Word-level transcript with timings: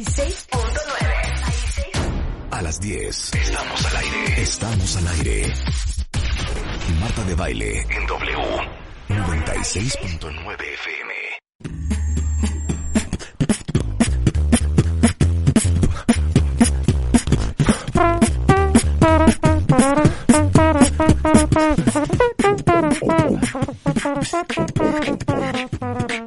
96.9. 0.00 2.50
A 2.52 2.62
las 2.62 2.80
10. 2.80 3.34
Estamos 3.34 3.84
al 3.84 3.96
aire. 3.96 4.42
Estamos 4.42 4.96
al 4.96 5.08
aire. 5.08 5.52
Marta 7.00 7.22
de 7.24 7.34
baile 7.34 7.86
en 7.90 8.06
W 8.06 8.38
96.9 9.08 10.56
FM. 10.74 11.12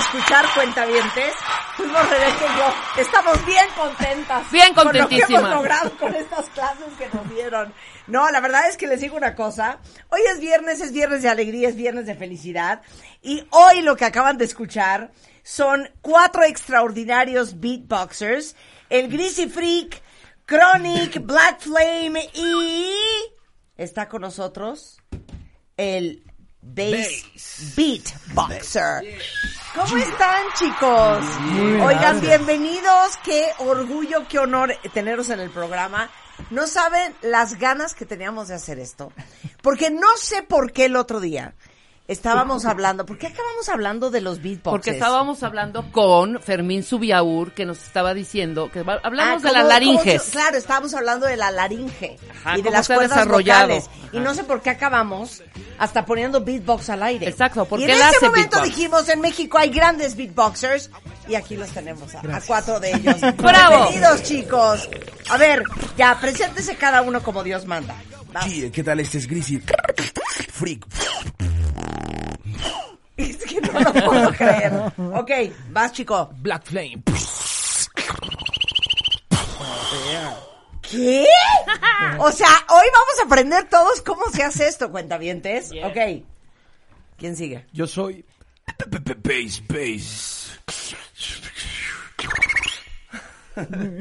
escuchar, 0.00 0.44
cuentavientes, 0.54 1.34
fuimos 1.76 2.08
Rebeca 2.08 2.44
y 2.44 2.58
yo. 2.58 3.02
Estamos 3.02 3.46
bien 3.46 3.64
contentas. 3.76 4.50
Bien 4.50 4.74
Con 4.74 4.86
lo 4.86 4.92
que 4.92 4.98
contentísimas. 5.00 5.42
hemos 5.42 5.54
logrado 5.54 5.90
con 5.98 6.14
estas 6.14 6.48
clases 6.50 6.86
que 6.98 7.08
nos 7.16 7.28
dieron. 7.30 7.72
No, 8.06 8.30
la 8.30 8.40
verdad 8.40 8.68
es 8.68 8.76
que 8.76 8.86
les 8.86 9.00
digo 9.00 9.16
una 9.16 9.34
cosa. 9.34 9.78
Hoy 10.08 10.20
es 10.32 10.40
viernes, 10.40 10.80
es 10.80 10.92
viernes 10.92 11.22
de 11.22 11.28
alegría, 11.28 11.68
es 11.68 11.76
viernes 11.76 12.06
de 12.06 12.14
felicidad. 12.14 12.82
Y 13.22 13.46
hoy 13.50 13.82
lo 13.82 13.96
que 13.96 14.04
acaban 14.06 14.38
de 14.38 14.46
escuchar 14.46 15.12
son 15.42 15.88
cuatro 16.00 16.42
extraordinarios 16.42 17.60
beatboxers. 17.60 18.56
El 18.88 19.08
Greasy 19.08 19.48
Freak, 19.48 20.02
Chronic, 20.46 21.24
Black 21.24 21.60
Flame 21.60 22.28
y... 22.34 22.92
Está 23.76 24.08
con 24.08 24.22
nosotros 24.22 25.00
el 25.76 26.29
Bass, 26.62 27.74
Beatboxer. 27.74 29.18
¿Cómo 29.74 29.96
están, 29.96 30.44
chicos? 30.58 31.24
Oigan, 31.82 32.20
bienvenidos. 32.20 33.16
Qué 33.24 33.46
orgullo, 33.58 34.28
qué 34.28 34.38
honor 34.38 34.76
teneros 34.92 35.30
en 35.30 35.40
el 35.40 35.50
programa. 35.50 36.10
No 36.50 36.66
saben 36.66 37.14
las 37.22 37.58
ganas 37.58 37.94
que 37.94 38.04
teníamos 38.04 38.48
de 38.48 38.54
hacer 38.54 38.78
esto. 38.78 39.12
Porque 39.62 39.90
no 39.90 40.16
sé 40.16 40.42
por 40.42 40.72
qué 40.72 40.86
el 40.86 40.96
otro 40.96 41.20
día 41.20 41.54
estábamos 42.10 42.64
hablando. 42.64 43.06
¿Por 43.06 43.16
qué 43.18 43.28
acabamos 43.28 43.68
hablando 43.68 44.10
de 44.10 44.20
los 44.20 44.42
beatboxers? 44.42 44.70
Porque 44.70 44.90
estábamos 44.90 45.42
hablando 45.42 45.90
con 45.92 46.40
Fermín 46.42 46.82
Subiaur, 46.82 47.52
que 47.52 47.64
nos 47.64 47.82
estaba 47.82 48.12
diciendo 48.14 48.70
que 48.72 48.82
va- 48.82 49.00
hablamos 49.02 49.44
Ah, 49.44 49.46
de 49.46 49.52
la 49.52 49.58
¿cómo- 49.60 49.68
laringe. 49.68 50.12
cómo 50.16 50.24
se- 50.24 50.30
claro, 50.32 50.56
estábamos 50.56 50.94
hablando 50.94 51.26
de 51.26 51.36
la 51.36 51.50
laringe 51.50 52.18
Ajá, 52.42 52.58
y 52.58 52.62
de 52.62 52.70
las 52.70 52.86
cuerdas 52.86 53.10
desarrollado. 53.10 53.68
vocales. 53.68 53.90
Y 54.12 54.18
no 54.18 54.34
sé 54.34 54.44
por 54.44 54.60
qué 54.60 54.70
acabamos 54.70 55.42
hasta 55.78 56.04
poniendo 56.04 56.40
beatbox 56.44 56.90
al 56.90 57.02
aire. 57.04 57.28
Exacto, 57.28 57.64
porque 57.64 57.86
y 57.86 57.90
en 57.90 57.96
ese 57.96 58.26
momento 58.26 58.56
beatbox. 58.56 58.64
dijimos, 58.76 59.08
en 59.08 59.20
México 59.20 59.56
hay 59.58 59.70
grandes 59.70 60.16
beatboxers 60.16 60.90
y 61.28 61.36
aquí 61.36 61.56
los 61.56 61.70
tenemos 61.70 62.12
a, 62.14 62.20
a 62.20 62.40
cuatro 62.40 62.80
de 62.80 62.90
ellos. 62.92 63.16
¡Bravo! 63.36 63.88
Bienvenidos, 63.90 64.22
chicos. 64.24 64.88
A 65.30 65.36
ver, 65.36 65.62
ya, 65.96 66.18
preséntese 66.20 66.74
cada 66.76 67.02
uno 67.02 67.22
como 67.22 67.44
Dios 67.44 67.66
manda. 67.66 67.94
¿Qué 68.72 68.82
tal? 68.84 69.00
Este 69.00 69.18
es 69.18 69.26
Greasy 69.26 69.62
Freak. 70.52 70.86
Es 73.16 73.36
que 73.38 73.60
no 73.60 73.80
lo 73.80 73.92
puedo 73.92 74.32
creer. 74.32 74.72
Ok, 75.14 75.30
vas, 75.70 75.92
chico. 75.92 76.30
Black 76.38 76.64
Flame. 76.64 77.02
¿Qué? 80.82 81.26
O 82.18 82.32
sea, 82.32 82.48
hoy 82.68 82.86
vamos 82.92 83.20
a 83.20 83.24
aprender 83.26 83.68
todos 83.68 84.00
cómo 84.00 84.22
se 84.32 84.42
hace 84.42 84.66
esto, 84.68 84.90
cuentavientes. 84.90 85.70
Ok. 85.84 86.24
¿Quién 87.16 87.36
sigue? 87.36 87.66
Yo 87.72 87.86
soy. 87.86 88.24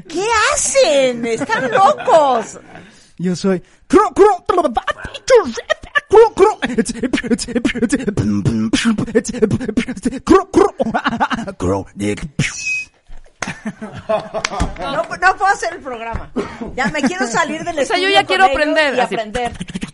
¿Qué 0.07 0.25
hacen? 0.53 1.25
Están 1.25 1.71
locos. 1.71 2.59
Yo 3.19 3.35
soy. 3.35 3.61
No, 14.79 14.91
no 14.93 15.03
puedo 15.37 15.47
hacer 15.47 15.73
el 15.73 15.79
programa. 15.81 16.31
Ya 16.75 16.87
me 16.87 17.01
quiero 17.01 17.27
salir 17.27 17.63
del 17.63 17.79
O 17.79 17.85
sea, 17.85 17.97
yo 17.97 18.07
estudio 18.07 18.09
ya 18.09 18.25
quiero 18.25 18.45
aprender, 18.45 18.95
Y 18.95 18.99
así. 18.99 19.15
aprender. 19.15 19.51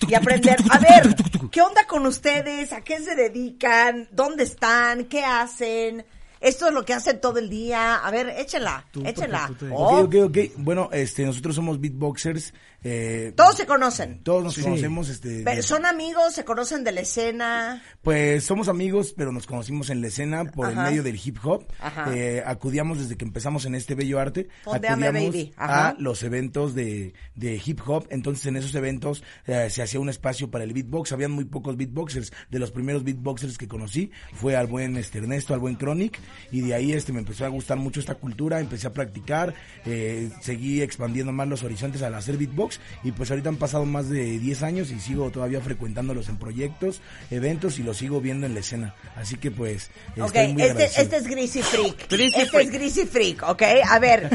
Y 0.07 0.13
aprender. 0.13 0.57
A 0.69 0.77
ver, 0.79 1.15
¿qué 1.51 1.61
onda 1.61 1.85
con 1.87 2.05
ustedes? 2.05 2.71
¿A 2.73 2.81
qué 2.81 2.99
se 2.99 3.15
dedican? 3.15 4.07
¿Dónde 4.11 4.43
están? 4.43 5.05
¿Qué 5.05 5.23
hacen? 5.23 6.05
Esto 6.39 6.67
es 6.67 6.73
lo 6.73 6.85
que 6.85 6.93
hacen 6.93 7.19
todo 7.19 7.39
el 7.39 7.49
día. 7.49 7.95
A 7.95 8.11
ver, 8.11 8.29
échenla. 8.37 8.85
échenla. 9.03 9.49
Oh, 9.71 10.01
Ok, 10.01 10.15
ok, 10.15 10.29
ok. 10.29 10.37
Bueno, 10.57 10.89
este, 10.91 11.25
nosotros 11.25 11.55
somos 11.55 11.79
beatboxers. 11.81 12.53
Eh, 12.87 13.33
Todos 13.35 13.57
se 13.57 13.65
conocen. 13.65 14.21
todos 14.23 14.43
nos 14.43 14.59
conocemos, 14.59 15.09
este. 15.09 15.41
Pero 15.43 15.63
son 15.63 15.87
amigos, 15.87 16.35
se 16.35 16.45
conocen 16.45 16.83
de 16.83 16.91
la 16.91 17.01
escena. 17.01 17.81
Pues 18.03 18.43
somos 18.43 18.67
amigos, 18.67 19.15
pero 19.17 19.31
nos 19.31 19.47
conocimos 19.47 19.89
en 19.89 20.01
la 20.01 20.07
escena 20.07 20.45
por 20.45 20.69
el 20.69 20.75
medio 20.75 21.01
del 21.01 21.19
hip 21.23 21.37
hop. 21.43 21.65
Ajá. 21.79 22.15
Eh, 22.15 22.43
acudíamos 22.45 22.99
desde 22.99 23.17
que 23.17 23.25
empezamos 23.25 23.65
en 23.65 23.73
este 23.73 23.95
bello 23.95 24.19
arte. 24.19 24.49
Acudíamos 24.67 25.13
baby. 25.13 25.51
Ajá. 25.57 25.87
a 25.89 25.95
los 25.97 26.21
eventos 26.21 26.75
de, 26.75 27.15
de 27.33 27.59
hip 27.65 27.79
hop. 27.87 28.05
Entonces 28.11 28.45
en 28.45 28.55
esos 28.57 28.75
eventos 28.75 29.23
eh, 29.47 29.67
se 29.71 29.81
hacía 29.81 29.99
un 29.99 30.09
espacio 30.09 30.51
para 30.51 30.63
el 30.63 30.71
beatbox. 30.73 31.11
Habían 31.11 31.31
muy 31.31 31.45
pocos 31.45 31.77
beatboxers. 31.77 32.31
De 32.51 32.59
los 32.59 32.69
primeros 32.69 33.03
beatboxers 33.03 33.57
que 33.57 33.67
conocí 33.67 34.11
fue 34.33 34.55
al 34.55 34.67
buen 34.67 34.95
este, 34.97 35.17
Ernesto, 35.17 35.55
al 35.55 35.59
buen 35.59 35.75
Chronic. 35.77 36.19
Y 36.51 36.61
de 36.61 36.75
ahí 36.75 36.91
este 36.93 37.11
me 37.13 37.19
empezó 37.19 37.45
a 37.45 37.47
gustar 37.49 37.79
mucho 37.79 37.99
esta 37.99 38.13
cultura. 38.13 38.59
Empecé 38.59 38.85
a 38.85 38.93
practicar. 38.93 39.55
eh, 39.85 40.29
seguí 40.41 40.83
expandiendo 40.83 41.31
más 41.31 41.47
los 41.47 41.63
horizontes 41.63 42.03
al 42.03 42.13
hacer 42.13 42.37
beatbox. 42.37 42.74
Y 43.03 43.11
pues 43.11 43.29
ahorita 43.31 43.49
han 43.49 43.57
pasado 43.57 43.85
más 43.85 44.09
de 44.09 44.39
10 44.39 44.63
años 44.63 44.91
y 44.91 44.99
sigo 44.99 45.29
todavía 45.31 45.61
frecuentándolos 45.61 46.29
en 46.29 46.37
proyectos, 46.37 47.01
eventos 47.31 47.79
y 47.79 47.83
los 47.83 47.97
sigo 47.97 48.21
viendo 48.21 48.45
en 48.45 48.53
la 48.53 48.59
escena. 48.59 48.95
Así 49.15 49.35
que 49.37 49.51
pues 49.51 49.89
Ok, 50.17 50.25
estoy 50.35 50.53
muy 50.53 50.63
este, 50.63 50.85
este 51.01 51.17
es 51.17 51.27
Greasy 51.27 51.61
Freak. 51.61 52.07
Greasy 52.09 52.35
este 52.35 52.45
Freak. 52.47 52.65
es 52.67 52.71
Greasy 52.71 53.05
Freak, 53.05 53.43
ok. 53.43 53.61
A 53.89 53.99
ver, 53.99 54.29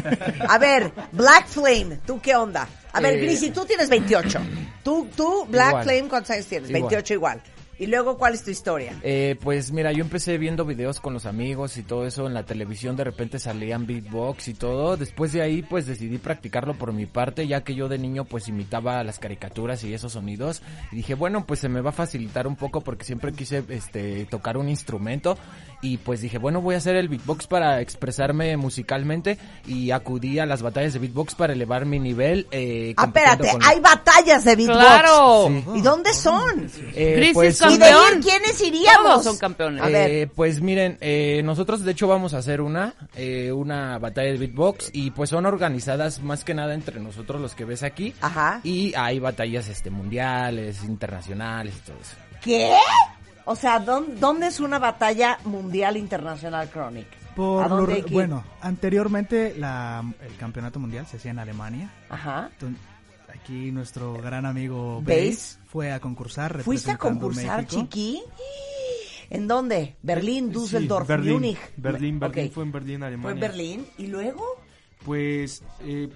a 0.49 0.59
ver, 0.59 0.93
Black 1.13 1.47
Flame, 1.49 1.99
¿tú 2.07 2.21
qué 2.21 2.35
onda? 2.35 2.69
A 2.93 3.01
ver, 3.01 3.15
Eh, 3.15 3.21
Greasy, 3.23 3.51
tú 3.51 3.65
tienes 3.65 3.89
28. 3.89 4.41
Tú, 4.83 5.09
tú, 5.17 5.47
Black 5.49 5.69
igual. 5.69 5.85
Flame, 5.85 6.09
¿cuántos 6.09 6.31
años 6.31 6.47
tienes? 6.47 6.71
Igual. 6.71 6.83
28 6.83 7.15
igual. 7.15 7.43
Y 7.81 7.87
luego, 7.87 8.19
¿cuál 8.19 8.35
es 8.35 8.45
tu 8.45 8.51
historia? 8.51 8.93
Eh, 9.03 9.37
pues 9.43 9.73
mira, 9.73 9.91
yo 9.91 10.05
empecé 10.05 10.37
viendo 10.37 10.67
videos 10.67 11.01
con 11.01 11.15
los 11.15 11.25
amigos 11.25 11.79
y 11.79 11.83
todo 11.83 12.07
eso 12.07 12.27
en 12.27 12.35
la 12.35 12.43
televisión, 12.45 12.95
de 12.95 13.05
repente 13.05 13.39
salían 13.39 13.87
beatbox 13.87 14.49
y 14.49 14.55
todo. 14.55 14.99
Después 14.99 15.33
de 15.33 15.41
ahí 15.41 15.63
pues 15.63 15.87
decidí 15.87 16.19
practicarlo 16.19 16.75
por 16.75 16.93
mi 16.93 17.07
parte, 17.07 17.47
ya 17.47 17.63
que 17.65 17.75
yo 17.75 17.89
de 17.89 17.97
niño 17.97 18.27
pues 18.27 18.49
imitaba 18.49 19.03
las 19.03 19.19
caricaturas 19.19 19.83
y 19.83 19.95
esos 19.95 20.13
sonidos. 20.13 20.61
Y 20.93 20.97
dije, 20.97 21.15
bueno, 21.15 21.47
pues 21.47 21.61
se 21.61 21.71
me 21.71 21.81
va 21.81 21.89
a 21.89 21.95
facilitar 21.95 22.47
un 22.47 22.55
poco 22.57 22.83
porque 22.83 23.05
siempre 23.05 23.33
quise 23.33 23.65
este 23.71 24.27
tocar 24.27 24.59
un 24.59 24.69
instrumento 24.69 25.39
y 25.81 25.97
pues 25.97 26.21
dije, 26.21 26.37
bueno, 26.37 26.61
voy 26.61 26.75
a 26.75 26.79
hacer 26.79 26.97
el 26.97 27.09
beatbox 27.09 27.47
para 27.47 27.81
expresarme 27.81 28.59
musicalmente 28.59 29.39
y 29.67 29.91
acudí 29.93 30.39
a 30.39 30.45
las 30.45 30.61
batallas 30.61 30.93
de 30.93 30.99
beatbox 30.99 31.35
para 31.35 31.55
elevar 31.55 31.87
mi 31.87 31.99
nivel. 31.99 32.47
Eh, 32.51 32.93
Ah, 32.99 33.05
espérate, 33.07 33.51
con- 33.51 33.63
hay 33.65 33.81
batallas 33.81 34.45
de 34.45 34.57
beatbox. 34.57 34.79
¡Claro! 34.79 35.49
¿Y 35.75 35.81
dónde 35.81 36.13
son? 36.13 36.69
Eh, 36.95 37.15
Crisis 37.17 37.35
¿Y 37.75 37.79
de 37.79 37.91
ir 37.91 38.21
quiénes 38.23 38.61
iríamos? 38.61 39.03
Todos 39.05 39.25
son 39.25 39.39
campeones. 39.39 39.83
A 39.83 39.87
ver. 39.87 40.11
Eh, 40.11 40.27
pues 40.27 40.61
miren, 40.61 40.99
eh, 41.01 41.43
nosotros 41.45 41.83
de 41.85 41.93
hecho 41.93 42.09
vamos 42.09 42.35
a 42.35 42.39
hacer 42.39 42.61
una, 42.61 42.95
eh, 43.15 43.53
una 43.53 43.99
batalla 43.99 44.33
de 44.33 44.39
beatbox 44.39 44.91
y 44.93 45.11
pues 45.11 45.31
son 45.31 45.47
organizadas 45.47 46.23
más 46.23 46.45
que 46.45 46.55
nada 46.55 46.75
entre 46.75 47.01
nosotros 47.01 47.41
los 47.41 47.55
que 47.55 47.65
ves 47.65 47.83
aquí. 47.83 48.15
Ajá. 48.21 48.61
Y 48.63 48.95
hay 48.95 49.19
batallas 49.19 49.69
este 49.69 49.91
mundiales, 49.91 50.85
internacionales 50.85 51.75
y 51.77 51.81
todo 51.87 51.97
eso. 52.01 52.17
¿Qué? 52.43 52.73
O 53.45 53.57
sea, 53.57 53.79
¿dónde, 53.79 54.17
dónde 54.17 54.47
es 54.47 54.61
una 54.61 54.79
batalla 54.79 55.39
mundial 55.45 55.97
internacional 55.97 56.69
Chronic? 56.71 57.07
Por 57.35 57.65
¿A 57.65 57.69
lo 57.69 57.77
dónde 57.77 58.05
bueno, 58.11 58.45
anteriormente 58.61 59.55
la, 59.57 60.05
el 60.21 60.37
campeonato 60.37 60.79
mundial 60.79 61.07
se 61.07 61.17
hacía 61.17 61.31
en 61.31 61.39
Alemania. 61.39 61.91
Ajá. 62.09 62.51
Entonces, 62.53 62.81
aquí 63.41 63.71
nuestro 63.73 64.15
gran 64.15 64.47
amigo 64.47 65.01
¿Base? 65.03 65.31
Base 65.31 65.59
fue 65.67 65.93
a 65.93 66.01
concursar. 66.01 66.63
¿Fuiste 66.63 66.91
a 66.91 66.99
concursar, 66.99 67.63
México. 67.63 67.83
Chiqui? 67.83 68.23
¿En 69.31 69.47
dónde? 69.47 69.97
¿Berlín, 70.03 70.49
Sí, 70.49 70.55
Düsseldorf, 70.55 71.07
Berlín, 71.07 71.35
Múnich? 71.35 71.59
Berlín, 71.77 72.19
Berlín, 72.19 72.51
fue 72.51 72.65
en 72.65 72.73
Berlín, 72.73 73.03
Alemania. 73.03 73.23
¿Fue 73.23 73.33
en 73.33 73.41
Berlín? 73.41 73.87
¿Y 73.99 74.09
luego? 74.09 74.45
Pues 75.05 75.63
eh, 75.85 76.09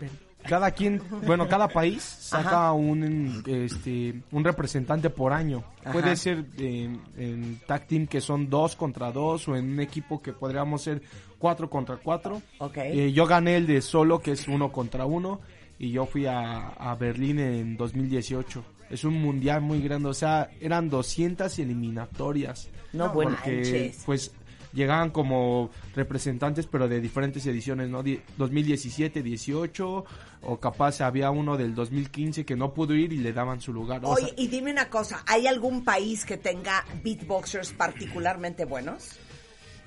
cada 0.43 0.73
quien, 0.73 1.01
bueno, 1.25 1.49
cada 1.49 1.69
país 1.69 2.03
saca 2.21 2.49
Ajá. 2.49 2.73
un 2.73 3.43
este 3.47 4.21
un 4.33 4.45
representante 4.45 5.11
por 5.11 5.33
año. 5.33 5.65
Ajá. 5.83 5.93
Puede 5.93 6.17
ser 6.17 6.45
en, 6.59 7.01
en 7.17 7.61
tag 7.67 7.87
team 7.87 8.07
que 8.09 8.21
son 8.21 8.51
dos 8.51 8.75
contra 8.75 9.13
dos 9.13 9.47
o 9.49 9.57
en 9.57 9.73
un 9.73 9.81
equipo 9.81 10.21
que 10.21 10.33
podríamos 10.33 10.83
ser 10.83 11.01
cuatro 11.39 11.71
contra 11.71 11.97
cuatro. 11.97 12.43
Ok. 12.59 12.79
Eh, 12.79 13.13
yo 13.13 13.27
gané 13.27 13.57
el 13.57 13.67
de 13.67 13.81
solo 13.81 14.19
que 14.19 14.33
es 14.33 14.49
uno 14.49 14.73
contra 14.73 15.07
uno 15.07 15.41
y 15.79 15.91
yo 15.91 16.07
fui 16.07 16.27
a, 16.27 16.69
a 16.69 16.95
Berlín 16.95 17.39
en 17.39 17.77
2018. 17.77 18.65
Es 18.91 19.05
un 19.05 19.15
mundial 19.21 19.61
muy 19.61 19.81
grande, 19.83 20.09
o 20.09 20.15
sea, 20.15 20.51
eran 20.61 20.89
200 20.91 21.59
eliminatorias. 21.59 22.69
No 22.93 23.13
Porque 23.13 23.53
manches. 23.57 24.03
pues 24.07 24.33
llegaban 24.73 25.11
como 25.11 25.71
representantes 25.95 26.67
pero 26.67 26.89
de 26.89 27.01
diferentes 27.01 27.47
ediciones, 27.47 27.89
¿no? 27.89 28.03
Die- 28.03 28.21
2017, 28.37 29.23
18 29.23 30.05
o 30.43 30.61
capaz 30.61 31.01
había 31.01 31.31
uno 31.31 31.57
del 31.57 31.75
2015 31.75 32.45
que 32.45 32.57
no 32.57 32.75
pudo 32.75 32.95
ir 32.95 33.13
y 33.13 33.19
le 33.19 33.33
daban 33.33 33.61
su 33.61 33.73
lugar. 33.73 34.05
O 34.05 34.11
Oye, 34.11 34.27
sea, 34.27 34.35
y 34.37 34.49
dime 34.49 34.71
una 34.73 34.91
cosa, 34.91 35.23
¿hay 35.27 35.47
algún 35.47 35.85
país 35.85 36.25
que 36.25 36.37
tenga 36.37 36.85
beatboxers 37.03 37.73
particularmente 37.73 38.65
buenos? 38.65 39.19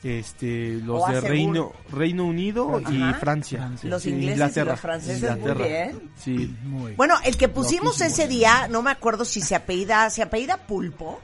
Este 0.03 0.75
los 0.83 1.03
o 1.03 1.11
de 1.11 1.21
Reino 1.21 1.73
Reino 1.91 2.25
Unido 2.25 2.79
y. 2.89 3.13
Francia. 3.13 3.71
Los 3.83 4.03
Sí, 4.03 4.11
ingleses 4.11 4.57
y 4.57 4.61
los 4.61 4.79
franceses, 4.79 5.21
muy 5.31 5.39
Inglaterra. 5.39 5.65
bien. 5.67 6.11
Sí. 6.15 6.55
Muy. 6.63 6.93
Bueno, 6.93 7.15
el 7.23 7.35
que 7.37 7.47
pusimos 7.49 7.99
Loquísimo. 7.99 8.07
ese 8.07 8.27
día, 8.27 8.67
no 8.69 8.81
me 8.81 8.91
acuerdo 8.91 9.25
si 9.25 9.41
se 9.41 9.55
apellida, 9.55 10.09
se 10.09 10.21
apellida 10.21 10.57
Pulpo. 10.57 11.19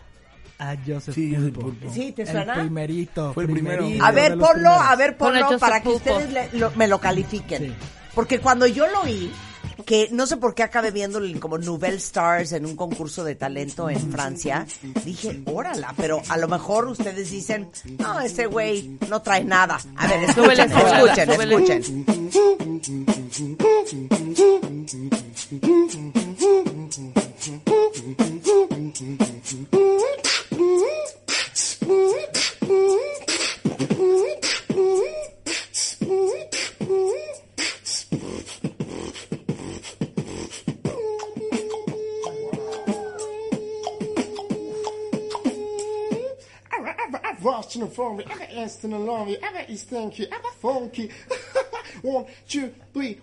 A 0.60 0.75
Joseph 0.86 1.14
Sí, 1.16 1.34
Pulpo. 1.36 1.62
Pulpo. 1.62 1.94
Sí, 1.94 2.12
¿te 2.14 2.24
El 2.24 2.46
primerito. 2.52 3.34
Fue 3.34 3.44
el 3.46 3.52
primero. 3.52 3.78
primerito 3.80 4.06
A 4.06 4.12
ver, 4.12 4.38
ponlo, 4.38 4.70
a 4.70 4.96
ver, 4.96 5.18
ponlo 5.18 5.58
para 5.60 5.80
que 5.81 5.90
Pulpo. 5.90 5.98
ustedes 5.98 6.31
le- 6.31 6.50
lo- 6.60 6.72
me 6.72 6.88
lo 6.88 7.00
califiquen. 7.00 7.64
Sí. 7.64 7.74
Porque 8.16 8.40
cuando 8.40 8.68
yo 8.68 8.88
lo 8.88 9.02
oí, 9.02 9.31
que 9.84 10.10
no 10.12 10.28
sé 10.28 10.38
por 10.38 10.56
qué 10.56 10.64
acabé 10.64 10.92
viéndolo 10.92 11.28
como 11.40 11.58
Nouvelle 11.58 11.98
Stars 11.98 12.52
en 12.54 12.66
un 12.66 12.76
concurso 12.76 13.24
de 13.24 13.36
talento 13.36 13.90
en 13.90 14.12
Francia, 14.12 14.66
dije, 15.06 15.42
órala, 15.46 15.94
pero 15.98 16.22
a 16.30 16.38
lo 16.38 16.48
mejor 16.48 16.88
ustedes 16.88 17.32
dicen, 17.32 17.70
no, 18.00 18.20
ese 18.20 18.48
güey 18.48 18.98
no 19.10 19.22
trae 19.22 19.44
nada. 19.44 19.80
A 19.96 20.08
ver, 20.08 20.24
escuchen, 20.24 20.72
escuchen, 20.72 21.34
súbele. 21.34 21.56
escuchen. 21.56 22.06
watching 47.75 47.96
for 47.96 48.16
me. 48.16 48.24
I 48.25 48.38
got 48.38 48.52
Aston 48.52 48.92
Alarmy. 48.92 49.44
I 49.44 49.54
got 49.54 49.70
East 49.70 49.90
Thank 49.90 50.20
you. 50.20 50.28
Funky. 50.62 51.10
One, 52.02 52.25
two, 52.48 52.74
three. 52.94 53.20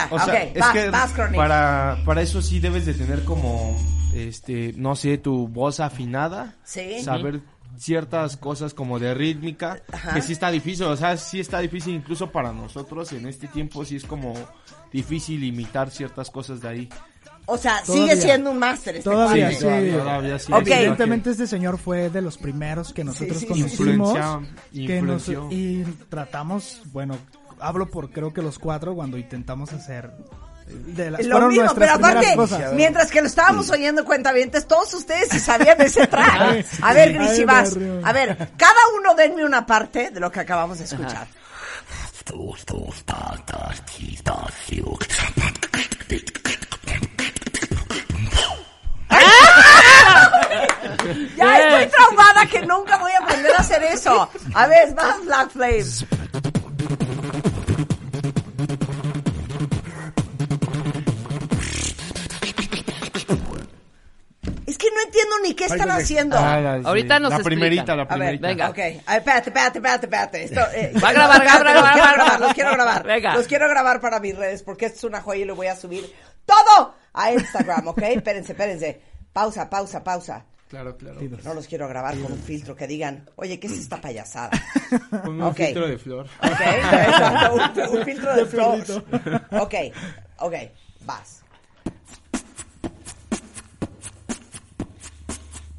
Ahorita. 0.00 0.08
O 0.10 0.18
sea, 0.18 0.34
ok, 0.34 0.50
es 0.54 0.60
vas, 0.60 0.72
que 0.72 0.90
vas, 0.90 1.12
para, 1.34 1.98
para 2.04 2.22
eso 2.22 2.40
sí 2.42 2.60
debes 2.60 2.86
de 2.86 2.94
tener 2.94 3.24
como, 3.24 3.76
este, 4.14 4.72
no 4.76 4.96
sé, 4.96 5.18
tu 5.18 5.48
voz 5.48 5.80
afinada. 5.80 6.54
Sí. 6.64 7.02
Saber 7.02 7.40
ciertas 7.78 8.36
cosas 8.36 8.74
como 8.74 8.98
de 8.98 9.14
rítmica, 9.14 9.80
Ajá. 9.92 10.14
que 10.14 10.22
sí 10.22 10.32
está 10.34 10.50
difícil, 10.50 10.84
o 10.86 10.96
sea, 10.96 11.16
sí 11.16 11.40
está 11.40 11.58
difícil 11.60 11.94
incluso 11.94 12.30
para 12.30 12.52
nosotros 12.52 13.10
en 13.12 13.26
este 13.26 13.48
tiempo, 13.48 13.84
sí 13.84 13.96
es 13.96 14.04
como 14.04 14.34
difícil 14.92 15.42
imitar 15.42 15.90
ciertas 15.90 16.30
cosas 16.30 16.60
de 16.60 16.68
ahí. 16.68 16.88
O 17.46 17.56
sea, 17.58 17.82
Todavía. 17.84 18.12
sigue 18.14 18.22
siendo 18.22 18.50
un 18.52 18.58
máster 18.58 18.96
este 18.96 19.10
Todavía, 19.10 19.50
sí. 19.50 19.60
todavía, 19.60 19.98
todavía 19.98 20.38
sí. 20.38 20.52
Ok. 20.52 20.58
Es 20.60 20.60
lo 20.60 20.64
que- 20.64 20.74
Evidentemente 20.80 21.30
este 21.30 21.46
señor 21.48 21.76
fue 21.78 22.08
de 22.08 22.22
los 22.22 22.38
primeros 22.38 22.92
que 22.92 23.02
nosotros 23.02 23.38
sí, 23.38 23.46
sí. 23.46 23.46
conocimos. 23.46 24.10
Influencia- 24.14 24.40
que 24.86 25.02
nos- 25.02 25.28
influenció. 25.28 25.48
y 25.50 25.82
tratamos, 26.08 26.82
bueno, 26.92 27.16
hablo 27.62 27.90
por 27.90 28.10
creo 28.10 28.32
que 28.32 28.42
los 28.42 28.58
cuatro 28.58 28.94
cuando 28.94 29.16
intentamos 29.16 29.72
hacer 29.72 30.10
de 30.66 31.10
las 31.10 31.24
Lo 31.26 31.48
mismo, 31.48 31.74
pero 31.74 31.92
aparte, 31.92 32.34
cosas. 32.36 32.72
mientras 32.72 33.10
que 33.10 33.20
lo 33.20 33.26
estábamos 33.26 33.68
oyendo 33.70 34.04
cuentavientes, 34.04 34.66
todos 34.66 34.92
ustedes 34.94 35.28
sí 35.30 35.40
sabían 35.40 35.78
de 35.78 35.86
ese 35.86 36.06
track. 36.06 36.64
A 36.82 36.92
ver, 36.92 37.12
Grisi, 37.12 37.40
Ay, 37.40 37.44
vas. 37.44 37.76
me 37.76 37.84
río. 37.84 38.06
A 38.06 38.12
ver, 38.12 38.50
cada 38.56 38.88
uno 38.98 39.14
denme 39.14 39.44
una 39.44 39.66
parte 39.66 40.10
de 40.10 40.20
lo 40.20 40.30
que 40.30 40.40
acabamos 40.40 40.78
de 40.78 40.84
escuchar. 40.84 41.26
Ya 51.36 51.58
estoy 51.58 51.86
traumada 51.88 52.46
que 52.46 52.62
nunca 52.64 52.96
voy 52.98 53.12
a 53.12 53.18
aprender 53.18 53.54
a 53.54 53.58
hacer 53.58 53.82
eso. 53.82 54.28
A 54.54 54.66
ver, 54.66 54.94
vas, 54.94 55.24
Black 55.24 55.50
Flames. 55.50 56.06
Ni 65.42 65.54
qué 65.54 65.64
están 65.66 65.90
haciendo. 65.90 66.36
Ah, 66.38 66.60
la- 66.60 66.78
sí. 66.78 66.82
Ahorita 66.86 67.18
nos 67.18 67.30
La 67.30 67.36
explican. 67.36 67.60
primerita, 67.60 67.96
la 67.96 68.02
A 68.02 68.06
ver, 68.16 68.38
primerita. 68.38 68.46
venga. 68.48 68.70
Ok, 68.70 68.78
a 68.78 68.82
ver, 68.82 69.18
espérate, 69.18 69.48
espérate, 69.50 69.78
espérate, 69.78 70.06
espérate. 70.06 70.44
Esto, 70.44 70.60
eh, 70.74 70.92
Va 71.02 71.08
a 71.08 71.12
grabar, 71.12 71.42
espérate, 71.42 71.64
grabar, 71.72 71.74
los 71.74 71.74
quiero 71.74 71.80
grabar, 71.82 71.94
grabar, 71.96 72.14
grabar. 72.16 72.40
los 72.40 72.52
quiero 72.54 72.70
grabar. 72.72 73.02
Venga. 73.06 73.34
Los 73.36 73.46
quiero 73.46 73.68
grabar 73.68 74.00
para 74.00 74.20
mis 74.20 74.36
redes 74.36 74.62
porque 74.62 74.86
esto 74.86 74.98
es 74.98 75.04
una 75.04 75.20
joya 75.20 75.42
y 75.42 75.44
lo 75.44 75.56
voy 75.56 75.66
a 75.68 75.76
subir 75.76 76.12
todo 76.46 76.94
a 77.12 77.32
Instagram, 77.32 77.88
¿ok? 77.88 78.02
Espérense, 78.02 78.52
espérense. 78.52 79.00
Pausa, 79.32 79.68
pausa, 79.70 80.02
pausa. 80.04 80.44
Claro, 80.68 80.96
claro. 80.96 81.20
No 81.44 81.52
los 81.52 81.66
quiero 81.66 81.86
grabar 81.86 82.14
con 82.16 82.32
un 82.32 82.38
filtro 82.38 82.74
que 82.74 82.86
digan, 82.86 83.28
oye, 83.36 83.60
¿qué 83.60 83.66
es 83.66 83.74
esta 83.74 84.00
payasada? 84.00 84.48
Con 85.22 85.42
un 85.42 85.54
filtro 85.54 85.86
de 85.86 85.98
flor. 85.98 86.24
Ok, 86.42 86.60
exacto, 86.60 87.54
un, 87.92 87.98
un 87.98 88.04
filtro 88.06 88.34
de 88.34 88.46
flor. 88.46 88.78
Ok, 89.60 89.74
ok, 90.38 90.54
vas. 91.04 91.41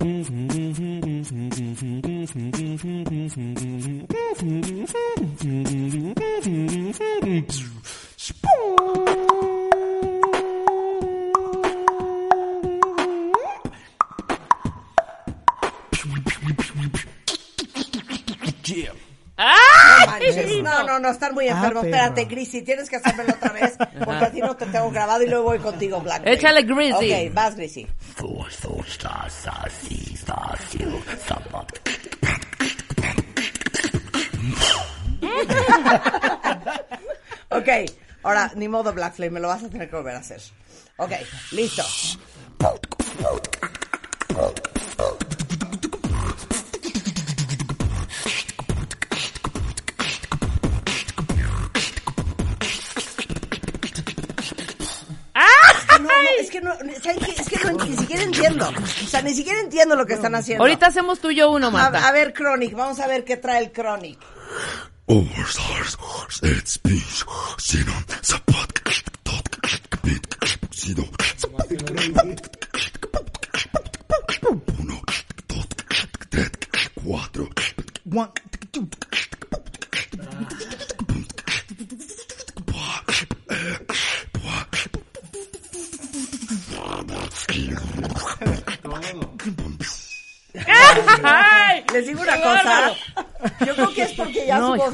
No 0.03 0.63
No, 20.63 20.83
no, 20.83 20.99
no, 20.99 21.09
están 21.09 21.33
muy 21.33 21.47
enfermos. 21.47 21.83
Ah, 21.83 21.87
Espérate. 21.87 22.25
Grisi, 22.25 22.61
tienes 22.61 22.89
que 22.89 22.95
hacérmelo 22.97 23.33
otra 23.33 23.51
vez 23.51 23.75
porque 24.03 24.25
a 24.25 24.31
ti 24.31 24.39
no 24.41 24.55
te 24.55 24.65
tengo 24.67 24.89
grabado 24.91 25.23
y 25.23 25.27
luego 25.27 25.43
voy 25.45 25.59
contigo, 25.59 25.99
Black. 26.01 26.23
Échale, 26.25 26.63
Grisi. 26.63 27.11
Ok, 27.11 27.33
vas, 27.33 27.55
Grisi. 27.55 27.87
Ok, 37.49 37.69
ahora, 38.23 38.51
ni 38.55 38.67
modo, 38.67 38.93
Black 38.93 39.13
Flame, 39.15 39.31
me 39.31 39.39
lo 39.39 39.47
vas 39.47 39.63
a 39.63 39.69
tener 39.69 39.89
que 39.89 39.95
volver 39.95 40.15
a 40.15 40.19
hacer. 40.19 40.41
Ok, 40.97 41.11
listo. 41.51 41.83
Entiendo. 58.69 58.91
O 59.03 59.07
sea, 59.07 59.21
ni 59.21 59.33
siquiera 59.33 59.59
entiendo 59.59 59.95
lo 59.95 60.05
que 60.05 60.13
están 60.13 60.35
haciendo. 60.35 60.63
Ahorita 60.63 60.87
hacemos 60.87 61.19
tú 61.19 61.29
y 61.31 61.35
yo 61.35 61.51
uno, 61.51 61.71
Marta. 61.71 62.05
A, 62.05 62.09
a 62.09 62.11
ver, 62.11 62.33
Chronic, 62.33 62.73
vamos 62.73 62.99
a 62.99 63.07
ver 63.07 63.23
qué 63.23 63.37
trae 63.37 63.59
el 63.63 63.71
Chronic. 63.71 64.19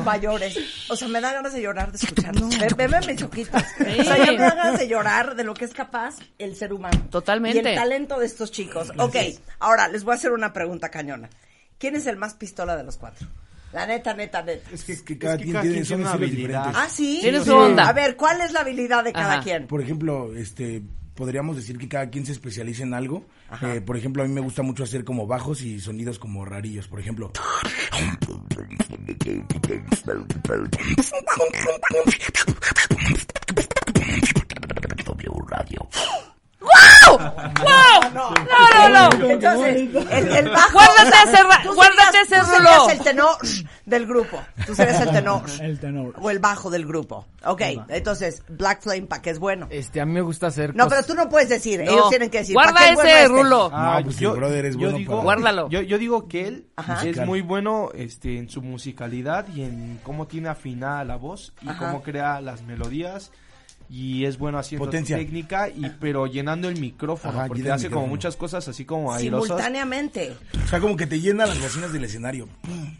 Mayores. 0.09 0.57
O 0.89 0.95
sea, 0.95 1.07
me 1.07 1.21
da 1.21 1.31
ganas 1.33 1.53
de 1.53 1.61
llorar 1.61 1.91
de 1.91 1.97
escucharlos. 1.97 2.57
Ve, 2.57 2.67
ve, 2.75 2.87
ve 2.87 2.99
mis 3.13 3.21
ojitos. 3.21 3.63
O 3.99 4.03
sea, 4.03 4.17
ya 4.25 4.31
me 4.31 4.37
da 4.37 4.55
ganas 4.55 4.79
de 4.79 4.87
llorar 4.87 5.35
de 5.35 5.43
lo 5.43 5.53
que 5.53 5.65
es 5.65 5.73
capaz 5.73 6.15
el 6.37 6.55
ser 6.55 6.73
humano. 6.73 7.07
Totalmente. 7.09 7.57
Y 7.57 7.67
el 7.67 7.75
talento 7.75 8.19
de 8.19 8.25
estos 8.25 8.51
chicos. 8.51 8.91
Ok, 8.97 9.15
ahora 9.59 9.87
les 9.87 10.03
voy 10.03 10.13
a 10.13 10.15
hacer 10.15 10.31
una 10.31 10.51
pregunta 10.53 10.89
cañona. 10.89 11.29
¿Quién 11.77 11.95
es 11.95 12.07
el 12.07 12.17
más 12.17 12.33
pistola 12.33 12.75
de 12.75 12.83
los 12.83 12.97
cuatro? 12.97 13.27
La 13.71 13.85
neta, 13.85 14.13
neta, 14.15 14.41
neta. 14.41 14.67
Es 14.73 14.83
que, 14.83 15.03
que 15.03 15.17
cada 15.17 15.37
que 15.37 15.43
quien 15.43 15.53
cada 15.53 15.61
tiene, 15.61 15.75
quien 15.75 15.85
son 15.85 15.97
tiene 15.97 16.09
una 16.09 16.13
habilidad. 16.13 16.65
diferentes. 16.65 16.75
Ah, 16.83 16.89
sí. 16.89 17.19
Tiene 17.21 17.43
su 17.43 17.55
onda. 17.55 17.87
A 17.87 17.93
ver, 17.93 18.15
¿cuál 18.15 18.41
es 18.41 18.51
la 18.51 18.61
habilidad 18.61 19.03
de 19.03 19.13
cada 19.13 19.33
Ajá. 19.35 19.43
quien? 19.43 19.67
Por 19.67 19.81
ejemplo, 19.81 20.33
este, 20.35 20.81
podríamos 21.19 21.57
decir 21.57 21.77
que 21.77 21.89
cada 21.89 22.09
quien 22.09 22.25
se 22.25 22.31
especializa 22.31 22.83
en 22.83 22.93
algo. 22.93 23.25
Eh, 23.61 23.81
por 23.81 23.97
ejemplo, 23.97 24.23
a 24.23 24.25
mí 24.25 24.33
me 24.33 24.39
gusta 24.39 24.63
mucho 24.63 24.85
hacer 24.85 25.03
como 25.03 25.27
bajos 25.27 25.61
y 25.61 25.81
sonidos 25.81 26.17
como 26.17 26.45
rarillos. 26.45 26.87
Por 26.87 27.01
ejemplo, 27.01 27.33
¡Wow! 36.61 37.17
¡Wow! 37.17 38.11
No, 38.13 38.31
no, 38.89 39.09
no. 39.17 39.29
Entonces, 39.29 39.75
el, 40.11 40.27
el 40.27 40.49
bajo. 40.49 40.73
Guárdate 40.73 41.17
ese 41.25 41.37
tú 41.63 41.73
guárdate 41.73 42.17
serías- 42.27 42.31
ese 42.31 42.39
tú 42.39 42.45
serías 42.45 42.89
el 42.89 42.99
tenor 42.99 43.37
del 43.85 44.05
grupo. 44.05 44.41
Tú 44.65 44.75
serías 44.75 45.01
el 45.01 45.11
tenor. 45.11 45.43
El 45.61 45.79
tenor. 45.79 46.13
O 46.19 46.29
el 46.29 46.39
bajo 46.39 46.69
del 46.69 46.85
grupo. 46.85 47.25
Ok, 47.45 47.61
entonces, 47.89 48.43
Black 48.49 48.81
Flame, 48.81 49.03
¿para 49.03 49.21
qué 49.21 49.29
es 49.29 49.39
bueno? 49.39 49.67
Este, 49.69 50.01
a 50.01 50.05
mí 50.05 50.11
me 50.13 50.21
gusta 50.21 50.47
hacer 50.47 50.75
No, 50.75 50.87
pero 50.89 51.03
tú 51.03 51.15
no 51.15 51.29
puedes 51.29 51.47
decir. 51.49 51.81
No. 51.83 51.91
Ellos 51.91 52.09
tienen 52.09 52.29
que 52.29 52.39
decir. 52.39 52.53
Guarda 52.53 52.73
¿para 52.73 52.85
qué 52.85 52.89
es 52.91 52.95
bueno 52.95 53.09
ese 53.09 53.21
este? 53.23 53.33
rulo. 53.33 53.69
No, 53.69 54.03
pues 54.03 54.21
el 54.21 54.27
brother 54.31 54.65
es 54.65 54.75
bueno 54.75 54.97
digo, 54.97 55.11
para- 55.13 55.23
Guárdalo. 55.23 55.69
Yo, 55.69 55.81
yo 55.81 55.97
digo 55.97 56.27
que 56.27 56.47
él 56.47 56.67
Ajá. 56.75 57.05
es 57.05 57.25
muy 57.25 57.41
bueno 57.41 57.89
este, 57.93 58.37
en 58.37 58.49
su 58.49 58.61
musicalidad 58.61 59.47
y 59.53 59.63
en 59.63 59.99
cómo 60.03 60.27
tiene 60.27 60.49
afinada 60.49 61.03
la 61.05 61.15
voz 61.15 61.53
y 61.61 61.69
Ajá. 61.69 61.79
cómo 61.79 62.03
crea 62.03 62.41
las 62.41 62.61
melodías. 62.63 63.31
Y 63.89 64.25
es 64.25 64.37
bueno 64.37 64.59
haciendo 64.59 64.85
Potencia. 64.85 65.17
técnica, 65.17 65.67
y 65.67 65.89
pero 65.99 66.27
llenando 66.27 66.69
el 66.69 66.79
micrófono, 66.79 67.39
Ajá, 67.39 67.47
porque 67.47 67.71
hace 67.71 67.89
como 67.89 68.05
muchas 68.05 68.35
cosas 68.35 68.67
así 68.67 68.85
como 68.85 69.11
airosas. 69.11 69.47
Simultáneamente. 69.47 70.35
o 70.63 70.67
sea, 70.67 70.79
como 70.79 70.95
que 70.95 71.07
te 71.07 71.19
llena 71.19 71.47
las 71.47 71.59
bocinas 71.59 71.91
del 71.91 72.03
escenario. 72.03 72.47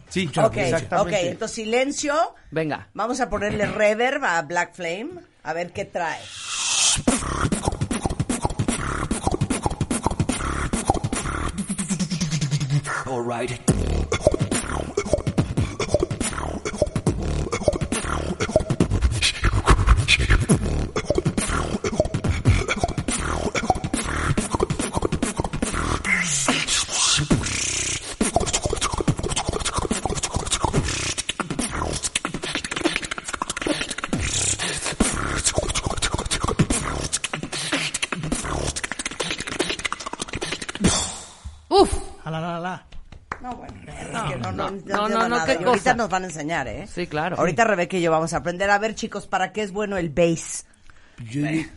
Sí, 0.08 0.26
Mucha 0.26 0.46
Ok, 0.46 0.54
potencia. 0.54 0.76
ok, 0.76 0.82
exactamente. 0.82 1.30
entonces 1.30 1.54
silencio. 1.54 2.14
Venga. 2.50 2.88
Vamos 2.94 3.20
a 3.20 3.30
ponerle 3.30 3.66
reverb 3.66 4.24
a 4.24 4.42
Black 4.42 4.74
Flame. 4.74 5.10
A 5.44 5.52
ver 5.52 5.72
qué 5.72 5.84
trae. 5.84 6.18
Uf. 13.06 13.79
Van 46.10 46.24
a 46.24 46.26
enseñar, 46.26 46.68
¿eh? 46.68 46.86
Sí, 46.86 47.06
claro. 47.06 47.36
Ahorita 47.38 47.64
Rebeca 47.64 47.96
y 47.96 48.02
yo 48.02 48.10
vamos 48.10 48.34
a 48.34 48.38
aprender. 48.38 48.68
A 48.70 48.78
ver, 48.78 48.94
chicos, 48.94 49.26
¿para 49.26 49.52
qué 49.52 49.62
es 49.62 49.72
bueno 49.72 49.96
el 49.96 50.10
bass? 50.10 50.66
Yo 51.30 51.42
digo- 51.46 51.70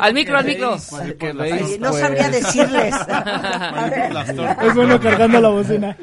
Al 0.00 0.12
micro, 0.14 0.36
al 0.36 0.44
micro. 0.44 0.76
veis, 1.34 1.80
no 1.80 1.90
pues, 1.90 2.00
sabría 2.02 2.28
decirles. 2.28 2.94
Es 4.62 4.74
bueno 4.74 5.00
cargando 5.00 5.40
la 5.40 5.48
bocina. 5.48 5.96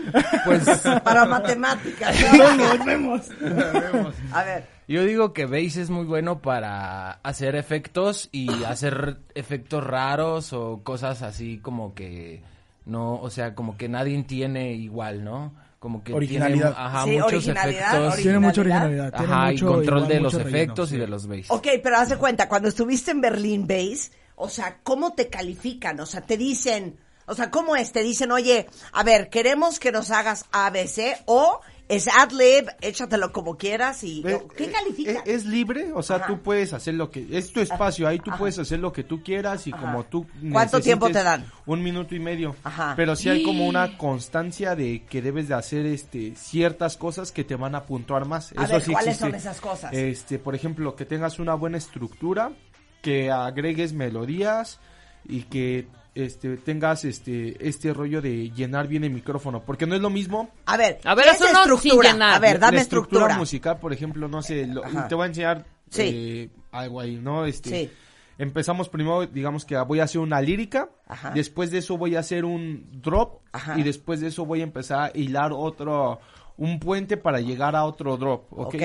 Pues 0.45 0.63
para 1.03 1.25
matemáticas. 1.25 2.15
Vemos, 2.31 2.85
vemos. 2.85 4.05
A 4.31 4.43
ver, 4.43 4.65
yo 4.87 5.03
digo 5.05 5.33
que 5.33 5.45
bass 5.45 5.77
es 5.77 5.89
muy 5.89 6.05
bueno 6.05 6.39
para 6.39 7.11
hacer 7.23 7.55
efectos 7.55 8.29
y 8.31 8.63
hacer 8.63 9.17
efectos 9.35 9.83
raros 9.83 10.53
o 10.53 10.81
cosas 10.83 11.21
así 11.21 11.59
como 11.59 11.93
que 11.93 12.41
no, 12.85 13.15
o 13.15 13.29
sea, 13.29 13.55
como 13.55 13.77
que 13.77 13.87
nadie 13.89 14.21
tiene 14.23 14.73
igual, 14.73 15.23
¿no? 15.23 15.53
Como 15.83 16.01
que 16.01 16.13
Originalidad. 16.13 16.73
tiene 16.73 16.87
ajá, 16.87 17.03
Sí, 17.03 17.09
muchos 17.11 17.27
originalidad, 17.33 17.95
efectos. 17.97 18.15
Tiene 18.23 18.39
mucha 18.39 18.61
Originalidad. 18.61 19.11
Tiene 19.17 19.33
Ajá, 19.33 19.51
mucho, 19.51 19.65
y 19.65 19.67
control 19.67 19.97
igual, 19.97 20.07
de 20.13 20.19
los 20.21 20.33
relleno, 20.35 20.49
efectos 20.57 20.89
y 20.89 20.93
sí. 20.93 20.97
de 20.97 21.07
los 21.07 21.27
bass. 21.27 21.45
ok, 21.49 21.67
pero 21.83 21.97
haz 21.97 22.07
de 22.07 22.15
cuenta, 22.15 22.47
cuando 22.47 22.69
estuviste 22.69 23.11
en 23.11 23.19
Berlín 23.19 23.67
Bass, 23.67 24.11
o 24.37 24.47
sea, 24.47 24.77
¿cómo 24.81 25.11
te 25.11 25.27
califican? 25.27 25.99
O 25.99 26.05
sea, 26.05 26.21
te 26.21 26.37
dicen, 26.37 26.97
o 27.25 27.35
sea, 27.35 27.51
¿cómo 27.51 27.75
es? 27.75 27.91
Te 27.91 28.01
dicen, 28.01 28.31
oye, 28.31 28.65
a 28.93 29.03
ver, 29.03 29.29
queremos 29.29 29.77
que 29.77 29.91
nos 29.91 30.09
hagas 30.09 30.45
ABC 30.53 31.21
o 31.25 31.59
Es 31.89 32.07
ad-lib, 32.07 32.69
échatelo 32.81 33.31
como 33.33 33.57
quieras 33.57 34.03
y... 34.03 34.23
Eh, 34.25 34.41
¿Qué 34.55 34.71
califica? 34.71 35.11
eh, 35.11 35.21
Es, 35.25 35.45
libre, 35.45 35.91
o 35.93 36.01
sea, 36.01 36.15
Ajá. 36.15 36.27
tú 36.27 36.41
puedes 36.41 36.71
hacer 36.73 36.93
lo 36.93 37.11
que... 37.11 37.27
Es 37.37 37.51
tu 37.51 37.59
espacio, 37.59 38.07
ahí 38.07 38.19
tú 38.19 38.31
Ajá. 38.31 38.39
puedes 38.39 38.57
hacer 38.57 38.79
lo 38.79 38.93
que 38.93 39.03
tú 39.03 39.21
quieras 39.21 39.67
y 39.67 39.71
como 39.71 40.03
tú... 40.05 40.25
¿Cuánto 40.51 40.79
tiempo 40.79 41.09
te 41.11 41.21
dan? 41.21 41.45
Un 41.65 41.83
minuto 41.83 42.15
y 42.15 42.19
medio. 42.19 42.55
Ajá. 42.63 42.93
Pero 42.95 43.15
sí 43.17 43.29
hay 43.29 43.43
como 43.43 43.67
una 43.67 43.97
constancia 43.97 44.75
de 44.75 45.03
que 45.09 45.21
debes 45.21 45.49
de 45.49 45.55
hacer 45.55 45.85
este 45.85 46.35
ciertas 46.35 46.95
cosas 46.95 47.31
que 47.33 47.43
te 47.43 47.55
van 47.55 47.75
a 47.75 47.83
puntuar 47.83 48.25
más. 48.25 48.53
A 48.57 48.63
Eso 48.63 48.73
ver, 48.73 48.81
sí 48.81 48.91
¿cuáles 48.93 49.07
existe. 49.15 49.25
son 49.29 49.35
esas 49.35 49.59
cosas? 49.61 49.93
Este, 49.93 50.39
por 50.39 50.55
ejemplo, 50.55 50.95
que 50.95 51.05
tengas 51.05 51.37
una 51.39 51.53
buena 51.53 51.77
estructura, 51.77 52.53
que 53.01 53.29
agregues 53.29 53.91
melodías 53.93 54.79
y 55.27 55.43
que 55.43 55.87
este 56.15 56.57
tengas 56.57 57.05
este 57.05 57.67
este 57.67 57.93
rollo 57.93 58.21
de 58.21 58.51
llenar 58.51 58.87
bien 58.87 59.03
el 59.03 59.09
micrófono, 59.11 59.61
porque 59.63 59.85
no 59.87 59.95
es 59.95 60.01
lo 60.01 60.09
mismo 60.09 60.49
A 60.65 60.77
ver, 60.77 60.99
A 61.03 61.15
ver, 61.15 61.25
¿qué 61.25 61.31
haz 61.31 61.41
es 61.41 61.51
estructura? 61.51 62.11
A 62.35 62.39
ver, 62.39 62.53
la 62.53 62.59
dame 62.67 62.77
estructura, 62.81 63.21
estructura. 63.21 63.37
musical, 63.37 63.79
por 63.79 63.93
ejemplo, 63.93 64.27
no 64.27 64.41
sé, 64.41 64.67
lo- 64.67 64.81
te 65.07 65.15
voy 65.15 65.23
a 65.23 65.27
enseñar 65.27 65.65
Sí. 65.89 66.01
eh, 66.13 66.49
algo 66.71 66.99
ahí, 66.99 67.17
¿no? 67.17 67.45
Este, 67.45 67.69
Sí. 67.69 67.91
Empezamos 68.39 68.89
primero, 68.89 69.27
digamos 69.27 69.63
que 69.63 69.77
voy 69.77 69.99
a 69.99 70.05
hacer 70.05 70.19
una 70.19 70.41
lírica, 70.41 70.89
Ajá. 71.07 71.31
después 71.31 71.69
de 71.69 71.77
eso 71.77 71.97
voy 71.97 72.15
a 72.15 72.19
hacer 72.19 72.45
un 72.45 72.87
drop 73.01 73.41
Ajá. 73.51 73.77
y 73.79 73.83
después 73.83 74.21
de 74.21 74.27
eso 74.29 74.43
voy 74.45 74.61
a 74.61 74.63
empezar 74.63 75.11
a 75.13 75.17
hilar 75.17 75.51
otro, 75.53 76.19
un 76.57 76.79
puente 76.79 77.15
para 77.15 77.41
llegar 77.41 77.75
a 77.75 77.85
otro 77.85 78.17
drop, 78.17 78.51
¿ok? 78.51 78.75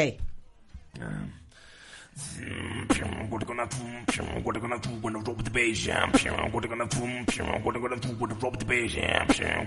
What 3.31 3.47
gonna 3.47 3.67
do? 3.69 4.23
What 4.43 4.61
gonna 4.61 4.79
do 4.81 4.89
when 5.01 5.17
I 5.17 5.21
roll 5.21 5.35
with 5.37 5.45
the 5.45 5.51
bass? 5.51 5.87
What 5.87 6.69
gonna 6.69 6.87
do? 6.89 7.01
What 7.63 7.75
gonna 7.75 7.97
do 7.97 8.09
when 8.19 8.33
I 8.33 8.35
roll 8.35 8.51
with 8.51 8.61
the 8.61 8.67
bass? 8.67 8.97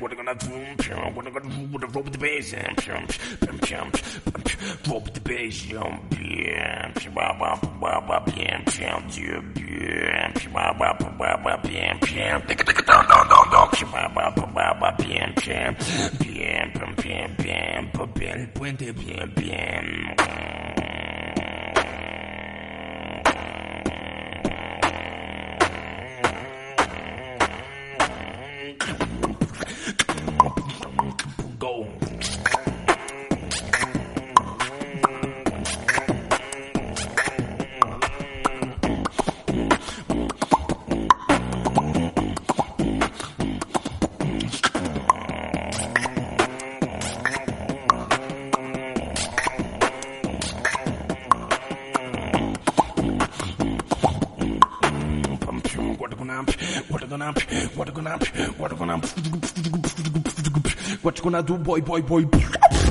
What 0.01 0.11
gonna 0.17 0.35
do? 0.35 0.49
What 1.13 1.25
gonna 1.33 1.49
do 1.49 1.61
when 1.71 1.83
I 1.83 1.87
roll 1.87 2.03
with 2.03 2.13
the 2.13 2.19
bass? 2.19 2.53
Roll 4.87 5.01
with 5.01 5.13
the 5.13 5.21
bass. 5.21 5.67
El 18.33 18.47
puente, 18.47 18.91
bien, 18.93 19.33
bien. 19.35 20.15
What 56.89 57.09
gonna 57.09 57.33
what 57.75 57.93
gonna 57.93 58.17
what 58.57 58.77
gonna 58.77 58.97
what 61.01 61.21
gonna 61.21 61.43
do 61.43 61.57
boy 61.57 61.81
boy 61.81 62.01
boy 62.01 62.90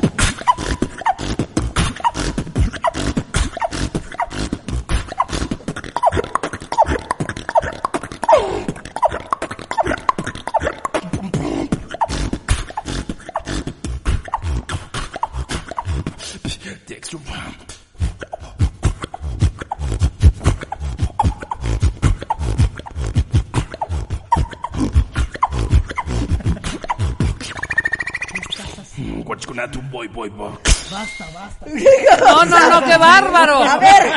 boy 30.12 30.28
boy 30.30 30.50
boy 30.50 30.58
No, 32.20 32.44
no, 32.44 32.70
no, 32.80 32.86
qué 32.86 32.96
bárbaro. 32.96 33.62
A 33.62 33.76
ver, 33.78 34.12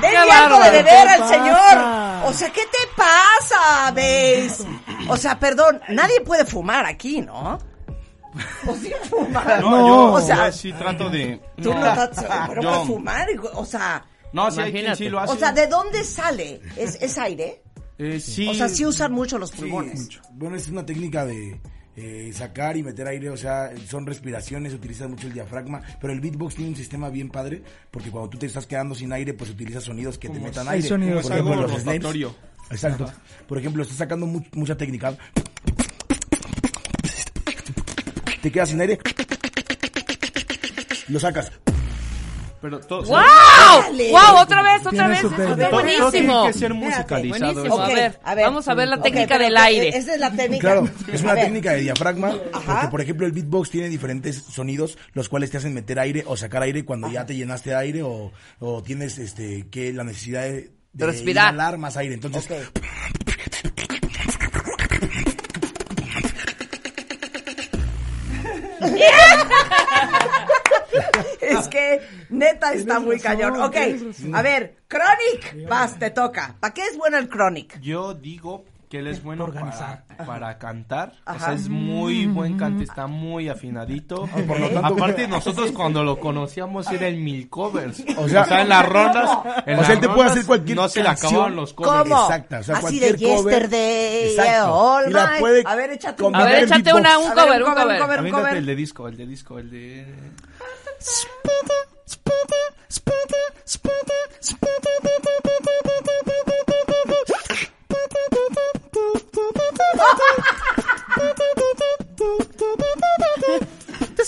denle 0.00 0.30
algo 0.32 0.58
de 0.64 0.70
beber 0.70 1.08
al 1.08 1.28
señor. 1.28 2.24
O 2.28 2.32
sea, 2.32 2.50
¿qué 2.50 2.62
te 2.62 2.88
pasa, 2.96 3.90
ves? 3.92 4.64
O 5.08 5.16
sea, 5.16 5.38
perdón, 5.38 5.80
nadie 5.88 6.20
puede 6.22 6.44
fumar 6.44 6.84
aquí, 6.86 7.20
¿no? 7.22 7.58
O 8.66 8.74
sí 8.76 8.92
fumar. 9.08 9.60
No, 9.62 9.86
yo, 9.88 10.12
o 10.12 10.20
sea, 10.20 10.46
yo 10.46 10.52
sí 10.52 10.72
trato 10.72 11.08
de... 11.08 11.40
tú 11.62 11.72
no, 11.72 11.86
estás, 11.86 12.24
pero 12.48 12.62
yo- 12.62 12.70
para 12.70 12.84
fumar, 12.84 13.26
o 13.54 13.64
sea, 13.64 14.04
No, 14.32 14.50
sí 14.50 14.60
hay 14.60 14.70
quien 14.72 14.84
Imagínate. 14.84 14.96
sí 15.04 15.08
lo 15.08 15.20
hace. 15.20 15.32
o 15.32 15.36
sea, 15.36 15.52
¿de 15.52 15.66
dónde 15.66 16.04
sale? 16.04 16.60
¿Es, 16.76 16.96
es 17.00 17.16
aire? 17.18 17.62
Eh, 17.96 18.20
sí. 18.20 18.46
O 18.48 18.54
sea, 18.54 18.68
sí 18.68 18.84
usan 18.84 19.12
mucho 19.12 19.38
los 19.38 19.50
Sí, 19.50 19.56
pulmones. 19.62 20.08
bueno, 20.32 20.56
es 20.56 20.68
una 20.68 20.84
técnica 20.84 21.24
de 21.24 21.60
eh, 22.00 22.30
sacar 22.32 22.76
y 22.76 22.82
meter 22.84 23.06
aire, 23.08 23.28
o 23.30 23.36
sea, 23.36 23.72
son 23.88 24.06
respiraciones, 24.06 24.72
utilizas 24.72 25.08
mucho 25.08 25.26
el 25.26 25.32
diafragma, 25.32 25.82
pero 26.00 26.12
el 26.12 26.20
beatbox 26.20 26.54
tiene 26.54 26.70
un 26.70 26.76
sistema 26.76 27.08
bien 27.10 27.28
padre, 27.28 27.62
porque 27.90 28.10
cuando 28.10 28.30
tú 28.30 28.38
te 28.38 28.46
estás 28.46 28.66
quedando 28.66 28.94
sin 28.94 29.12
aire, 29.12 29.34
pues 29.34 29.50
utilizas 29.50 29.82
sonidos 29.84 30.16
que 30.18 30.28
te 30.28 30.38
metan 30.38 30.68
aire. 30.68 30.86
sonidos 30.88 31.22
Por 31.22 31.32
ejemplo, 31.32 31.54
los 31.62 31.82
snares. 31.82 32.02
Exacto. 32.70 33.12
Por 33.48 33.58
ejemplo, 33.58 33.82
estás 33.82 33.98
sacando 33.98 34.26
mu- 34.26 34.44
mucha 34.52 34.76
técnica. 34.76 35.16
Te 38.42 38.52
quedas 38.52 38.68
sin 38.68 38.80
aire. 38.80 38.98
Lo 41.08 41.18
sacas. 41.18 41.50
Pero 42.60 42.80
todo... 42.80 43.02
¡Wow! 43.04 43.16
Dale. 43.82 44.10
¡Wow! 44.10 44.36
Otra 44.40 44.62
vez, 44.62 44.86
otra 44.86 45.08
vez. 45.08 45.18
Eso 45.18 45.30
tiene 45.30 45.68
buenísimo. 45.70 46.46
que 46.46 46.52
ser. 46.52 48.20
A 48.22 48.34
ver, 48.34 48.44
vamos 48.44 48.66
a 48.68 48.74
ver 48.74 48.88
la 48.88 49.00
técnica 49.00 49.38
del 49.38 49.56
aire. 49.56 49.88
Esa 49.88 50.14
es 50.14 50.20
la 50.20 50.30
técnica. 50.30 50.58
Claro, 50.68 50.88
es 51.12 51.22
una 51.22 51.34
técnica 51.34 51.72
de 51.72 51.80
diafragma, 51.80 52.34
Ajá. 52.52 52.74
porque 52.74 52.88
por 52.90 53.00
ejemplo 53.00 53.26
el 53.26 53.32
beatbox 53.32 53.70
tiene 53.70 53.88
diferentes 53.88 54.36
sonidos, 54.42 54.98
los 55.12 55.28
cuales 55.28 55.50
te 55.50 55.56
hacen 55.56 55.72
meter 55.72 55.98
aire 55.98 56.24
o 56.26 56.36
sacar 56.36 56.62
aire 56.62 56.84
cuando 56.84 57.10
ya 57.10 57.24
te 57.24 57.34
llenaste 57.36 57.70
de 57.70 57.76
aire 57.76 58.02
o, 58.02 58.32
o 58.58 58.82
tienes 58.82 59.18
este 59.18 59.68
que 59.70 59.92
la 59.92 60.04
necesidad 60.04 60.42
de, 60.42 60.72
de 60.92 61.06
Respirar. 61.06 61.54
inhalar 61.54 61.78
más 61.78 61.96
aire. 61.96 62.14
Entonces. 62.14 62.48
es 71.50 71.68
que 71.68 72.00
neta 72.30 72.72
está 72.72 73.00
muy 73.00 73.16
razón, 73.16 73.38
cañón. 73.38 73.60
Ok, 73.62 73.76
a 74.34 74.42
ver, 74.42 74.76
Chronic, 74.88 75.68
vas, 75.68 75.98
te 75.98 76.10
toca. 76.10 76.54
¿Para 76.60 76.74
qué 76.74 76.82
es 76.86 76.96
bueno 76.96 77.18
el 77.18 77.28
Chronic? 77.28 77.80
Yo 77.80 78.14
digo 78.14 78.64
que 78.88 79.00
él 79.00 79.06
es 79.08 79.22
bueno 79.22 79.46
para, 79.46 79.58
organizar. 79.60 80.04
para 80.24 80.56
cantar. 80.56 81.12
O 81.26 81.38
sea, 81.38 81.52
es 81.52 81.68
muy 81.68 82.24
buen 82.24 82.56
cante, 82.56 82.84
está 82.84 83.06
muy 83.06 83.50
afinadito. 83.50 84.26
por 84.46 84.58
lo 84.58 84.70
tanto- 84.70 84.94
Aparte, 84.94 85.28
nosotros 85.28 85.72
cuando 85.72 86.02
lo 86.02 86.18
conocíamos 86.18 86.90
era 86.90 87.06
el 87.06 87.18
mil 87.18 87.50
covers. 87.50 88.02
O 88.16 88.22
O 88.22 88.28
sea- 88.30 88.46
sea, 88.46 88.62
en 88.62 88.70
las 88.70 88.88
rondas. 88.88 89.28
en 89.66 89.78
O 89.78 89.84
sea, 89.84 89.92
él 89.92 90.00
te 90.00 90.08
puede 90.08 90.30
hacer 90.30 90.46
cualquier 90.46 90.74
No 90.78 90.88
se 90.88 91.02
le 91.02 91.08
acababan 91.10 91.54
los 91.54 91.74
covers. 91.74 92.02
¿Cómo? 92.08 92.24
O 92.24 92.28
sea, 92.28 92.46
Así 92.76 92.98
de 92.98 93.08
cualquier 93.10 93.16
cover. 93.36 93.52
Yesterday, 93.60 94.30
Exacto. 94.30 94.74
All 94.74 95.10
Y 95.10 95.12
la 95.12 95.26
Night. 95.26 95.40
puede 95.40 95.62
A 95.66 95.74
ver, 95.74 95.90
échate 95.90 96.22
un 96.22 96.34
A 96.34 96.44
ver, 96.44 96.54
en 96.54 96.64
échate 96.64 96.94
una, 96.94 97.18
un 97.18 97.28
cover, 97.28 97.62
un 97.62 97.68
un 97.68 97.74
cover, 97.74 97.74
un 97.74 97.74
cover. 97.74 98.00
cover. 98.00 98.18
Aviéntate 98.20 98.56
el 98.58 98.64
de 98.66 98.74
disco, 98.74 99.06
el 99.06 99.16
de 99.18 99.26
disco, 99.26 99.58
el 99.58 99.70
de... 99.70 100.06
This 101.00 101.24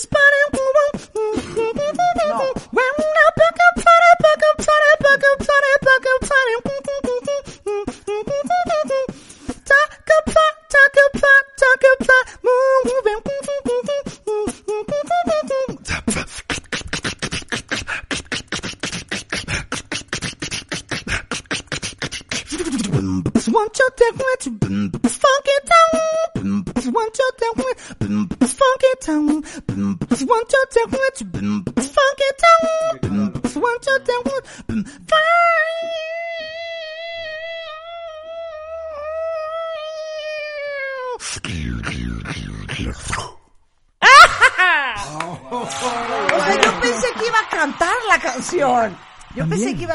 body 0.05 0.41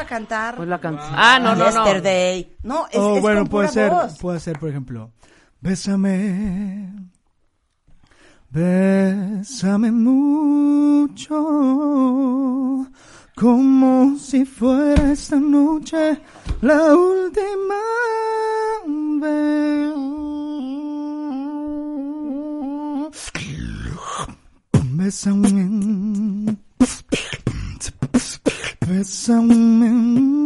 cantar. 0.07 0.55
Pues 0.55 0.67
la 0.67 0.79
canción. 0.79 1.13
Ah, 1.15 1.39
no, 1.39 1.55
no, 1.55 1.65
no. 1.71 1.85
Yesterday. 1.85 2.55
No, 2.63 2.87
es, 2.87 2.97
oh, 2.97 3.17
es 3.17 3.21
bueno, 3.21 3.41
con 3.41 3.49
puede 3.49 3.67
pura 3.67 3.73
ser, 3.73 3.91
voz. 3.91 4.17
puede 4.19 4.39
ser, 4.39 4.57
por 4.59 4.69
ejemplo, 4.69 5.11
bésame, 5.61 6.93
bésame 8.49 9.91
mucho, 9.91 11.35
como 13.35 14.17
si 14.17 14.45
fuera 14.45 15.11
esta 15.11 15.35
noche 15.37 16.19
la 16.61 16.95
última 16.95 17.75
vez. 19.19 19.93
Bésame, 24.97 25.63
bésame 29.07 30.36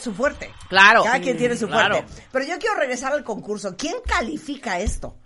su 0.00 0.12
fuerte. 0.14 0.50
Claro. 0.68 1.04
Cada 1.04 1.20
quien 1.20 1.36
tiene 1.36 1.56
su 1.56 1.66
Claro. 1.68 1.96
fuerte. 1.96 2.26
Pero 2.32 2.44
yo 2.44 2.58
quiero 2.58 2.76
regresar 2.76 3.12
al 3.12 3.24
concurso. 3.24 3.74
¿Quién 3.76 3.96
califica 4.06 4.78
esto? 4.80 5.16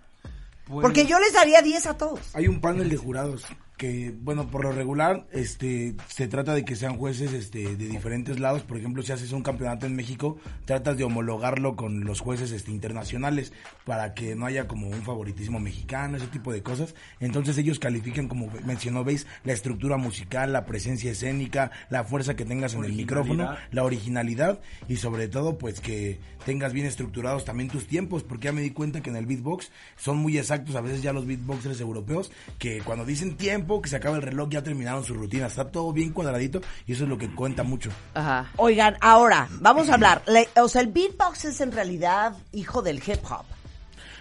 Pues, 0.67 0.81
Porque 0.81 1.05
yo 1.05 1.19
les 1.19 1.33
daría 1.33 1.61
10 1.61 1.85
a 1.87 1.97
todos. 1.97 2.19
Hay 2.33 2.47
un 2.47 2.59
panel 2.59 2.89
de 2.89 2.97
jurados 2.97 3.43
que, 3.77 4.13
bueno, 4.21 4.49
por 4.49 4.63
lo 4.63 4.71
regular, 4.71 5.27
este, 5.31 5.95
se 6.07 6.27
trata 6.27 6.53
de 6.53 6.63
que 6.63 6.75
sean 6.75 6.97
jueces, 6.97 7.33
este, 7.33 7.75
de 7.75 7.87
diferentes 7.87 8.39
lados. 8.39 8.63
Por 8.63 8.77
ejemplo, 8.77 9.03
si 9.03 9.11
haces 9.11 9.31
un 9.31 9.43
campeonato 9.43 9.85
en 9.85 9.95
México, 9.95 10.37
tratas 10.65 10.97
de 10.97 11.03
homologarlo 11.03 11.75
con 11.75 12.05
los 12.05 12.21
jueces, 12.21 12.51
este, 12.51 12.71
internacionales 12.71 13.51
para 13.85 14.13
que 14.13 14.35
no 14.35 14.45
haya 14.45 14.67
como 14.67 14.87
un 14.87 15.01
favoritismo 15.03 15.59
mexicano, 15.59 16.17
ese 16.17 16.27
tipo 16.27 16.53
de 16.53 16.63
cosas. 16.63 16.95
Entonces 17.19 17.57
ellos 17.57 17.79
califican, 17.79 18.27
como 18.27 18.47
mencionó, 18.65 19.03
veis, 19.03 19.27
la 19.43 19.53
estructura 19.53 19.97
musical, 19.97 20.53
la 20.53 20.65
presencia 20.65 21.11
escénica, 21.11 21.71
la 21.89 22.03
fuerza 22.03 22.35
que 22.35 22.45
tengas 22.45 22.73
en 22.73 22.85
el 22.85 22.93
micrófono, 22.93 23.55
la 23.71 23.83
originalidad 23.83 24.61
y 24.87 24.97
sobre 24.97 25.27
todo, 25.27 25.57
pues 25.57 25.79
que 25.79 26.19
tengas 26.45 26.73
bien 26.73 26.85
estructurados 26.85 27.43
también 27.43 27.69
tus 27.69 27.87
tiempos, 27.87 28.23
porque 28.23 28.45
ya 28.45 28.51
me 28.53 28.61
di 28.61 28.69
cuenta 28.69 29.01
que 29.01 29.09
en 29.09 29.15
el 29.15 29.25
beatbox 29.25 29.71
son 29.97 30.17
muy 30.17 30.37
exactos 30.37 30.75
a 30.75 30.81
veces 30.81 31.01
ya 31.01 31.11
los 31.11 31.25
beatboxers 31.25 31.81
europeos, 31.81 32.31
que 32.59 32.81
cuando 32.81 33.05
dicen 33.05 33.35
tiempo, 33.35 33.64
que 33.81 33.89
se 33.89 33.95
acaba 33.97 34.15
el 34.15 34.21
reloj, 34.21 34.49
ya 34.49 34.63
terminaron 34.63 35.03
su 35.03 35.13
rutina, 35.13 35.47
está 35.47 35.69
todo 35.71 35.91
bien 35.93 36.11
cuadradito 36.11 36.61
y 36.87 36.93
eso 36.93 37.03
es 37.03 37.09
lo 37.09 37.17
que 37.17 37.29
cuenta 37.33 37.63
mucho. 37.63 37.89
Ajá. 38.13 38.51
Oigan, 38.57 38.95
ahora, 39.01 39.47
vamos 39.59 39.89
a 39.89 39.95
hablar. 39.95 40.21
Le- 40.27 40.47
o 40.61 40.67
sea, 40.69 40.81
el 40.81 40.87
beatbox 40.87 41.45
es 41.45 41.61
en 41.61 41.71
realidad 41.71 42.33
hijo 42.53 42.81
del 42.81 42.97
hip 42.97 43.19
hop. 43.29 43.45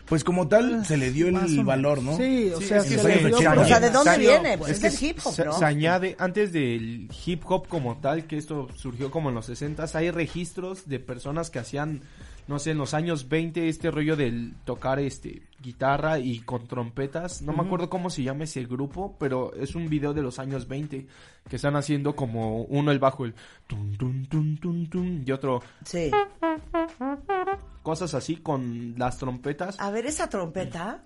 Pues 0.07 0.23
como 0.23 0.49
tal, 0.49 0.85
se 0.85 0.99
le 0.99 1.11
dio 1.11 1.29
el 1.29 1.65
valor, 1.65 2.03
¿no? 2.03 2.15
Sí, 2.19 2.51
o 2.55 2.61
sea, 2.61 2.77
es 2.79 2.85
que 2.85 2.97
se 2.97 3.01
se 3.01 3.09
le 3.09 3.15
le 3.23 3.29
dio 3.29 3.39
dio 3.39 3.49
para- 3.49 3.63
O 3.63 3.65
sea, 3.67 3.81
¿de 3.81 3.89
dónde 3.91 4.11
Salió- 4.11 4.31
viene? 4.33 4.59
Pues 4.59 4.73
es, 4.73 4.81
que 4.81 4.91
del 4.91 5.03
hip 5.11 5.19
hop, 5.25 5.33
se, 5.35 5.45
¿no? 5.47 5.53
se 5.59 5.65
añade, 5.65 6.15
antes 6.19 6.53
del 6.53 7.09
hip 7.25 7.43
hop 7.51 7.69
como 7.69 7.97
tal, 7.97 8.27
que 8.27 8.37
esto 8.37 8.69
surgió 8.77 9.11
como 9.11 9.31
en 9.31 9.35
los 9.35 9.47
60 9.47 9.87
hay 9.95 10.11
registros 10.11 10.89
de 10.91 10.99
personas 11.01 11.49
que 11.49 11.59
hacían, 11.59 12.03
no 12.47 12.59
sé, 12.59 12.73
en 12.73 12.79
los 12.79 12.93
años 12.95 13.29
20 13.29 13.69
este 13.69 13.91
rollo 13.91 14.17
del 14.17 14.55
tocar 14.65 14.99
este 14.99 15.43
guitarra 15.63 16.19
y 16.19 16.41
con 16.41 16.67
trompetas. 16.67 17.41
No 17.41 17.53
me 17.55 17.63
acuerdo 17.63 17.89
cómo 17.89 18.11
se 18.11 18.23
llama 18.23 18.45
ese 18.45 18.65
grupo, 18.65 19.17
pero 19.19 19.55
es 19.55 19.75
un 19.75 19.89
video 19.89 20.13
de 20.13 20.23
los 20.23 20.39
años 20.39 20.69
20 20.69 21.07
que 21.49 21.57
están 21.57 21.77
haciendo 21.77 22.15
como 22.15 22.63
uno 22.65 22.91
el 22.91 22.99
bajo, 22.99 23.25
el 23.25 23.35
tum, 23.67 23.97
tum, 23.97 24.27
tum, 24.27 24.57
tum, 24.59 24.87
tum, 24.91 25.23
y 25.27 25.33
otro 25.33 25.63
Sí. 25.85 26.11
cosas 27.83 28.13
así 28.15 28.37
con 28.37 28.95
las 28.99 29.17
trompetas. 29.19 29.81
A 29.81 29.91
ver, 29.91 30.05
esa 30.07 30.29
trompeta. 30.29 31.03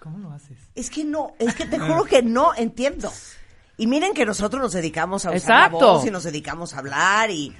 ¿Cómo 0.00 0.18
lo 0.18 0.32
haces? 0.32 0.58
Es 0.74 0.90
que 0.90 1.04
no, 1.04 1.32
es 1.38 1.54
que 1.54 1.66
te 1.66 1.78
juro 1.78 2.04
que 2.04 2.22
no 2.22 2.54
entiendo. 2.54 3.10
Y 3.78 3.86
miren 3.86 4.12
que 4.14 4.26
nosotros 4.26 4.60
nos 4.62 4.72
dedicamos 4.72 5.24
a 5.26 5.30
usar 5.30 5.48
la 5.48 5.64
Exacto. 5.66 5.78
voz 5.94 6.06
y 6.06 6.10
nos 6.10 6.24
dedicamos 6.24 6.74
a 6.74 6.78
hablar 6.78 7.30
y, 7.30 7.54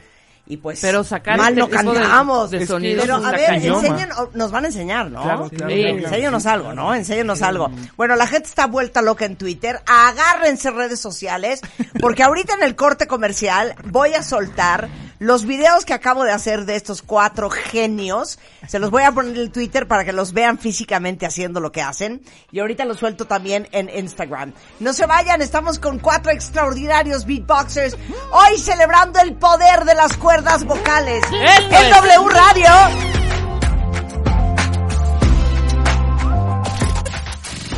y 0.46 0.56
pues 0.58 0.78
Pero 0.80 1.02
sacar 1.04 1.38
mal 1.38 1.56
este 1.58 1.60
no 1.60 1.66
de- 1.66 1.72
cantamos. 2.00 2.50
de 2.50 2.56
Es 2.58 2.62
que- 2.62 2.66
sonidos 2.66 3.02
Pero 3.02 3.16
a 3.16 3.30
ver, 3.30 3.54
enseñen, 3.54 4.12
o- 4.12 4.30
nos 4.34 4.50
van 4.50 4.64
a 4.64 4.66
enseñar, 4.68 5.10
¿no? 5.10 5.22
Claro, 5.22 5.48
claro, 5.48 5.72
Sí. 5.72 5.80
claro, 5.80 5.96
claro. 5.96 6.08
Enséñanos 6.08 6.46
algo, 6.46 6.72
¿no? 6.74 6.94
Enséñanos 6.94 7.42
algo. 7.42 7.70
Bueno, 7.96 8.14
la 8.16 8.26
gente 8.26 8.48
está 8.48 8.66
vuelta 8.66 9.00
loca 9.02 9.24
en 9.24 9.36
Twitter. 9.36 9.80
Agárrense 9.86 10.70
redes 10.70 11.00
sociales, 11.00 11.60
porque 12.00 12.22
ahorita 12.22 12.54
en 12.54 12.62
el 12.64 12.76
corte 12.76 13.06
comercial 13.06 13.74
voy 13.86 14.14
a 14.14 14.22
soltar 14.22 14.88
los 15.22 15.44
videos 15.44 15.84
que 15.84 15.94
acabo 15.94 16.24
de 16.24 16.32
hacer 16.32 16.64
de 16.64 16.74
estos 16.74 17.00
cuatro 17.00 17.48
genios. 17.48 18.40
Se 18.66 18.80
los 18.80 18.90
voy 18.90 19.04
a 19.04 19.12
poner 19.12 19.38
en 19.38 19.52
Twitter 19.52 19.86
para 19.86 20.04
que 20.04 20.12
los 20.12 20.32
vean 20.32 20.58
físicamente 20.58 21.26
haciendo 21.26 21.60
lo 21.60 21.70
que 21.70 21.80
hacen. 21.80 22.22
Y 22.50 22.58
ahorita 22.58 22.84
los 22.84 22.98
suelto 22.98 23.24
también 23.26 23.68
en 23.70 23.88
Instagram. 23.88 24.52
No 24.80 24.92
se 24.92 25.06
vayan, 25.06 25.40
estamos 25.40 25.78
con 25.78 26.00
cuatro 26.00 26.32
extraordinarios 26.32 27.24
beatboxers. 27.24 27.96
Hoy 28.32 28.58
celebrando 28.58 29.20
el 29.20 29.34
poder 29.34 29.84
de 29.84 29.94
las 29.94 30.16
cuerdas 30.16 30.64
vocales. 30.64 31.22
En. 31.30 31.70
W 31.70 32.28
Radio. 32.28 32.70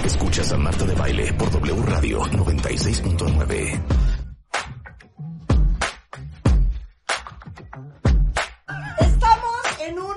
Escuchas 0.03 0.51
a 0.51 0.57
Marta 0.57 0.87
de 0.87 0.95
Baile 0.95 1.33
por 1.35 1.51
W 1.51 1.83
Radio 1.83 2.21
96.9. 2.23 4.14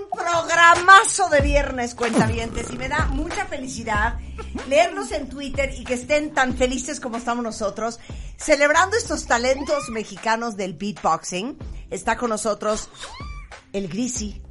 programazo 0.09 1.29
de 1.29 1.41
viernes, 1.41 1.95
cuentavientes, 1.95 2.71
y 2.71 2.77
me 2.77 2.89
da 2.89 3.05
mucha 3.07 3.45
felicidad 3.45 4.17
leerlos 4.67 5.11
en 5.11 5.29
Twitter 5.29 5.73
y 5.77 5.83
que 5.83 5.95
estén 5.95 6.33
tan 6.33 6.55
felices 6.55 6.99
como 6.99 7.17
estamos 7.17 7.43
nosotros, 7.43 7.99
celebrando 8.37 8.97
estos 8.97 9.25
talentos 9.25 9.89
mexicanos 9.89 10.57
del 10.57 10.73
beatboxing. 10.73 11.57
Está 11.89 12.17
con 12.17 12.29
nosotros 12.29 12.89
el 13.73 13.87
Grisi, 13.87 14.41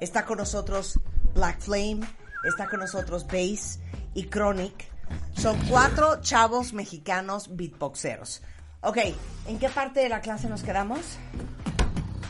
está 0.00 0.24
con 0.24 0.38
nosotros 0.38 1.00
Black 1.34 1.60
Flame, 1.60 2.00
está 2.44 2.68
con 2.68 2.80
nosotros 2.80 3.26
Bass 3.26 3.80
y 4.14 4.24
Chronic. 4.24 4.88
Son 5.36 5.58
cuatro 5.68 6.20
chavos 6.20 6.72
mexicanos 6.72 7.54
beatboxeros. 7.56 8.42
Ok, 8.80 8.98
¿en 9.46 9.58
qué 9.58 9.68
parte 9.68 10.00
de 10.00 10.08
la 10.08 10.20
clase 10.20 10.48
nos 10.48 10.62
quedamos? 10.62 11.00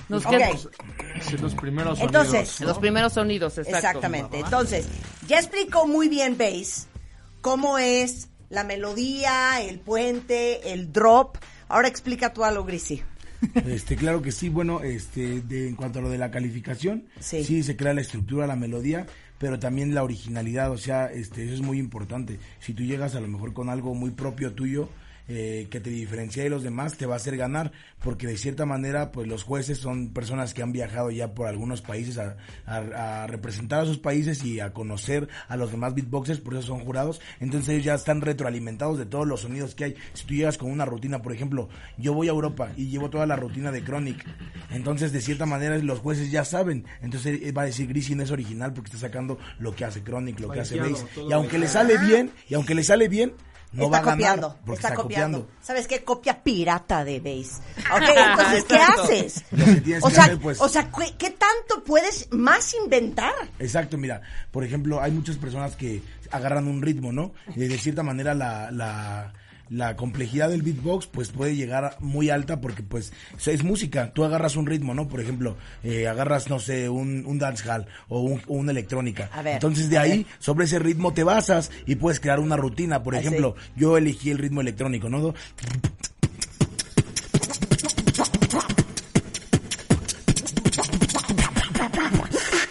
Nos 0.08 0.26
quedamos 0.26 0.68
los 1.40 1.54
primeros 1.54 2.00
Entonces, 2.00 2.48
sonidos, 2.48 2.60
en 2.60 2.66
los 2.66 2.78
primeros 2.78 3.12
sonidos, 3.12 3.58
exacto. 3.58 3.76
Exactamente. 3.78 4.38
Entonces, 4.38 4.86
ya 5.26 5.38
explicó 5.38 5.86
muy 5.86 6.08
bien 6.08 6.36
Bass 6.36 6.86
cómo 7.40 7.78
es 7.78 8.28
la 8.50 8.64
melodía, 8.64 9.60
el 9.62 9.80
puente, 9.80 10.72
el 10.72 10.92
drop. 10.92 11.36
Ahora 11.68 11.88
explica 11.88 12.32
tú 12.32 12.44
algo, 12.44 12.64
Grisi. 12.64 13.02
Este, 13.66 13.96
claro 13.96 14.22
que 14.22 14.32
sí, 14.32 14.48
bueno, 14.48 14.80
este, 14.82 15.42
de, 15.42 15.68
en 15.68 15.76
cuanto 15.76 15.98
a 15.98 16.02
lo 16.02 16.08
de 16.08 16.18
la 16.18 16.30
calificación, 16.30 17.06
Sí. 17.20 17.44
sí. 17.44 17.62
se 17.62 17.76
crea 17.76 17.92
la 17.92 18.00
estructura, 18.00 18.46
la 18.46 18.56
melodía, 18.56 19.06
pero 19.38 19.58
también 19.58 19.94
la 19.94 20.02
originalidad, 20.02 20.70
o 20.70 20.78
sea, 20.78 21.06
este, 21.06 21.44
eso 21.44 21.54
es 21.54 21.60
muy 21.60 21.78
importante. 21.78 22.38
Si 22.60 22.72
tú 22.72 22.82
llegas 22.84 23.14
a 23.14 23.20
lo 23.20 23.28
mejor 23.28 23.52
con 23.52 23.68
algo 23.68 23.94
muy 23.94 24.10
propio 24.12 24.52
tuyo, 24.52 24.88
eh, 25.28 25.68
que 25.70 25.80
te 25.80 25.90
diferencia 25.90 26.42
de 26.42 26.50
los 26.50 26.62
demás 26.62 26.96
te 26.96 27.06
va 27.06 27.14
a 27.14 27.16
hacer 27.16 27.36
ganar, 27.36 27.72
porque 28.02 28.26
de 28.26 28.36
cierta 28.36 28.66
manera, 28.66 29.10
pues 29.12 29.26
los 29.26 29.42
jueces 29.42 29.78
son 29.78 30.10
personas 30.12 30.52
que 30.54 30.62
han 30.62 30.72
viajado 30.72 31.10
ya 31.10 31.32
por 31.34 31.46
algunos 31.46 31.80
países 31.80 32.18
a, 32.18 32.36
a- 32.66 33.22
a 33.22 33.26
representar 33.26 33.80
a 33.80 33.86
sus 33.86 33.98
países 33.98 34.44
y 34.44 34.60
a 34.60 34.72
conocer 34.72 35.28
a 35.48 35.56
los 35.56 35.70
demás 35.70 35.94
beatboxers, 35.94 36.40
por 36.40 36.54
eso 36.54 36.62
son 36.66 36.80
jurados, 36.84 37.20
entonces 37.40 37.70
ellos 37.70 37.84
ya 37.84 37.94
están 37.94 38.20
retroalimentados 38.20 38.98
de 38.98 39.06
todos 39.06 39.26
los 39.26 39.40
sonidos 39.40 39.74
que 39.74 39.84
hay. 39.84 39.94
Si 40.12 40.26
tú 40.26 40.34
llegas 40.34 40.58
con 40.58 40.70
una 40.70 40.84
rutina, 40.84 41.22
por 41.22 41.32
ejemplo, 41.32 41.68
yo 41.96 42.12
voy 42.14 42.28
a 42.28 42.32
Europa 42.32 42.70
y 42.76 42.88
llevo 42.88 43.08
toda 43.10 43.26
la 43.26 43.36
rutina 43.36 43.72
de 43.72 43.82
Chronic, 43.82 44.24
entonces 44.70 45.12
de 45.12 45.20
cierta 45.20 45.46
manera 45.46 45.78
los 45.78 46.00
jueces 46.00 46.30
ya 46.30 46.44
saben, 46.44 46.84
entonces 47.02 47.40
él 47.42 47.56
va 47.56 47.62
a 47.62 47.66
decir 47.66 47.86
Grishin 47.88 48.20
es 48.20 48.30
original 48.30 48.72
porque 48.72 48.88
está 48.88 48.98
sacando 49.06 49.38
lo 49.58 49.74
que 49.74 49.84
hace 49.84 50.02
Chronic, 50.02 50.40
lo 50.40 50.48
que 50.50 50.60
hace 50.60 50.76
Bass, 50.92 51.06
y 51.30 51.32
aunque 51.32 51.58
le 51.58 51.68
sale 51.68 51.94
bien, 52.06 52.30
y 52.48 52.54
aunque 52.54 52.74
le 52.74 52.84
sale 52.84 53.08
bien, 53.08 53.32
no 53.74 53.84
está 53.84 53.88
va 53.88 53.96
a 53.98 54.00
ganar 54.00 54.14
copiando, 54.16 54.48
está, 54.60 54.72
está, 54.88 54.94
copiando. 54.94 55.38
copiando. 55.40 55.62
¿Sabes 55.62 55.86
qué? 55.88 56.04
Copia 56.04 56.42
pirata 56.42 57.04
de 57.04 57.20
Base. 57.20 57.60
Ok, 57.94 58.02
entonces, 58.30 58.64
¿qué 58.64 58.76
haces? 58.76 59.44
Lo 59.50 59.64
que 59.64 59.80
tienes 59.80 60.04
O 60.04 60.08
que 60.08 60.14
sea, 60.14 60.24
hacer, 60.24 60.38
pues- 60.40 60.60
o 60.60 60.68
sea, 60.68 60.90
¿qué, 60.90 61.14
qué 61.18 61.30
tanto 61.30 61.84
puedes 61.84 62.32
más 62.32 62.74
inventar? 62.74 63.34
Exacto, 63.58 63.98
mira, 63.98 64.22
por 64.50 64.64
ejemplo, 64.64 65.00
hay 65.02 65.12
muchas 65.12 65.36
personas 65.36 65.76
que 65.76 66.02
agarran 66.30 66.66
un 66.68 66.82
ritmo, 66.82 67.12
¿no? 67.12 67.32
Y 67.54 67.60
de 67.66 67.78
cierta 67.78 68.02
manera 68.02 68.34
la, 68.34 68.70
la, 68.70 69.32
la 69.74 69.96
complejidad 69.96 70.48
del 70.50 70.62
beatbox 70.62 71.06
pues 71.08 71.30
puede 71.30 71.56
llegar 71.56 71.96
muy 72.00 72.30
alta 72.30 72.60
porque 72.60 72.82
pues 72.82 73.12
es 73.44 73.64
música, 73.64 74.12
tú 74.12 74.24
agarras 74.24 74.56
un 74.56 74.66
ritmo, 74.66 74.94
¿no? 74.94 75.08
Por 75.08 75.20
ejemplo, 75.20 75.56
eh, 75.82 76.06
agarras, 76.06 76.48
no 76.48 76.58
sé, 76.60 76.88
un, 76.88 77.24
un 77.26 77.38
dancehall 77.38 77.86
o 78.08 78.20
un, 78.20 78.40
o 78.46 78.54
una 78.54 78.70
electrónica. 78.72 79.28
A 79.32 79.42
ver, 79.42 79.54
Entonces 79.54 79.90
de 79.90 79.98
ahí, 79.98 80.18
ver. 80.24 80.26
sobre 80.38 80.64
ese 80.66 80.78
ritmo 80.78 81.12
te 81.12 81.24
basas 81.24 81.70
y 81.86 81.96
puedes 81.96 82.20
crear 82.20 82.40
una 82.40 82.56
rutina. 82.56 83.02
Por 83.02 83.14
Ah, 83.16 83.20
ejemplo, 83.20 83.56
yo 83.76 83.96
elegí 83.96 84.30
el 84.30 84.38
ritmo 84.38 84.60
electrónico, 84.60 85.08
¿no? 85.08 85.34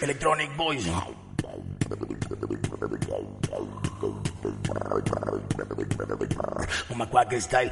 Electronic 0.02 0.56
Boys. 0.56 0.86
Un 6.90 6.98
Macuaque 6.98 7.40
style. 7.40 7.70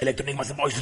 Electronic 0.00 0.36
Master 0.36 0.56
Boys. 0.56 0.74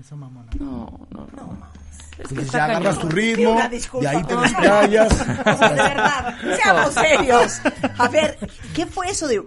Esa 0.00 0.16
mamona. 0.16 0.50
No, 0.58 1.06
no, 1.10 1.26
no. 1.36 1.72
Es 2.18 2.28
que 2.28 2.34
Entonces 2.34 2.44
está 2.46 2.58
ya 2.58 2.64
agarras 2.64 2.98
tu 2.98 3.08
ritmo, 3.08 3.56
de 4.00 4.08
ahí 4.08 4.22
te 4.24 4.34
por 4.34 4.42
desplayas. 4.42 5.12
O 5.46 5.56
sea, 5.56 5.68
de 5.70 5.82
verdad, 5.82 6.36
seamos 6.62 6.94
serios. 6.94 7.60
A 7.98 8.08
ver, 8.08 8.38
¿qué 8.74 8.86
fue 8.86 9.10
eso 9.10 9.26
de...? 9.26 9.42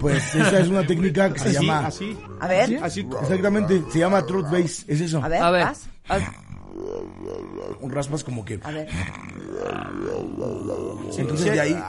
Pues 0.00 0.34
esa 0.34 0.60
es 0.60 0.68
una 0.68 0.86
técnica 0.86 1.32
que 1.32 1.38
se 1.38 1.48
Así, 1.48 1.54
llama... 1.66 1.86
así. 1.86 2.18
A 2.40 2.46
ver, 2.48 2.80
Así. 2.82 3.06
Exactamente, 3.22 3.82
se 3.90 3.98
llama 3.98 4.24
Truth 4.26 4.50
Bass, 4.50 4.84
es 4.88 5.00
eso. 5.00 5.22
a 5.22 5.28
ver, 5.28 5.42
A 5.42 5.50
ver, 5.50 5.62
haz- 5.62 5.86
Un 7.80 7.90
raspas 7.90 8.24
como 8.24 8.44
que... 8.44 8.60
A 8.62 8.70
ver. 8.70 8.88
Entonces 11.16 11.52
de 11.52 11.60
ahí 11.60 11.82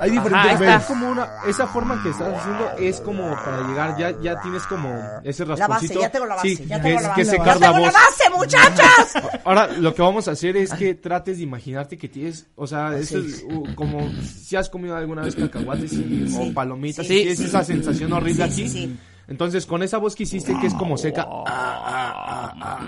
hay 0.00 0.10
Ajá, 0.10 0.20
diferentes 0.22 0.52
está. 0.60 0.76
Es 0.76 0.84
como 0.84 1.10
una, 1.10 1.28
esa 1.46 1.66
forma 1.66 2.02
que 2.02 2.08
estás 2.10 2.28
haciendo 2.34 2.70
es 2.78 3.00
como 3.00 3.30
para 3.30 3.68
llegar, 3.68 3.96
ya, 3.98 4.14
ya 4.20 4.40
tienes 4.40 4.62
como 4.64 4.88
ese 5.22 5.44
La 5.44 5.54
base, 5.54 5.60
rasponcito. 5.68 6.00
ya 6.00 6.10
tengo 6.10 6.26
la 6.26 6.34
base, 6.36 6.48
Sí, 6.56 6.64
ya 6.66 6.76
que 6.76 6.82
tengo 6.82 6.96
es- 6.98 7.02
la 7.06 7.14
que 7.14 7.20
base. 7.24 7.30
secar 7.30 7.46
¡Ya 7.46 7.54
la 7.54 7.60
tengo 7.72 7.78
la 7.78 7.84
voz. 7.84 7.92
base, 7.94 8.30
muchachas! 8.36 9.40
Ahora, 9.44 9.66
lo 9.68 9.94
que 9.94 10.02
vamos 10.02 10.26
a 10.28 10.30
hacer 10.32 10.56
es 10.56 10.72
que 10.74 10.94
trates 10.94 11.36
de 11.36 11.42
imaginarte 11.44 11.98
que 11.98 12.08
tienes, 12.08 12.46
o 12.56 12.64
Ah, 12.64 12.66
sea, 12.66 12.96
eso 12.96 13.18
es 13.18 13.44
uh, 13.50 13.74
como 13.74 14.08
si 14.22 14.56
has 14.56 14.68
comido 14.70 14.96
alguna 14.96 15.22
vez 15.22 15.36
cacahuates 15.36 15.92
y- 15.92 16.28
Sí, 16.28 16.50
o 16.50 16.54
palomitas 16.54 17.06
sí. 17.06 17.12
y 17.14 17.16
tienes 17.22 17.40
esa 17.40 17.62
sensación 17.64 18.12
horrible 18.12 18.44
aquí. 18.44 18.68
sí. 18.68 18.98
Entonces, 19.28 19.64
con 19.64 19.80
esa 19.84 19.98
voz 19.98 20.16
que 20.16 20.24
hiciste 20.24 20.58
que 20.60 20.66
es 20.66 20.74
como 20.74 20.98
seca, 20.98 21.24
ah, 21.24 21.44
ah, 21.46 21.82
ah, 21.86 22.52
ah, 22.60 22.78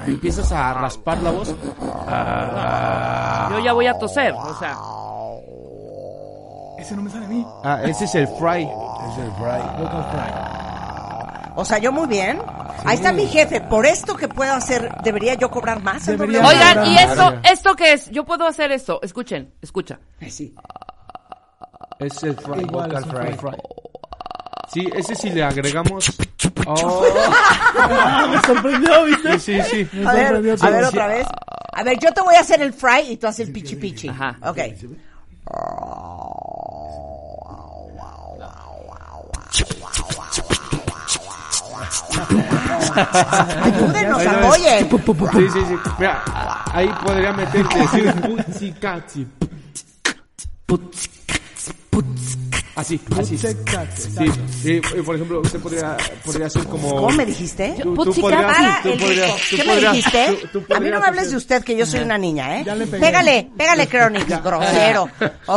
ah, 0.00 0.04
empiezas 0.08 0.50
a 0.50 0.74
raspar 0.74 1.22
la 1.22 1.30
voz. 1.30 1.54
yo 3.50 3.60
ya 3.64 3.72
voy 3.72 3.86
a 3.86 3.96
toser, 3.96 4.32
o 4.32 4.58
sea. 4.58 4.76
Ese 6.82 6.96
no 6.96 7.02
me 7.02 7.10
sale 7.10 7.26
a 7.26 7.28
mí. 7.28 7.46
Ah, 7.62 7.80
ese 7.84 8.04
es 8.06 8.14
el 8.16 8.26
fry. 8.26 8.62
Es 8.64 9.18
el 9.18 9.30
fry. 9.34 9.62
Vocal 9.78 10.04
fry. 10.10 11.52
O 11.54 11.64
sea, 11.64 11.78
yo 11.78 11.92
muy 11.92 12.08
bien. 12.08 12.40
Ahí 12.84 12.96
está 12.96 13.12
mi 13.12 13.26
jefe. 13.26 13.60
Por 13.60 13.86
esto 13.86 14.16
que 14.16 14.26
puedo 14.26 14.52
hacer, 14.52 14.90
¿debería 15.04 15.34
yo 15.34 15.48
cobrar 15.50 15.80
más? 15.80 16.04
doble? 16.06 16.40
Oigan, 16.40 16.86
¿y 16.86 16.98
esto, 16.98 17.34
esto 17.44 17.76
qué 17.76 17.92
es? 17.92 18.10
Yo 18.10 18.24
puedo 18.24 18.46
hacer 18.46 18.72
esto. 18.72 18.98
Escuchen, 19.02 19.54
escucha. 19.60 20.00
Sí. 20.28 20.54
Es 22.00 22.20
el 22.24 22.34
fry, 22.34 22.62
Igual, 22.62 22.88
vocal 22.90 23.02
es 23.02 23.06
un 23.06 23.16
fry. 23.16 23.32
fry. 23.34 23.56
Sí, 24.72 24.90
ese 24.96 25.14
sí 25.14 25.30
le 25.30 25.44
agregamos. 25.44 26.10
Oh, 26.66 27.02
Me 28.30 28.40
sorprendió, 28.42 29.04
¿viste? 29.04 29.38
sí, 29.38 29.60
sí, 29.62 29.84
sí. 29.92 30.04
A 30.04 30.12
ver, 30.14 30.56
a 30.60 30.70
ver 30.70 30.84
otra 30.84 31.06
vez. 31.06 31.26
A 31.74 31.82
ver, 31.84 31.98
yo 32.00 32.12
te 32.12 32.22
voy 32.22 32.34
a 32.34 32.40
hacer 32.40 32.60
el 32.62 32.72
fry 32.72 33.10
y 33.10 33.16
tú 33.18 33.26
haces 33.28 33.46
el 33.46 33.52
pichi 33.52 33.76
pichi. 33.76 34.08
Ajá. 34.08 34.36
Ok. 34.42 34.58
Ayúdenos, 43.62 44.26
apoyen. 44.26 44.88
Sí, 45.32 45.48
sí, 45.52 45.60
sí. 45.66 45.74
Mira, 45.98 46.22
ahí 46.72 46.88
podría 47.04 47.32
meterte 47.32 47.78
decir. 47.78 48.14
Así, 52.74 52.98
así. 53.18 53.36
Sí, 53.36 53.48
sí, 54.62 54.70
eh, 54.94 55.02
por 55.04 55.14
ejemplo, 55.14 55.40
usted 55.40 55.60
podría, 55.60 55.94
podría 56.24 56.46
hacer 56.46 56.64
como... 56.64 56.88
¿Cómo 56.96 57.10
me 57.10 57.26
dijiste? 57.26 57.74
Tú, 57.82 57.94
podrías, 57.94 58.22
Para 58.56 58.80
tú 58.82 58.88
el 58.88 58.98
podrías, 58.98 59.26
rico. 59.26 59.38
tú 59.50 59.56
¿Qué 59.56 59.64
me 59.64 59.76
dijiste? 59.76 60.38
tú- 60.52 60.60
tú 60.62 60.74
A 60.74 60.80
mí 60.80 60.88
no 60.88 60.98
me 61.00 61.06
hables 61.06 61.30
de 61.30 61.36
usted, 61.36 61.62
que 61.62 61.76
yo 61.76 61.84
soy 61.84 62.00
una 62.00 62.16
niña, 62.16 62.58
¿eh? 62.60 62.62
Ya 62.64 62.74
le 62.74 62.86
pegué. 62.86 63.04
Pégale, 63.04 63.50
pégale, 63.58 63.86
Chronic, 63.90 64.42
grosero. 64.42 65.08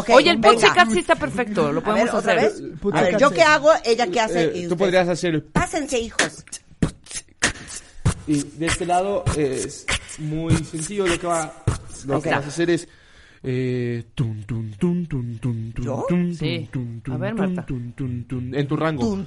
Oye, 0.09 0.31
el. 0.31 0.41
Pussycat 0.41 0.89
sí 0.91 0.99
está 0.99 1.15
perfecto, 1.15 1.71
lo 1.71 1.79
A 1.79 1.83
ver, 1.83 1.83
podemos 1.83 2.13
otra 2.15 2.33
hacer. 2.33 2.51
vez. 2.51 2.61
A 2.93 3.01
ver, 3.01 3.17
¿yo 3.17 3.29
sí. 3.29 3.35
qué 3.35 3.41
hago? 3.43 3.69
¿Ella 3.85 4.07
qué 4.07 4.19
hace? 4.19 4.43
Eh, 4.43 4.51
Y 4.55 4.59
tú 4.67 4.73
usted. 4.73 4.77
podrías 4.77 5.07
hacer... 5.07 5.45
Pásense, 5.53 5.97
hijos. 5.97 6.43
Y 8.27 8.43
de 8.43 8.65
este 8.65 8.85
lado 8.85 9.23
es 9.37 9.85
muy 10.17 10.53
sencillo 10.65 11.07
lo 11.07 11.17
que 11.19 11.27
va... 11.27 11.63
Lo 12.05 12.21
que 12.21 12.29
vas 12.29 12.43
a 12.45 12.47
hacer 12.49 12.69
es... 12.71 12.87
¿Yo? 15.77 16.05
Sí. 16.35 16.67
A 17.11 17.17
ver, 17.17 17.35
Marta. 17.35 17.63
En 17.69 18.67
tu 18.67 18.75
rango. 18.75 19.23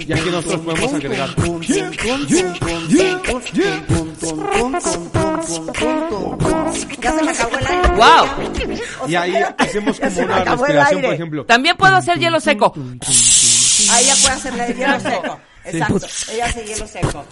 Y 0.00 0.12
aquí 0.12 0.30
nosotros 0.30 0.60
podemos 0.62 0.92
agregar. 0.94 1.30
¡Wow! 7.96 8.26
Y 9.08 9.14
ahí 9.14 9.34
hacemos 9.56 10.00
como 10.00 10.20
una 10.20 10.44
respiración, 10.44 11.02
por 11.02 11.14
ejemplo. 11.14 11.46
También 11.46 11.76
puedo 11.76 11.94
hacer 11.94 12.18
hielo 12.18 12.40
seco. 12.40 12.72
Ahí 12.76 14.04
ya 14.04 14.14
puede 14.16 14.34
hacer 14.34 14.76
hielo 14.76 14.98
seco. 14.98 15.40
Exacto. 15.64 16.06
Ella 16.32 16.46
hace 16.46 16.64
hielo 16.64 16.86
seco. 16.88 17.24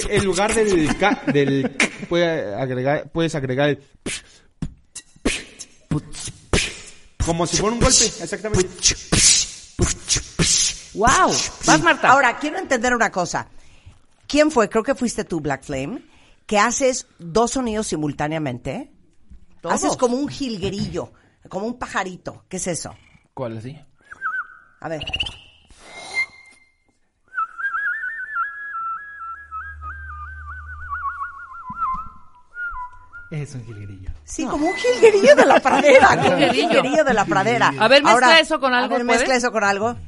Que 0.00 0.16
en 0.16 0.24
lugar 0.24 0.54
del 0.54 0.96
ca, 0.98 1.22
del 1.32 1.76
puede 2.08 2.54
agregar, 2.54 3.10
puedes 3.10 3.34
agregar 3.34 3.70
el 3.70 3.78
como 7.24 7.46
si 7.46 7.56
fuera 7.56 7.74
un 7.74 7.80
golpe, 7.80 8.04
exactamente. 8.04 8.68
Wow. 10.94 11.32
Vas, 11.66 11.82
Marta. 11.82 12.10
Ahora, 12.10 12.38
quiero 12.38 12.58
entender 12.58 12.94
una 12.94 13.10
cosa. 13.10 13.48
¿Quién 14.26 14.50
fue? 14.50 14.68
Creo 14.68 14.82
que 14.82 14.94
fuiste 14.94 15.24
tú, 15.24 15.40
Black 15.40 15.64
Flame, 15.64 16.02
que 16.46 16.58
haces 16.58 17.06
dos 17.18 17.52
sonidos 17.52 17.86
simultáneamente. 17.88 18.92
Todos. 19.60 19.74
Haces 19.74 19.96
como 19.96 20.16
un 20.16 20.28
jilguerillo, 20.28 21.12
como 21.48 21.66
un 21.66 21.78
pajarito. 21.78 22.44
¿Qué 22.48 22.58
es 22.58 22.66
eso? 22.66 22.94
¿Cuál 23.32 23.58
así? 23.58 23.76
A 24.80 24.88
ver. 24.88 25.02
Es 33.30 33.54
un 33.54 33.64
jilguerillo. 33.64 34.10
Sí, 34.24 34.44
como 34.44 34.66
un 34.68 34.74
jilguerillo 34.74 35.34
de 35.34 35.46
la 35.46 35.58
pradera, 35.60 36.08
como 36.08 36.20
un 36.20 36.26
Jilguerillo. 36.38 36.68
jilguerillo 36.68 37.04
de 37.04 37.14
la 37.14 37.24
pradera. 37.24 37.68
A 37.78 37.88
ver, 37.88 38.02
mezcla 38.02 38.12
Ahora, 38.12 38.40
eso 38.40 38.60
con 38.60 38.74
algo, 38.74 38.94
A 38.94 38.98
ver, 38.98 39.06
mezcla 39.06 39.34
eso 39.36 39.50
con 39.50 39.64
algo. 39.64 39.96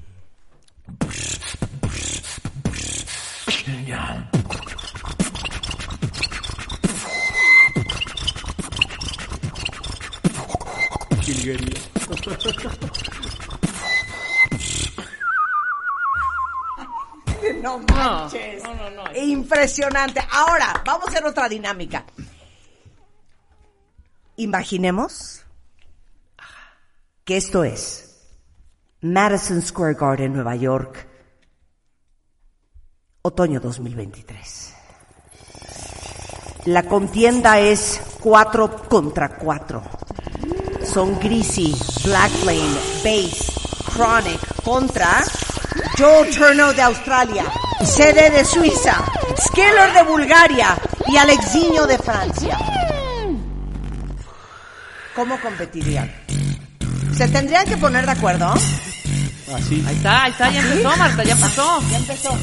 no 17.63 17.79
manches. 17.79 18.63
no, 18.63 18.75
no, 18.75 18.91
no. 18.91 19.17
Impresionante. 19.17 20.21
Ahora, 20.31 20.83
vamos 20.85 21.07
a 21.07 21.11
hacer 21.11 21.25
otra 21.25 21.49
dinámica. 21.49 22.05
Imaginemos 24.39 25.43
que 27.25 27.39
esto 27.39 27.65
es 27.65 28.21
Madison 29.01 29.63
Square 29.63 29.95
Garden, 29.95 30.35
Nueva 30.35 30.55
York, 30.57 31.09
otoño 33.23 33.61
2023. 33.61 34.75
La 36.67 36.83
contienda 36.83 37.59
es 37.61 37.99
cuatro 38.21 38.77
contra 38.89 39.39
cuatro. 39.39 39.83
Son 40.85 41.19
Greasy, 41.19 41.75
Black 42.05 42.33
Lane, 42.45 42.77
Bass, 43.03 43.53
Chronic 43.91 44.63
contra 44.63 45.25
Joe 45.97 46.31
Turno 46.31 46.75
de 46.75 46.83
Australia, 46.83 47.45
Sede 47.83 48.29
de 48.29 48.45
Suiza, 48.45 49.03
Skeller 49.41 49.95
de 49.95 50.03
Bulgaria 50.03 50.77
y 51.07 51.17
Alexiño 51.17 51.87
de 51.87 51.97
Francia. 51.97 52.86
¿Cómo 55.17 55.41
competirían? 55.41 56.13
¿Se 57.17 57.27
tendrían 57.29 57.67
que 57.67 57.79
poner 57.79 58.05
de 58.05 58.13
acuerdo? 58.13 58.53
Así. 58.53 59.83
Ahí 59.87 59.97
está, 59.97 60.25
ahí 60.25 60.31
está, 60.31 60.51
ya 60.53 60.61
empezó, 60.61 60.95
Marta, 60.95 61.25
ya 61.25 61.37
pasó. 61.37 61.83
Ya 61.91 61.97
empezó. 61.97 62.39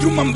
Drum 0.00 0.18
and 0.18 0.34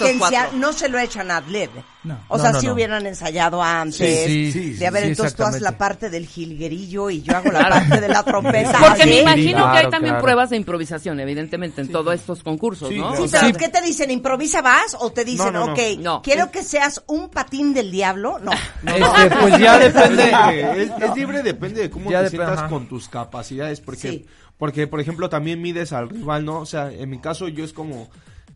competencia. 0.00 0.50
No 0.54 0.72
se 0.72 0.88
lo 0.88 0.98
echan 0.98 1.30
ad 1.30 1.44
lib. 1.46 1.70
No. 2.02 2.18
O 2.28 2.38
sea, 2.38 2.52
no, 2.52 2.60
si 2.60 2.66
no. 2.66 2.72
hubieran 2.72 3.06
ensayado 3.06 3.62
antes. 3.62 4.26
Sí, 4.26 4.50
sí, 4.52 4.70
de 4.72 4.86
haber, 4.86 5.02
sí, 5.02 5.08
entonces 5.10 5.34
tú 5.36 5.42
haces 5.42 5.60
la 5.60 5.76
parte 5.76 6.08
del 6.08 6.26
jilguerillo 6.26 7.10
y 7.10 7.20
yo 7.22 7.36
hago 7.36 7.50
la 7.52 7.68
parte 7.68 8.00
de 8.00 8.08
la 8.08 8.22
trompeta. 8.22 8.78
Porque 8.80 9.02
¿sí? 9.02 9.08
me 9.10 9.20
imagino 9.20 9.70
que 9.70 9.78
hay 9.78 9.90
también 9.90 10.12
claro. 10.14 10.22
pruebas 10.22 10.50
de 10.50 10.56
improvisación, 10.56 11.20
evidentemente, 11.20 11.82
en 11.82 11.88
todos 11.88 12.14
estos 12.14 12.42
concursos, 12.42 12.90
¿no? 12.90 13.14
Sí, 13.16 13.24
pero 13.30 13.56
¿qué 13.58 13.68
te 13.68 13.82
dicen? 13.82 14.10
¿Improvisa 14.10 14.62
vas? 14.62 14.96
¿O 14.98 15.12
te 15.12 15.24
dicen, 15.26 15.52
No, 15.52 15.60
no, 15.60 15.66
no. 15.66 15.72
ok, 15.74 15.78
No. 15.98 16.22
quiero 16.22 16.50
que 16.50 16.62
seas 16.64 17.02
un 17.06 17.28
patín 17.28 17.74
del 17.74 17.90
diablo? 17.90 18.38
No. 18.38 18.52
no. 18.82 19.16
Este, 19.16 19.36
pues 19.36 19.58
ya 19.58 19.78
depende. 19.78 20.32
es, 20.82 20.90
es 21.02 21.14
libre, 21.16 21.42
depende 21.42 21.82
de 21.82 21.90
cómo 21.90 22.10
Ya 22.10 22.20
te 22.20 22.26
dep- 22.28 22.30
sientas 22.30 22.58
ajá. 22.60 22.68
con 22.68 22.88
tus 22.88 23.08
capacidades. 23.10 23.80
Porque, 23.82 24.00
Sí. 24.10 24.26
porque, 24.56 24.86
por 24.86 25.00
ejemplo, 25.00 25.28
también 25.28 25.60
mides 25.60 25.92
al 25.92 26.08
rival, 26.08 26.46
¿no? 26.46 26.60
O 26.60 26.66
sea, 26.66 26.90
en 26.90 27.10
mi 27.10 27.18
caso, 27.18 27.48
yo 27.48 27.62
es 27.62 27.74
como 27.74 28.08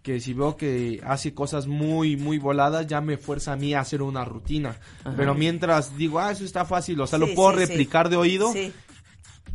que 0.05 0.21
si 0.21 0.35
veo 0.35 0.55
que 0.57 1.01
hace 1.05 1.33
cosas 1.35 1.67
muy, 1.67 2.17
muy 2.17 2.39
voladas, 2.39 2.87
ya 2.87 3.01
me 3.01 3.17
fuerza 3.17 3.55
a 3.55 3.57
mí 3.57 3.73
a 3.75 3.81
hacer 3.81 4.03
una 4.03 4.23
rutina. 4.25 4.77
Pero 5.17 5.35
mientras 5.35 5.97
digo, 5.97 6.21
ah, 6.21 6.31
eso 6.31 6.45
está 6.45 6.65
fácil, 6.67 7.01
o 7.01 7.07
sea, 7.07 7.19
Sí, 7.19 7.27
lo 7.27 7.35
puedo 7.35 7.53
sí, 7.53 7.61
sí. 7.61 7.65
replicar 7.67 8.11
de 8.11 8.17
oído, 8.17 8.53
Sí. 8.53 8.71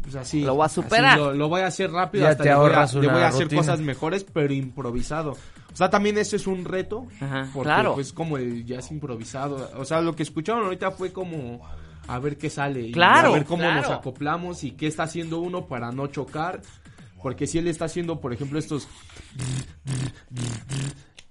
pues 0.02 0.16
así. 0.16 0.42
Lo 0.42 0.56
voy 0.56 0.66
a 0.66 0.70
superar. 0.70 1.18
lo, 1.20 1.34
lo 1.36 1.50
voy 1.50 1.62
a 1.62 1.68
hacer 1.68 1.92
rápido, 1.92 2.24
Ya 2.24 2.32
hasta 2.32 2.44
te 2.44 2.50
le 2.50 2.56
voy 2.56 2.64
a, 2.64 2.68
ahorras 2.68 2.94
le 2.96 3.00
voy 3.02 3.10
una 3.10 3.26
a 3.26 3.28
hacer 3.30 3.44
rutina. 3.44 3.62
cosas 3.62 3.80
mejores, 3.80 4.24
pero 4.34 4.52
improvisado. 4.52 5.38
O 5.72 5.76
sea, 5.76 5.92
también 5.92 6.18
eso 6.18 6.36
es 6.36 6.48
un 6.48 6.66
reto, 6.66 7.06
Ajá, 7.22 7.48
porque 7.54 7.68
claro. 7.68 7.94
pues 7.94 8.12
como 8.12 8.38
el- 8.38 8.66
ya 8.66 8.80
es 8.80 8.90
improvisado. 8.92 9.70
O 9.78 9.86
sea, 9.86 10.02
lo 10.02 10.16
que 10.16 10.24
escucharon 10.24 10.64
ahorita 10.64 10.90
fue 10.90 11.14
como 11.14 11.62
a 12.08 12.18
ver 12.18 12.38
qué 12.40 12.50
sale. 12.50 12.82
y 12.88 12.92
Claro, 12.92 13.30
a 13.30 13.34
ver 13.34 13.46
cómo 13.46 13.64
nos 13.66 13.86
claro. 13.86 14.00
acoplamos 14.00 14.64
y 14.64 14.72
qué 14.72 14.88
está 14.88 15.04
haciendo 15.04 15.38
uno 15.42 15.68
para 15.68 15.92
no 15.92 16.08
chocar. 16.08 16.60
Porque 17.22 17.48
si 17.48 17.58
él 17.58 17.68
está 17.68 17.86
haciendo, 17.86 18.20
por 18.22 18.34
ejemplo, 18.34 18.58
estos... 18.60 18.88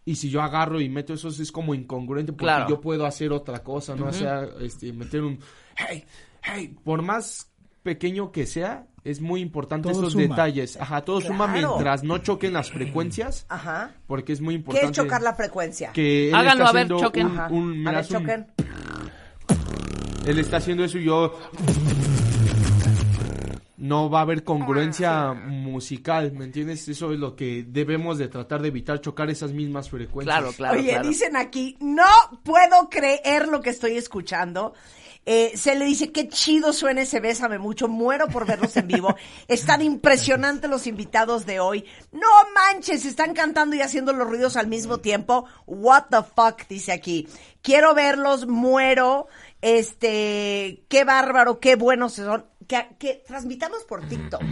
Y 0.04 0.16
si 0.16 0.30
yo 0.30 0.40
agarro 0.42 0.80
y 0.80 0.88
meto 0.88 1.12
esos 1.12 1.38
es 1.38 1.52
como 1.52 1.74
incongruente 1.74 2.32
porque 2.32 2.44
Claro. 2.44 2.68
yo 2.68 2.80
puedo 2.80 3.04
hacer 3.04 3.30
otra 3.32 3.62
cosa, 3.62 3.94
¿no? 3.94 4.06
O 4.06 4.12
sea, 4.12 4.46
este, 4.60 4.92
meter 4.92 5.22
un... 5.22 5.38
Hey, 5.76 6.04
hey, 6.42 6.74
por 6.82 7.02
más 7.02 7.50
pequeño 7.82 8.32
que 8.32 8.46
sea, 8.46 8.86
es 9.04 9.20
muy 9.20 9.40
importante 9.42 9.88
Todo 9.90 10.00
esos 10.02 10.12
suma. 10.14 10.24
detalles. 10.24 10.78
Ajá, 10.80 11.02
todo 11.02 11.20
suma 11.20 11.46
mientras 11.46 12.04
no 12.04 12.18
choquen 12.18 12.54
las 12.54 12.70
frecuencias, 12.70 13.44
Ajá. 13.50 13.92
porque 14.06 14.32
es 14.32 14.40
muy 14.40 14.54
¿Qué 14.54 14.58
importante. 14.58 14.86
es 14.86 14.92
chocar 14.96 15.20
la 15.22 15.34
frecuencia? 15.34 15.92
Que 15.92 16.28
él 16.30 16.34
Háganlo, 16.34 16.64
está 16.64 16.70
a 16.78 16.84
ver, 16.84 16.88
choquen. 16.88 17.26
un- 17.26 17.38
un- 17.52 17.88
a 17.88 17.92
ver, 17.92 18.00
un- 18.00 18.08
choquen. 18.08 18.46
él 20.26 20.38
está 20.38 20.56
haciendo 20.58 20.84
eso 20.84 20.98
y 20.98 21.04
yo 21.04 21.38
no 23.78 24.10
va 24.10 24.18
a 24.18 24.22
haber 24.22 24.42
congruencia 24.42 25.32
musical, 25.32 26.32
¿me 26.32 26.44
entiendes? 26.44 26.88
Eso 26.88 27.12
es 27.12 27.18
lo 27.18 27.36
que 27.36 27.64
debemos 27.66 28.18
de 28.18 28.26
tratar 28.26 28.60
de 28.60 28.68
evitar, 28.68 29.00
chocar 29.00 29.30
esas 29.30 29.52
mismas 29.52 29.88
frecuencias. 29.88 30.36
Claro, 30.36 30.52
claro, 30.52 30.78
Oye, 30.78 30.90
claro. 30.90 31.08
dicen 31.08 31.36
aquí, 31.36 31.76
no 31.80 32.04
puedo 32.42 32.90
creer 32.90 33.46
lo 33.46 33.60
que 33.60 33.70
estoy 33.70 33.96
escuchando. 33.96 34.74
Eh, 35.30 35.52
se 35.56 35.74
le 35.76 35.84
dice, 35.84 36.10
qué 36.10 36.26
chido 36.26 36.72
suena 36.72 37.02
ese 37.02 37.20
Bésame 37.20 37.58
Mucho, 37.58 37.86
muero 37.86 38.28
por 38.28 38.46
verlos 38.46 38.76
en 38.78 38.88
vivo. 38.88 39.14
Están 39.48 39.82
impresionantes 39.82 40.70
los 40.70 40.86
invitados 40.86 41.44
de 41.44 41.60
hoy. 41.60 41.84
No 42.12 42.26
manches, 42.54 43.04
están 43.04 43.34
cantando 43.34 43.76
y 43.76 43.82
haciendo 43.82 44.14
los 44.14 44.26
ruidos 44.26 44.56
al 44.56 44.68
mismo 44.68 44.98
tiempo. 44.98 45.44
What 45.66 46.04
the 46.10 46.22
fuck, 46.22 46.66
dice 46.68 46.92
aquí. 46.92 47.28
Quiero 47.60 47.94
verlos, 47.94 48.46
muero. 48.46 49.26
Este, 49.60 50.84
qué 50.88 51.04
bárbaro, 51.04 51.60
qué 51.60 51.76
buenos 51.76 52.14
son. 52.14 52.46
Que, 52.66 52.88
que 52.98 53.22
transmitamos 53.26 53.84
por 53.84 54.06
TikTok. 54.08 54.42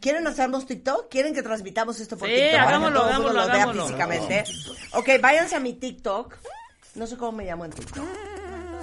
¿Quieren 0.00 0.26
hacernos 0.26 0.66
TikTok? 0.66 1.08
¿Quieren 1.10 1.34
que 1.34 1.42
transmitamos 1.42 1.98
esto 2.00 2.16
por 2.16 2.28
Sí, 2.28 2.34
TikTok? 2.34 2.52
Para 2.52 2.62
que 2.64 2.68
hagámoslo, 2.68 3.00
todo 3.00 3.10
el 3.10 3.16
mundo 3.16 3.28
hagámoslo, 3.40 3.40
lo 3.40 3.46
vea 3.46 3.54
hagámoslo. 3.54 3.82
físicamente. 3.86 4.44
Ok, 4.92 5.08
váyanse 5.20 5.56
a 5.56 5.60
mi 5.60 5.72
TikTok. 5.74 6.34
No 6.94 7.06
sé 7.06 7.16
cómo 7.16 7.32
me 7.32 7.44
llamo 7.44 7.64
en 7.64 7.72
TikTok. 7.72 8.04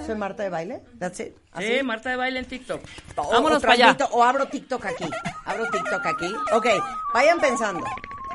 Soy 0.06 0.14
Marta 0.16 0.42
de 0.42 0.50
Baile. 0.50 0.82
That's 0.98 1.20
it. 1.20 1.34
¿Así? 1.52 1.78
Sí, 1.78 1.82
Marta 1.82 2.10
de 2.10 2.16
baile 2.16 2.38
en 2.40 2.44
TikTok. 2.46 2.80
O- 3.16 3.30
Vámonos 3.30 3.62
para 3.62 3.72
allá. 3.72 3.96
O 4.10 4.22
abro 4.22 4.46
TikTok 4.46 4.84
aquí. 4.84 5.04
Abro 5.46 5.64
TikTok 5.70 6.04
aquí. 6.06 6.34
Ok, 6.52 6.66
vayan 7.14 7.40
pensando. 7.40 7.82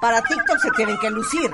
Para 0.02 0.22
TikTok 0.24 0.58
se 0.60 0.72
tienen 0.72 0.98
que 1.00 1.10
lucir. 1.12 1.52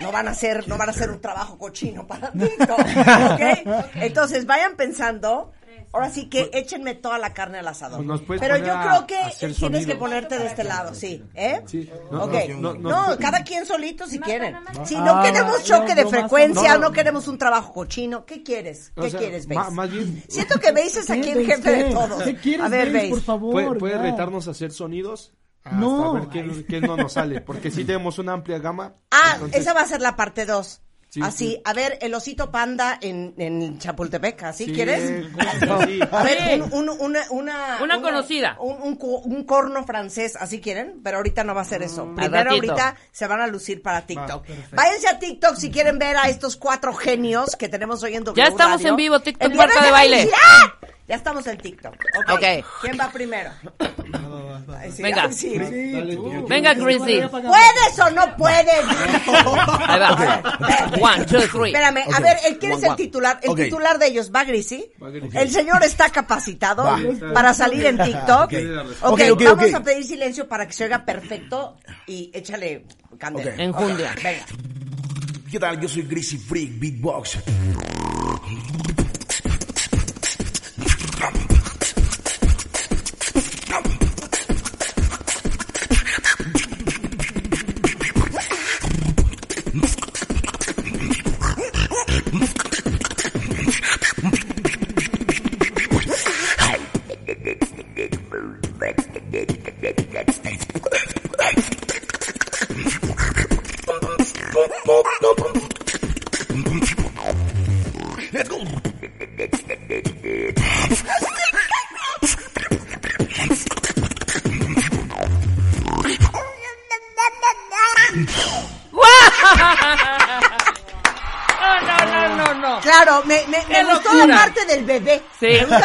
No 0.00 0.10
van 0.12 0.28
a 0.28 0.32
hacer, 0.32 0.66
no 0.68 0.76
van 0.76 0.88
a 0.88 0.92
hacer 0.92 1.10
un 1.10 1.20
trabajo 1.20 1.56
cochino 1.58 2.06
para 2.06 2.30
TikTok. 2.32 2.78
¿Ok? 3.32 3.86
Entonces 3.96 4.46
vayan 4.46 4.76
pensando. 4.76 5.52
Ahora 5.92 6.10
sí 6.10 6.28
que 6.28 6.50
échenme 6.52 6.96
toda 6.96 7.18
la 7.18 7.32
carne 7.32 7.58
al 7.60 7.68
asador. 7.68 8.04
Pues 8.26 8.40
Pero 8.40 8.56
yo 8.56 8.74
creo 8.80 9.06
que 9.06 9.52
tienes 9.54 9.86
que 9.86 9.94
ponerte 9.94 10.36
de 10.40 10.46
este 10.46 10.64
lado, 10.64 10.92
sí. 10.92 11.22
¿Eh? 11.34 11.62
Sí. 11.66 11.88
No, 12.10 12.24
ok. 12.24 12.32
no, 12.48 12.56
No, 12.58 12.74
no, 12.74 13.08
no. 13.10 13.16
cada 13.18 13.44
quien 13.44 13.64
solito 13.64 14.04
si 14.08 14.18
quieren. 14.18 14.56
Si 14.84 14.96
no 14.96 15.20
Ah, 15.20 15.22
queremos 15.22 15.62
choque 15.62 15.94
de 15.94 16.04
frecuencia, 16.06 16.78
no 16.78 16.90
queremos 16.90 17.28
un 17.28 17.38
trabajo 17.38 17.72
cochino. 17.72 18.24
¿Qué 18.26 18.42
quieres? 18.42 18.90
O 18.96 19.02
¿Qué 19.02 19.10
sea, 19.10 19.20
quieres, 19.20 19.46
más 19.46 19.88
bien- 19.90 20.24
Siento 20.26 20.58
que 20.58 20.72
Base 20.72 20.98
es 20.98 21.10
aquí 21.10 21.30
el 21.30 21.46
¿Qué, 21.46 21.54
jefe 21.54 21.70
de 21.70 21.84
todos. 21.94 22.22
¿Qué 22.24 22.34
quieres, 22.36 22.66
A 22.66 22.68
ver, 22.68 23.10
por 23.10 23.20
favor? 23.22 23.78
¿Puede, 23.78 23.98
retarnos 23.98 24.48
a 24.48 24.50
hacer 24.50 24.72
sonidos? 24.72 25.32
Hasta 25.64 25.76
No. 25.78 26.12
ver 26.12 26.28
qué, 26.28 26.64
qué 26.68 26.80
no 26.80 26.96
nos 26.96 27.12
sale. 27.14 27.40
Porque 27.40 27.70
sí 27.70 27.84
tenemos 27.84 28.18
una 28.18 28.34
amplia 28.34 28.58
gama. 28.58 28.94
Ah, 29.10 29.32
entonces- 29.34 29.60
esa 29.62 29.72
va 29.72 29.80
a 29.80 29.86
ser 29.86 30.00
la 30.02 30.14
parte 30.14 30.44
2. 30.44 30.80
Sí, 31.08 31.20
así, 31.22 31.46
sí. 31.52 31.62
a 31.64 31.72
ver, 31.72 31.96
el 32.02 32.12
osito 32.12 32.50
panda 32.50 32.98
en, 33.00 33.34
en 33.38 33.78
Chapultepec, 33.78 34.42
¿así 34.42 34.64
Sí, 34.64 34.72
quieres? 34.72 35.28
A 36.10 36.24
ver, 36.24 36.38
Sí. 36.38 36.60
un- 36.72 36.88
un- 36.90 37.00
una, 37.00 37.20
una, 37.30 37.78
Una 37.80 38.00
conocida. 38.02 38.56
Un, 38.58 38.98
un, 39.06 39.44
corno 39.44 39.84
francés, 39.84 40.34
¿así 40.34 40.60
quieren? 40.60 41.00
Pero 41.04 41.18
ahorita 41.18 41.44
no 41.44 41.54
va 41.54 41.60
a 41.60 41.64
ser 41.64 41.84
eso. 41.84 42.02
Al 42.02 42.14
Primero 42.16 42.50
ahorita 42.50 42.96
se 43.12 43.28
van 43.28 43.40
a 43.40 43.46
lucir 43.46 43.80
para 43.80 44.04
TikTok. 44.04 44.44
Váyanse 44.72 45.08
a 45.08 45.18
TikTok 45.20 45.54
si 45.54 45.70
quieren 45.70 46.00
ver 46.00 46.16
a 46.16 46.28
estos 46.28 46.56
cuatro 46.56 46.92
genios 46.92 47.54
que 47.54 47.68
tenemos 47.68 48.02
hoy 48.02 48.16
en 48.16 48.24
W 48.24 48.36
Ya 48.44 48.50
estamos 48.50 48.78
Radio. 48.78 48.88
en 48.88 48.96
vivo, 48.96 49.20
TikTok 49.20 49.54
Marta 49.54 49.84
de 49.84 49.90
Baile. 49.92 50.28
Ya 51.06 51.16
estamos 51.16 51.46
en 51.46 51.58
TikTok. 51.58 51.92
Ok. 52.16 52.30
Ok. 52.32 52.44
¿Quién 52.80 52.98
va 52.98 53.10
primero? 53.10 53.50
Sí, 54.90 55.02
Venga. 55.02 55.30
sí. 55.30 55.58
Venga, 56.48 56.74
Chrissy. 56.74 57.20
¿Puedes 57.30 57.98
o 58.02 58.10
no 58.10 58.36
puedes? 58.38 58.66
Ahí 59.86 60.00
va. 60.00 60.90
One, 61.00 61.24
two, 61.26 61.40
three. 61.52 61.68
Espérame, 61.72 62.04
a 62.10 62.20
ver, 62.20 62.36
¿el- 62.46 62.58
¿quién 62.58 62.72
es 62.72 62.78
One, 62.78 62.86
el 62.86 62.92
one. 62.92 62.96
titular? 62.96 63.38
El 63.42 63.54
titular 63.54 63.98
de 63.98 64.06
ellos, 64.06 64.30
¿va 64.34 64.44
Grisi? 64.44 64.92
Grisi. 64.98 65.36
El 65.36 65.50
señor 65.50 65.82
está 65.84 66.08
capacitado 66.10 66.84
Va. 66.84 66.98
para 67.34 67.52
salir 67.52 67.84
en 67.84 67.98
TikTok. 67.98 68.50
Ok. 69.02 69.20
Vamos 69.44 69.74
a 69.74 69.82
pedir 69.82 70.04
silencio 70.04 70.48
para 70.48 70.66
que 70.66 70.72
se 70.72 70.84
oiga 70.84 71.04
perfecto 71.04 71.76
y 72.06 72.30
échale 72.32 72.86
candela. 73.18 73.54
Enjundia. 73.62 74.14
Venga. 74.22 74.44
¿Qué 75.50 75.60
tal? 75.60 75.78
Yo 75.80 75.88
soy 75.88 76.02
Greasy 76.02 76.38
Freak 76.38 76.78
Beatbox. 76.80 77.38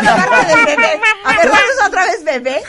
La 0.02 0.26
parte 0.30 0.56
del 0.56 0.66
bebé. 0.66 1.02
A 1.26 1.34
ver, 1.34 1.50
vamos 1.50 1.76
otra 1.86 2.06
vez, 2.06 2.24
bebé. 2.24 2.62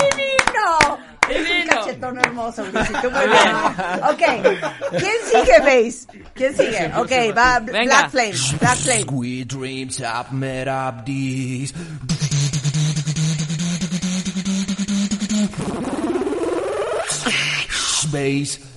¡Divino! 0.00 0.98
Es 1.28 1.50
un 1.50 1.68
cachetón 1.68 2.18
hermoso, 2.18 2.64
Luisito. 2.66 3.10
Muy 3.10 3.26
bien. 3.26 3.56
Ok. 4.02 4.22
¿Quién 4.90 5.14
sigue, 5.30 5.58
Base? 5.60 6.06
¿Quién 6.34 6.56
sigue? 6.56 6.92
Ok, 6.96 7.36
va 7.36 7.60
Venga. 7.60 7.84
Black 7.84 8.10
Flame. 8.10 8.34
Black 8.60 8.76
Flame. 8.78 9.04
Sweet 9.04 9.48
dreams 9.48 9.98
have 9.98 10.32
met 10.32 10.68
up 10.68 11.04
these. 11.06 11.72
Space. 17.70 18.73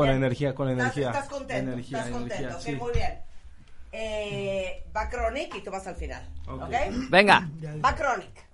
Con 0.00 0.08
la 0.08 0.14
energía, 0.16 0.54
con 0.54 0.66
la 0.66 0.72
¿Estás- 0.72 0.84
energía. 0.96 1.10
Estás, 1.10 1.28
contento, 1.28 1.72
Energía, 1.72 1.98
estás 1.98 2.12
contento. 2.12 2.34
energía, 2.34 2.56
ok, 2.56 2.62
sí. 2.62 2.72
muy 2.76 2.92
bien. 2.92 3.20
Eh, 3.92 4.84
va 4.96 5.08
Chronic 5.08 5.54
y 5.56 5.62
tú 5.62 5.70
vas 5.70 5.86
al 5.86 5.96
final. 5.96 6.28
Ok. 6.46 6.62
¿Ok? 6.62 6.74
Venga. 7.10 7.48
Va 7.84 7.94
Chronic. 7.94 8.49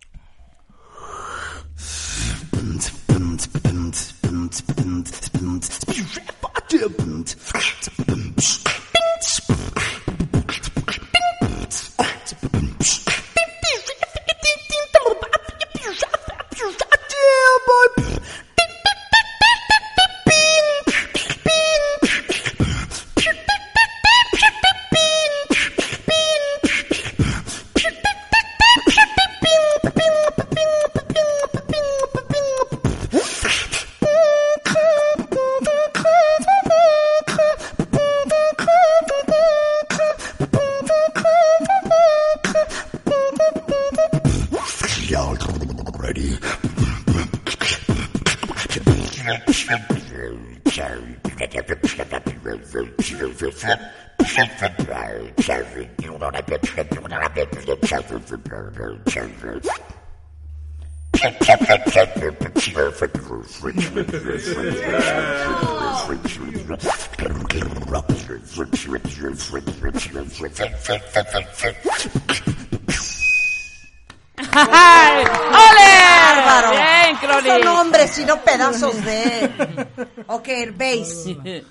¡Ole! 75.53 76.16
¡Bárbaro! 76.45 76.71
Bien, 76.71 77.15
No 77.15 77.21
Crony. 77.21 77.47
son 77.63 77.69
hombres, 77.69 78.11
sino 78.11 78.41
pedazos 78.41 79.05
de... 79.05 79.87
Ok, 80.29 80.49
base. 80.77 81.65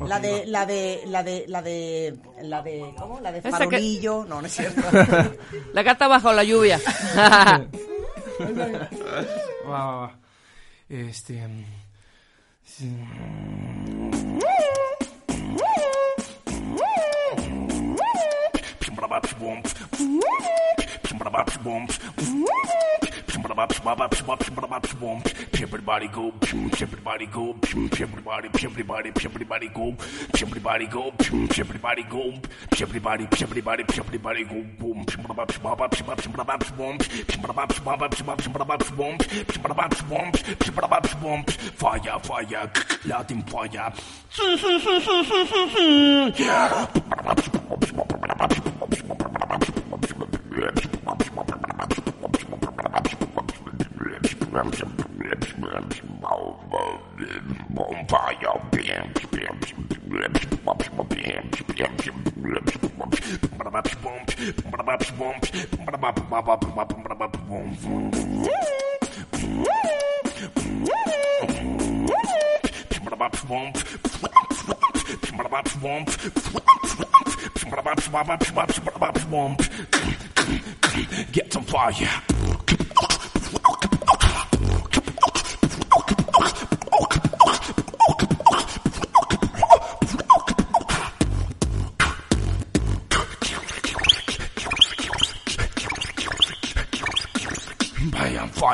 La 0.00 0.18
de, 0.20 0.44
la 0.46 0.66
de, 0.66 1.02
la 1.06 1.22
de, 1.22 1.44
la 1.48 1.62
de, 1.62 2.14
la 2.42 2.62
de, 2.62 2.94
¿cómo? 2.98 3.20
La 3.20 3.30
de 3.32 3.38
Esa 3.38 3.50
que- 3.50 3.56
farolillo. 3.56 4.24
No, 4.28 4.40
no 4.40 4.46
es 4.46 4.52
cierto. 4.54 4.82
La 5.72 5.82
gata 5.82 6.08
bajo 6.08 6.32
la 6.32 6.42
lluvia. 6.44 6.78
Va, 7.16 7.60
va, 9.68 9.96
va. 9.96 10.18
Este. 10.88 11.40
pra 21.24 21.30
baixo, 21.30 21.58
bom. 21.60 21.86
Everybody 25.54 26.06
go, 26.08 26.32
everybody 26.80 27.26
go, 27.26 27.54
everybody, 28.00 28.48
everybody, 28.64 29.10
everybody 29.24 29.68
go, 29.68 29.96
everybody 30.34 30.86
go, 30.86 31.12
everybody 31.60 32.04
go, 32.04 32.32
everybody, 32.80 33.24
everybody, 33.98 34.44
go, 34.44 34.64
boom, 34.78 35.04
fire, 41.76 42.18
fire, 42.20 42.70
Latin 43.04 43.42
fire. 43.42 43.92
Get 81.32 81.52
some 81.52 81.64
fire. 81.64 82.53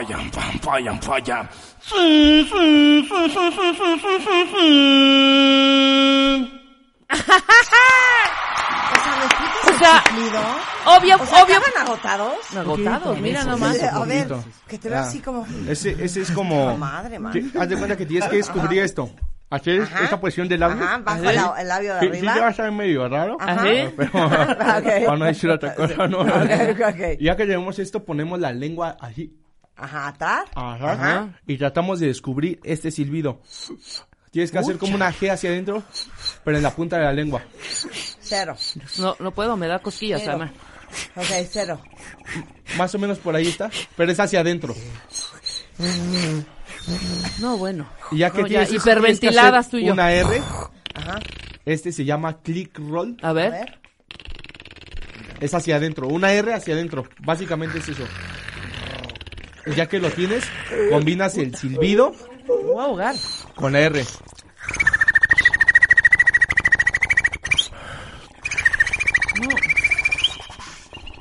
Fire, 0.01 0.17
fire, 0.29 0.99
fire, 3.05 4.47
fire. 4.47 6.51
O 9.63 9.79
sea, 9.79 10.03
obvio, 10.87 11.17
O 11.17 11.27
sea, 11.27 11.45
obvio. 11.45 11.57
¿acaban 11.57 11.87
agotados? 11.87 12.57
Agotados, 12.57 13.21
mira 13.21 13.45
nomás. 13.45 13.83
A 13.83 14.05
ver, 14.05 14.29
que 14.69 14.79
te 14.79 14.89
veo 14.89 14.99
Ah. 14.99 15.03
así 15.03 15.21
como... 15.21 15.47
Ese, 15.69 15.97
ese 16.03 16.23
es 16.23 16.31
como. 16.31 16.77
Madre, 16.79 17.19
man. 17.19 17.33
que- 17.33 17.47
haz 17.59 17.69
de 17.69 17.77
cuenta 17.77 17.97
que 17.97 18.07
tienes 18.07 18.29
que 18.29 18.37
descubrir 18.37 18.83
esto. 18.83 19.11
Hacer 19.51 19.83
Ajá. 19.83 20.05
esta 20.05 20.21
posición 20.21 20.49
del 20.49 20.61
labio. 20.61 20.85
Ajá, 20.85 20.99
bajo 20.99 21.23
la- 21.25 21.55
el 21.61 21.69
labio 21.69 21.95
de 21.95 22.01
Sí, 22.01 22.07
arriba. 22.07 22.33
Sí, 22.33 22.39
te 22.39 22.45
vas 22.45 22.61
a 22.61 22.63
ver 22.63 22.73
medio 22.73 23.09
raro. 23.09 23.37
Ajá. 23.41 23.63
Pero, 23.97 24.11
Ok. 24.25 25.05
para 25.07 25.17
no 25.17 25.25
decir 25.25 25.51
otra 25.51 25.75
cosa, 25.75 26.07
¿no? 26.07 26.21
Ok, 26.21 26.29
ok. 26.89 27.01
Y 27.19 27.25
Ya 27.25 27.37
que 27.37 27.47
tenemos 27.47 27.79
esto, 27.79 28.05
ponemos 28.05 28.39
la 28.39 28.53
lengua 28.53 28.97
así. 29.01 29.35
Ajá, 29.81 30.09
atar. 30.09 30.45
Ajá. 30.55 30.93
Ajá. 30.93 31.41
Y 31.47 31.57
tratamos 31.57 32.01
de 32.01 32.09
descubrir 32.09 32.61
este 32.64 32.91
silbido. 32.91 33.41
Tienes 34.31 34.53
que 34.53 34.59
hacer 34.59 34.78
como 34.78 34.95
una 34.95 35.12
G 35.12 35.31
hacia 35.31 35.51
adentro, 35.51 35.83
pero 36.45 36.57
en 36.57 36.62
la 36.62 36.70
punta 36.70 36.97
de 36.99 37.05
la 37.05 37.12
lengua. 37.12 37.43
Cero. 38.20 38.57
No, 38.99 39.16
no 39.18 39.33
puedo, 39.33 39.57
me 39.57 39.66
da 39.66 39.81
cosquillas, 39.81 40.22
Cero. 40.24 40.49
Ok, 41.16 41.26
cero. 41.49 41.81
Más 42.76 42.95
o 42.95 42.99
menos 42.99 43.18
por 43.18 43.35
ahí 43.35 43.47
está, 43.49 43.70
pero 43.97 44.11
es 44.12 44.20
hacia 44.20 44.41
adentro. 44.41 44.74
No, 47.41 47.57
bueno. 47.57 47.89
Y 48.11 48.18
ya 48.18 48.31
que 48.31 48.43
No, 48.43 48.49
tienes 48.49 48.70
ya, 48.70 48.76
eso, 48.76 48.85
tienes 48.85 48.85
que 48.85 48.91
hiperventiladas 49.26 49.66
hacer 49.66 49.70
tú 49.70 49.76
y 49.78 49.87
yo. 49.87 49.93
Una 49.93 50.12
R. 50.12 50.43
Ajá. 50.95 51.18
Este 51.64 51.93
se 51.93 52.05
llama 52.05 52.39
click 52.43 52.78
roll. 52.78 53.16
A 53.22 53.31
A 53.31 53.33
ver. 53.33 53.51
ver. 53.53 53.81
Es 55.41 55.55
hacia 55.55 55.76
adentro. 55.76 56.09
Una 56.09 56.33
R 56.33 56.53
hacia 56.55 56.74
adentro. 56.74 57.09
Básicamente 57.20 57.78
es 57.78 57.89
eso. 57.89 58.05
Ya 59.77 59.87
que 59.89 59.99
lo 59.99 60.11
tienes, 60.11 60.45
combinas 60.91 61.37
el 61.37 61.55
silbido 61.55 62.15
Voy 62.47 62.79
a 62.79 62.85
ahogar. 62.85 63.15
con 63.55 63.73
la 63.73 63.81
R. 63.81 64.05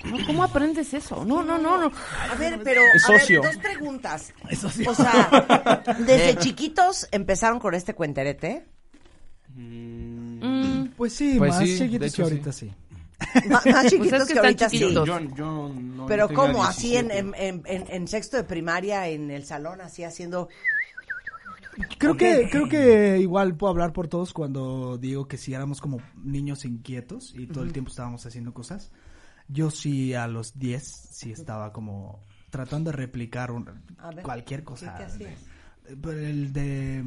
No, 0.05 0.25
¿cómo 0.25 0.43
aprendes 0.43 0.93
eso? 0.93 1.23
No, 1.25 1.43
no, 1.43 1.57
no, 1.57 1.77
no. 1.77 1.91
A 2.31 2.35
ver, 2.35 2.59
pero 2.63 2.81
Es 2.95 3.05
a 3.07 3.11
ver, 3.11 3.21
socio. 3.21 3.41
dos 3.43 3.57
preguntas. 3.57 4.33
O 4.87 4.95
sea, 4.95 5.83
desde 5.99 6.37
chiquitos 6.37 7.07
empezaron 7.11 7.59
con 7.59 7.75
este 7.75 7.93
cuenterete. 7.93 8.65
Mm, 9.53 10.87
Pues 10.97 11.13
sí, 11.13 11.35
Pues 11.37 11.51
más 11.51 11.59
sí, 11.63 11.73
de 11.73 11.77
chiquitos 11.79 12.07
hecho, 12.07 12.15
que 12.17 12.21
ahorita 12.23 12.51
sí. 12.51 12.71
Más, 13.49 13.65
más 13.65 13.85
chiquitos 13.87 14.09
Pues 14.09 14.21
es 14.21 14.27
que 14.27 14.33
que, 14.33 14.39
ahorita 14.39 14.69
chiquitos. 14.69 15.03
sí. 15.07 15.11
Yo, 15.11 15.35
yo 15.35 15.69
no 15.73 16.05
Pero 16.07 16.27
tenía 16.27 16.41
¿cómo? 16.43 16.63
Así 16.63 16.95
en, 16.97 17.07
17. 17.09 17.17
en, 17.19 17.35
en, 17.35 17.63
en- 17.65 17.91
en 17.93 18.07
sexto 18.07 18.37
de 18.37 18.43
primaria, 18.43 19.07
en 19.07 19.29
el 19.31 19.45
salón, 19.45 19.81
así 19.81 20.03
haciendo... 20.03 20.47
Creo 21.97 22.17
que 22.17 22.49
creo 22.51 22.67
que 22.67 23.19
igual 23.19 23.55
puedo 23.55 23.71
hablar 23.71 23.93
por 23.93 24.09
todos 24.09 24.33
cuando 24.33 24.97
digo 24.97 25.27
que 25.29 25.37
si 25.37 25.53
éramos 25.53 25.79
como 25.79 26.01
niños 26.23 26.65
inquietos 26.65 27.33
y 27.37 27.47
todo 27.47 27.63
el 27.63 27.71
tiempo 27.71 27.89
estábamos 27.89 28.25
haciendo 28.25 28.53
cosas. 28.53 28.91
Yo 29.47 29.71
sí 29.71 30.13
a 30.13 30.27
los 30.27 30.59
10 30.59 30.83
sí 30.83 31.31
estaba 31.31 31.71
como 31.71 32.19
tratando 32.49 32.91
de 32.91 32.97
replicar 32.97 33.51
un- 33.51 33.65
ver, 33.65 34.23
cualquier 34.23 34.63
cosa. 34.65 34.97
el 35.87 36.51
de 36.51 37.03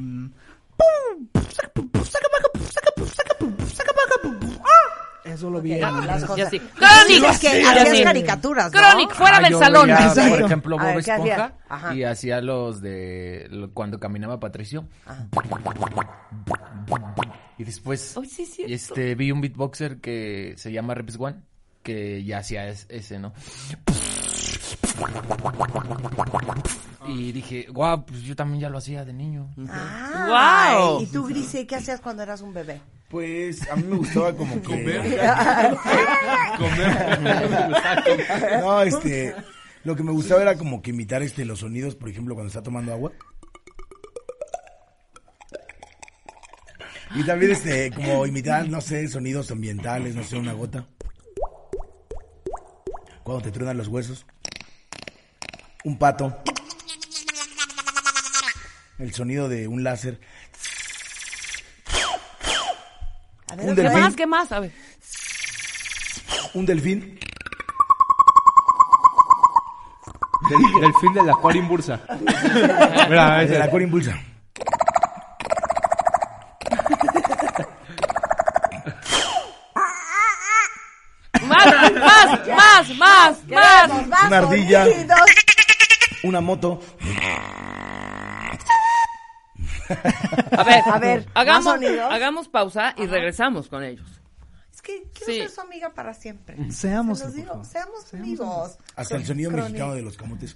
Eso 5.25 5.49
lo 5.49 5.61
vi 5.61 5.73
Ok, 5.81 5.87
en 5.89 6.07
las 6.07 6.25
cosas. 6.25 6.49
Sí, 6.49 6.59
¡Chronic! 6.59 7.23
es 7.31 7.39
que 7.39 7.47
hacías 7.63 8.01
caricaturas, 8.01 8.71
¿no? 8.73 8.79
¡Chronic! 8.79 9.13
¡Fuera 9.13 9.37
Ah, 9.37 9.41
del 9.41 9.53
salón! 9.57 9.87
veía, 9.87 10.29
por 10.29 10.41
ejemplo, 10.41 10.79
A 10.79 10.83
Bob 10.83 10.95
ver, 10.95 11.03
¿qué 11.05 11.11
hacía? 11.11 11.35
Esponja 11.69 11.95
y 11.95 12.03
hacía 12.03 12.41
los 12.41 12.81
de 12.81 13.47
lo- 13.49 13.71
cuando 13.73 13.99
caminaba 13.99 14.39
Patricio. 14.39 14.85
Y 17.57 17.63
después 17.63 18.15
sí, 18.29 18.47
este 18.67 19.15
vi 19.15 19.31
un 19.31 19.41
beatboxer 19.41 19.99
que 20.01 20.53
se 20.57 20.71
llama 20.71 20.93
Reps 20.95 21.17
One 21.19 21.37
que 21.83 22.23
ya 22.23 22.39
hacía 22.39 22.67
es- 22.69 22.85
ese, 22.89 23.19
¿no? 23.19 23.33
Y 27.07 27.31
dije, 27.31 27.67
guau, 27.69 28.05
pues 28.05 28.21
yo 28.21 28.35
también 28.35 28.61
ya 28.61 28.69
lo 28.69 28.77
hacía 28.77 29.05
de 29.05 29.13
niño. 29.13 29.53
Ah, 29.69 30.73
¡Guau! 30.75 31.01
¿Y 31.01 31.05
tú, 31.07 31.25
Grise, 31.27 31.67
qué 31.67 31.75
hacías 31.75 31.99
cuando 32.01 32.23
eras 32.23 32.41
un 32.41 32.53
bebé? 32.53 32.81
Pues 33.09 33.69
a 33.69 33.75
mí 33.75 33.83
me 33.83 33.97
gustaba 33.97 34.33
como 34.33 34.55
que... 34.61 34.67
Comer. 36.57 37.19
No, 38.61 38.81
este... 38.81 39.35
Lo 39.83 39.95
que 39.97 40.03
me 40.03 40.11
gustaba 40.11 40.41
era 40.41 40.57
como 40.57 40.81
que 40.81 40.91
imitar 40.91 41.21
este 41.23 41.43
los 41.43 41.59
sonidos, 41.59 41.95
por 41.95 42.07
ejemplo, 42.07 42.35
cuando 42.35 42.47
está 42.47 42.63
tomando 42.63 42.93
agua. 42.93 43.11
Y 47.15 47.23
también 47.25 47.51
este, 47.51 47.91
como 47.91 48.25
imitar, 48.25 48.67
no 48.69 48.81
sé, 48.81 49.07
sonidos 49.07 49.51
ambientales, 49.51 50.15
no 50.15 50.23
sé, 50.23 50.37
una 50.37 50.53
gota. 50.53 50.87
Cuando 53.23 53.43
te 53.43 53.51
truenan 53.51 53.77
los 53.77 53.89
huesos. 53.89 54.25
Un 55.83 55.97
pato. 55.97 56.41
El 58.99 59.13
sonido 59.13 59.49
de 59.49 59.67
un 59.67 59.83
láser. 59.83 60.19
A 63.51 63.55
ver, 63.55 63.65
Un 63.69 63.75
¿Qué 63.75 63.81
delfín. 63.81 63.99
más? 64.01 64.15
¿Qué 64.15 64.27
más? 64.27 64.51
A 64.51 64.59
ver. 64.61 64.71
Un 66.53 66.65
delfín. 66.65 67.19
Del, 70.49 70.81
del 70.81 70.93
fin 70.99 71.13
del 71.13 71.29
acuario 71.29 71.63
bursa. 71.63 71.99
Mira, 73.09 73.41
El 73.41 73.49
ese. 73.49 73.59
la 73.59 73.69
Cora 73.69 73.83
Impulsa. 73.83 74.19
¡Más! 81.47 81.65
¡Más! 81.65 82.47
¡Más! 82.47 82.89
¡Más! 82.97 83.47
¡Más! 83.47 84.07
más 84.07 84.27
Una 84.27 84.37
ardilla. 84.37 84.85
sonidos. 84.85 85.19
Una 86.23 86.41
moto. 86.41 86.79
A 90.57 90.63
ver, 90.63 90.81
A 90.85 90.99
ver, 90.99 91.25
hagamos, 91.33 91.75
hagamos 92.09 92.47
pausa 92.47 92.93
y 92.97 93.05
regresamos 93.07 93.67
con 93.67 93.83
ellos. 93.83 94.07
Es 94.73 94.81
que 94.81 95.03
quiero 95.13 95.33
Sí. 95.33 95.39
ser 95.39 95.49
su 95.49 95.61
amiga 95.61 95.89
para 95.93 96.13
siempre. 96.13 96.55
Seamos, 96.71 97.19
Se 97.19 97.25
los 97.25 97.33
por 97.33 97.41
digo, 97.41 97.51
favor. 97.53 97.65
seamos 97.65 98.13
amigos. 98.13 98.77
Hasta 98.95 99.15
el 99.17 99.25
sonido 99.25 99.49
Crónica. 99.51 99.69
mexicano 99.69 99.93
de 99.95 100.01
los 100.01 100.17
camotes. 100.17 100.55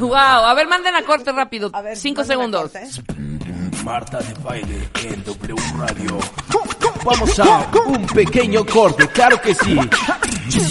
Wow, 0.00 0.14
a 0.14 0.54
ver, 0.54 0.66
manden 0.66 0.94
a 0.96 1.02
corte 1.04 1.30
rápido. 1.32 1.70
A 1.72 1.82
ver, 1.82 1.96
Cinco 1.96 2.24
segundos. 2.24 2.62
corte. 2.72 2.82
Marta 3.84 4.18
de 4.18 4.34
baile 4.42 4.88
en 5.04 5.22
W 5.24 5.54
Radio. 5.78 6.18
Vamos 7.04 7.38
a 7.40 7.68
un 7.86 8.06
pequeño 8.06 8.64
corte, 8.64 9.08
claro 9.08 9.38
que 9.40 9.52
sí. 9.54 9.76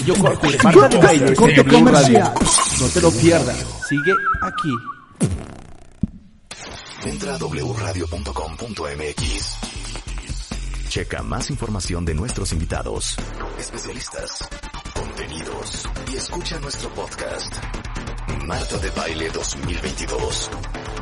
Yo 0.05 0.15
corte, 0.15 0.57
Marta 0.63 0.87
de 0.87 0.97
baile, 0.97 1.35
Corte 1.35 1.65
comercial. 1.65 2.23
Radio. 2.23 2.33
No 2.79 2.87
te 2.87 3.01
lo 3.01 3.11
pierdas, 3.11 3.57
sigue 3.87 4.13
aquí. 4.41 4.73
Entra 7.05 7.35
a 7.35 7.37
wradio.com.mx. 7.37 9.55
Checa 10.89 11.23
más 11.23 11.49
información 11.49 12.03
de 12.05 12.13
nuestros 12.13 12.51
invitados, 12.51 13.15
especialistas, 13.57 14.47
contenidos 14.93 15.87
y 16.11 16.17
escucha 16.17 16.59
nuestro 16.59 16.89
podcast. 16.93 17.53
Marta 18.45 18.77
de 18.77 18.89
Baile 18.91 19.29
2022. 19.29 20.51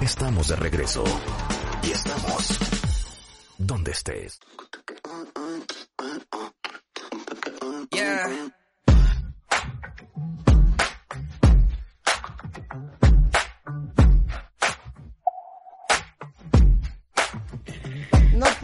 Estamos 0.01 0.47
de 0.49 0.55
regreso. 0.57 1.03
Y 1.83 1.91
estamos 1.91 2.59
donde 3.57 3.91
estés. 3.91 4.39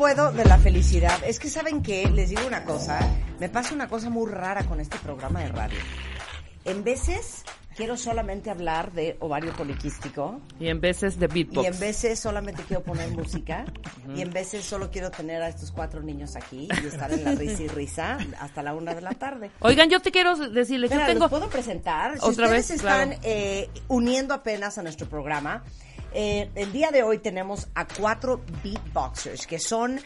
Puedo 0.04 0.34
de 0.34 0.44
la 0.44 0.58
felicidad. 0.58 1.18
Es 1.26 1.40
que 1.40 1.50
saben 1.50 1.82
que 1.82 2.10
les 2.10 2.30
digo 2.30 2.46
una 2.46 2.66
cosa, 2.66 3.00
me 3.40 3.48
pasa 3.48 3.74
una 3.74 3.88
cosa 3.88 4.10
muy 4.10 4.30
rara 4.30 4.66
con 4.66 4.82
este 4.82 4.98
programa 4.98 5.40
de 5.40 5.48
radio. 5.48 5.80
En 6.66 6.84
veces 6.84 7.46
quiero 7.78 7.96
solamente 7.96 8.50
hablar 8.50 8.92
de 8.92 9.16
ovario 9.22 9.54
poliquístico 9.54 10.42
Y 10.60 10.68
en 10.68 10.82
veces 10.82 11.18
de 11.18 11.28
beatbox. 11.28 11.64
y 11.64 11.68
en 11.68 11.80
veces 11.80 12.20
solamente 12.20 12.64
quiero 12.68 12.84
poner 12.84 13.12
música 13.12 13.64
y 14.14 14.22
en 14.22 14.30
veces 14.32 14.66
solo 14.66 14.92
quiero 14.92 15.10
tener 15.10 15.42
a 15.42 15.48
estos 15.48 15.72
cuatro 15.72 16.02
niños 16.04 16.36
aquí 16.36 16.68
y 16.84 16.86
estar 16.86 17.10
en 17.14 17.24
la 17.24 17.32
risa 17.36 17.64
y 17.64 17.68
risa 17.70 18.18
hasta 18.42 18.62
la 18.62 18.74
una 18.76 18.94
de 18.94 19.02
la 19.02 19.12
tarde. 19.12 19.52
Oigan, 19.62 19.90
yo 19.90 20.02
te 20.02 20.12
quiero 20.12 20.36
decirles, 20.36 20.92
Espera, 20.92 21.08
yo 21.08 21.14
tengo... 21.14 21.24
¿los 21.28 21.30
puedo 21.32 21.50
presentar? 21.50 22.16
Si 22.16 22.18
Otra 22.20 22.48
ustedes 22.48 22.52
vez, 22.52 22.70
están 22.72 23.08
claro. 23.12 23.22
eh, 23.24 23.70
uniendo 23.88 24.34
apenas 24.34 24.78
a 24.78 24.84
nuestro 24.84 25.08
programa, 25.08 25.64
eh, 26.14 26.50
el 26.56 26.72
día 26.72 26.92
de 26.92 27.04
hoy 27.04 27.20
tenemos 27.20 27.68
a 27.76 27.88
cuatro 27.88 28.42
beatboxers, 28.64 29.48
que 29.48 29.60
son 29.60 30.00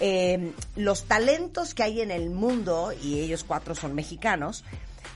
eh, 0.00 0.52
los 0.76 1.04
talentos 1.04 1.74
que 1.74 1.82
hay 1.82 2.00
en 2.00 2.10
el 2.10 2.30
mundo, 2.30 2.92
y 3.02 3.20
ellos 3.20 3.44
cuatro 3.44 3.74
son 3.74 3.94
mexicanos, 3.94 4.64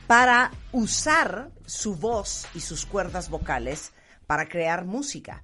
para 0.07 0.53
usar 0.73 1.51
su 1.67 1.97
voz 1.97 2.47
y 2.55 2.61
sus 2.61 2.87
cuerdas 2.87 3.29
vocales 3.29 3.93
para 4.27 4.49
crear 4.49 4.85
música. 4.85 5.43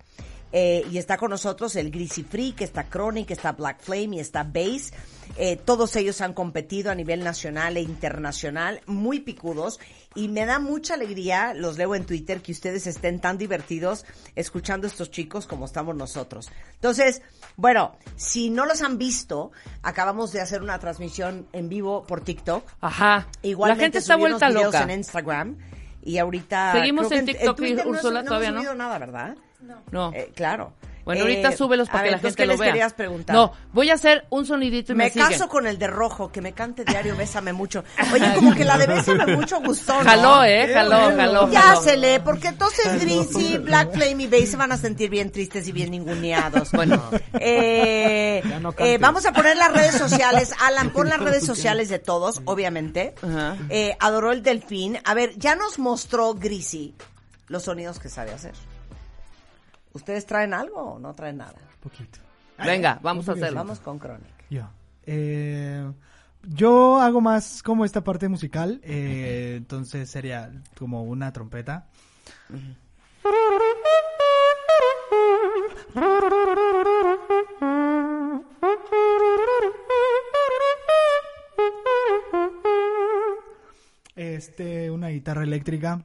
Eh, 0.52 0.84
y 0.90 0.98
está 0.98 1.16
con 1.16 1.30
nosotros 1.30 1.74
el 1.76 1.90
Greasy 1.90 2.24
Freak, 2.24 2.60
está 2.60 2.88
Chronic, 2.88 3.30
está 3.30 3.52
Black 3.52 3.80
Flame 3.80 4.16
y 4.16 4.20
está 4.20 4.44
Bass. 4.44 4.92
Eh, 5.38 5.56
todos 5.56 5.96
ellos 5.96 6.20
han 6.20 6.34
competido 6.34 6.90
a 6.90 6.94
nivel 6.94 7.24
nacional 7.24 7.76
e 7.78 7.80
internacional, 7.80 8.82
muy 8.86 9.20
picudos. 9.20 9.80
Y 10.14 10.28
me 10.28 10.44
da 10.44 10.58
mucha 10.58 10.94
alegría, 10.94 11.54
los 11.54 11.78
leo 11.78 11.94
en 11.94 12.04
Twitter, 12.04 12.42
que 12.42 12.52
ustedes 12.52 12.86
estén 12.86 13.18
tan 13.18 13.38
divertidos 13.38 14.04
escuchando 14.36 14.86
a 14.86 14.90
estos 14.90 15.10
chicos 15.10 15.46
como 15.46 15.64
estamos 15.64 15.96
nosotros. 15.96 16.50
Entonces, 16.74 17.22
bueno, 17.56 17.96
si 18.16 18.50
no 18.50 18.66
los 18.66 18.82
han 18.82 18.98
visto, 18.98 19.52
acabamos 19.82 20.32
de 20.32 20.42
hacer 20.42 20.60
una 20.60 20.78
transmisión 20.78 21.48
en 21.52 21.70
vivo 21.70 22.04
por 22.04 22.20
TikTok. 22.20 22.68
Ajá. 22.82 23.26
Igualmente 23.42 23.80
la 23.80 23.84
gente 23.84 23.98
está 23.98 24.16
vuelta 24.16 24.48
videos 24.48 24.64
loca. 24.66 24.82
en 24.82 24.90
Instagram. 24.90 25.58
Y 26.04 26.18
ahorita. 26.18 26.72
Seguimos 26.72 27.06
creo 27.06 27.20
en 27.20 27.26
que 27.26 27.32
TikTok 27.34 27.58
y 27.58 27.62
Twitter 27.62 27.86
no 27.86 28.24
todavía 28.24 28.50
no. 28.50 28.58
subido 28.58 28.74
nada, 28.74 28.98
¿verdad? 28.98 29.36
No. 29.90 30.12
Eh, 30.14 30.32
claro. 30.34 30.72
Bueno, 31.04 31.22
Eh, 31.22 31.22
ahorita 31.22 31.50
súbelos 31.56 31.88
para 31.88 31.98
que 31.98 32.02
ver, 32.04 32.10
la 32.12 32.16
entonces, 32.18 32.36
gente 32.36 32.42
¿qué 32.42 32.46
lo 32.46 32.52
les 32.52 32.60
vea. 32.60 32.68
querías 32.70 32.92
preguntar? 32.94 33.34
No, 33.34 33.52
voy 33.72 33.90
a 33.90 33.94
hacer 33.94 34.24
un 34.30 34.46
sonidito 34.46 34.92
y 34.92 34.94
me, 34.94 35.04
Me 35.06 35.10
siguen. 35.10 35.30
caso 35.30 35.48
con 35.48 35.66
el 35.66 35.76
de 35.76 35.88
rojo, 35.88 36.30
que 36.30 36.40
me 36.40 36.52
cante 36.52 36.84
diario 36.84 37.16
Bésame 37.16 37.52
mucho. 37.52 37.82
Oye, 38.12 38.32
como 38.36 38.54
que 38.54 38.64
la 38.64 38.78
de 38.78 38.86
Bésame 38.86 39.34
mucho 39.36 39.60
gustó, 39.60 39.94
¿no? 39.94 40.04
Jaló, 40.08 40.44
¿eh? 40.44 40.70
Jaló, 40.72 41.16
jaló, 41.16 41.50
Ya 41.50 41.74
se 41.82 41.96
lee, 41.96 42.20
porque 42.24 42.46
entonces 42.48 43.00
Greasy, 43.00 43.58
Black 43.58 43.92
Flame 43.94 44.22
y 44.22 44.26
Bass 44.28 44.50
se 44.50 44.56
van 44.56 44.70
a 44.70 44.76
sentir 44.76 45.10
bien 45.10 45.32
tristes 45.32 45.66
y 45.66 45.72
bien 45.72 45.90
ninguneados. 45.90 46.70
Bueno. 46.82 47.02
Eh, 47.34 48.40
no 48.60 48.72
eh, 48.78 48.98
vamos 49.00 49.26
a 49.26 49.32
poner 49.32 49.56
las 49.56 49.72
redes 49.72 49.96
sociales. 49.96 50.52
Alan, 50.60 50.90
pon 50.90 51.08
las 51.08 51.18
redes 51.20 51.44
sociales 51.44 51.88
de 51.88 51.98
todos, 51.98 52.42
obviamente. 52.44 53.14
Ajá. 53.22 53.56
Eh, 53.70 53.96
adoró 53.98 54.30
el 54.30 54.44
delfín. 54.44 54.98
A 55.04 55.14
ver, 55.14 55.36
ya 55.36 55.56
nos 55.56 55.80
mostró 55.80 56.34
Greasy 56.34 56.94
los 57.48 57.64
sonidos 57.64 57.98
que 57.98 58.08
sabe 58.08 58.30
hacer. 58.32 58.52
¿Ustedes 59.92 60.26
traen 60.26 60.54
algo 60.54 60.94
o 60.94 60.98
no 60.98 61.14
traen 61.14 61.38
nada? 61.38 61.54
Poquito. 61.80 62.18
Venga, 62.58 62.98
vamos 63.02 63.28
a 63.28 63.32
hacerlo. 63.32 63.58
Vamos 63.58 63.80
con 63.80 63.98
Chronic. 63.98 64.48
Yo. 64.48 64.68
Eh, 65.04 65.92
yo 66.44 67.00
hago 67.00 67.20
más 67.20 67.62
como 67.62 67.84
esta 67.84 68.02
parte 68.02 68.28
musical, 68.28 68.80
eh, 68.82 69.54
entonces 69.56 70.10
sería 70.10 70.52
como 70.78 71.02
una 71.04 71.32
trompeta. 71.32 71.88
Este, 84.14 84.90
una 84.90 85.08
guitarra 85.08 85.44
eléctrica. 85.44 86.04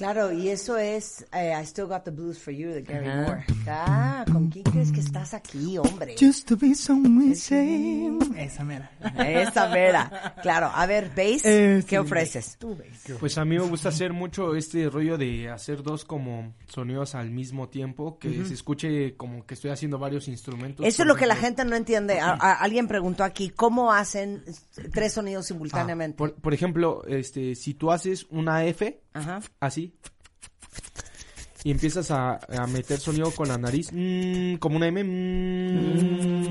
Claro, 0.00 0.32
y 0.32 0.48
eso 0.48 0.78
es 0.78 1.26
eh, 1.30 1.52
I 1.54 1.66
Still 1.66 1.84
Got 1.84 2.04
the 2.04 2.10
Blues 2.10 2.38
for 2.38 2.54
You 2.54 2.70
de 2.70 2.80
Gary 2.80 3.06
Ajá. 3.06 3.20
Moore. 3.22 3.44
Ah, 3.68 4.24
¿con 4.32 4.48
quién 4.48 4.64
crees 4.64 4.90
que 4.92 5.00
estás 5.00 5.34
aquí, 5.34 5.76
hombre? 5.76 6.14
Just 6.18 6.48
to 6.48 6.56
be 6.56 6.74
so 6.74 6.96
missing. 6.96 8.18
Esa 8.34 8.64
mera. 8.64 8.90
Esta 9.18 9.66
vera. 9.68 10.34
Claro, 10.42 10.70
a 10.74 10.86
ver, 10.86 11.10
Bass, 11.14 11.44
Eh, 11.44 11.82
¿qué 11.86 11.90
sí. 11.90 11.96
ofreces? 11.98 12.58
Pues 13.20 13.36
a 13.36 13.44
mí 13.44 13.58
me 13.58 13.64
gusta 13.68 13.90
hacer 13.90 14.14
mucho 14.14 14.54
este 14.56 14.88
rollo 14.88 15.18
de 15.18 15.50
hacer 15.50 15.82
dos 15.82 16.06
como 16.06 16.54
sonidos 16.66 17.14
al 17.14 17.30
mismo 17.30 17.68
tiempo, 17.68 18.18
que 18.18 18.44
se 18.46 18.54
escuche 18.54 19.16
como 19.16 19.44
que 19.44 19.52
estoy 19.52 19.70
haciendo 19.70 19.98
varios 19.98 20.28
instrumentos. 20.28 20.86
Eso 20.86 21.02
es 21.02 21.08
lo 21.08 21.14
que 21.14 21.26
la 21.26 21.36
gente 21.36 21.62
no 21.66 21.76
entiende. 21.76 22.20
A- 22.20 22.30
a- 22.40 22.54
alguien 22.54 22.88
preguntó 22.88 23.22
aquí, 23.22 23.50
¿cómo 23.50 23.92
hacen 23.92 24.42
tres 24.94 25.12
sonidos 25.12 25.46
simultáneamente? 25.46 26.16
Por, 26.16 26.34
por 26.34 26.54
ejemplo, 26.54 27.02
este, 27.06 27.54
si 27.54 27.74
tú 27.74 27.92
haces 27.92 28.26
una 28.30 28.64
F, 28.64 29.02
Ajá. 29.12 29.40
así, 29.60 29.89
y 31.64 31.70
empiezas 31.70 32.10
a, 32.10 32.38
a 32.56 32.66
meter 32.66 32.98
sonido 32.98 33.30
con 33.32 33.48
la 33.48 33.58
nariz, 33.58 33.90
mm, 33.92 34.54
como 34.56 34.76
una 34.76 34.86
M, 34.88 35.04
mm, 35.04 36.50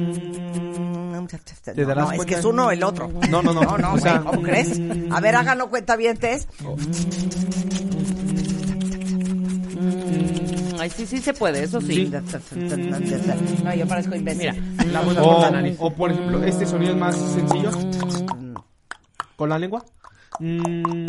te 1.64 1.74
No, 1.82 1.88
darás 1.88 2.06
no, 2.06 2.12
es 2.12 2.18
cuenta- 2.18 2.26
que 2.34 2.40
es 2.40 2.46
uno 2.46 2.68
o 2.68 2.72
el 2.72 2.84
otro. 2.84 3.10
No, 3.30 3.42
no, 3.42 3.54
no. 3.54 3.62
No, 3.62 3.78
no, 3.78 3.94
o 3.94 4.00
sea, 4.00 4.20
¿cómo 4.22 4.42
crees? 4.42 4.80
A 5.12 5.20
ver, 5.20 5.36
háganlo 5.36 5.70
cuenta 5.70 5.96
bien, 5.96 6.18
Mm, 9.80 10.80
Ay, 10.80 10.90
sí, 10.90 11.06
sí 11.06 11.18
se 11.20 11.34
puede, 11.34 11.64
eso 11.64 11.82
sí. 11.82 12.10
No, 13.64 13.74
yo 13.76 13.86
parezco 13.88 14.16
imbécil. 14.16 14.52
Mira, 14.54 14.86
la 14.92 15.02
voz 15.02 15.18
o, 15.18 15.24
por 15.24 15.42
la 15.42 15.52
nariz. 15.52 15.76
o, 15.80 15.92
por 15.94 16.12
ejemplo, 16.12 16.42
este 16.44 16.66
sonido 16.66 16.94
es 16.94 16.98
más 16.98 17.16
sencillo. 17.18 17.70
Con 19.36 19.50
la 19.50 19.60
lengua. 19.60 19.84
Mm, 20.40 21.06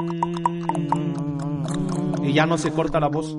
y 2.23 2.33
ya 2.33 2.47
no 2.47 2.59
se 2.59 2.71
corta 2.73 3.01
la 3.01 3.09
voz. 3.09 3.35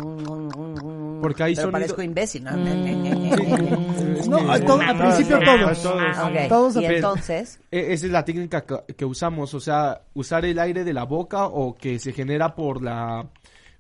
Porque 1.22 1.44
Pero 1.44 1.56
sonido... 1.56 1.72
parezco 1.72 2.02
imbécil, 2.02 2.44
¿no? 2.44 2.52
No, 4.28 4.52
a 4.52 4.60
todo- 4.60 4.80
al 4.82 4.98
principio 4.98 5.40
todos. 5.40 5.86
Ah. 5.86 6.32
Todos 6.48 6.76
y 6.78 6.86
a- 6.86 6.92
entonces, 6.94 7.60
E- 7.72 7.94
Esa 7.94 8.06
es 8.06 8.12
la 8.12 8.24
técnica 8.26 8.62
que, 8.66 8.94
que 8.96 9.06
usamos, 9.06 9.54
o 9.54 9.60
sea, 9.60 10.02
usar 10.14 10.46
el 10.46 10.58
aire 10.60 10.84
de 10.84 10.94
la 10.94 11.04
boca 11.06 11.46
o 11.48 11.76
que 11.76 12.00
se 12.00 12.14
genera 12.14 12.56
por 12.56 12.82
la 12.82 13.30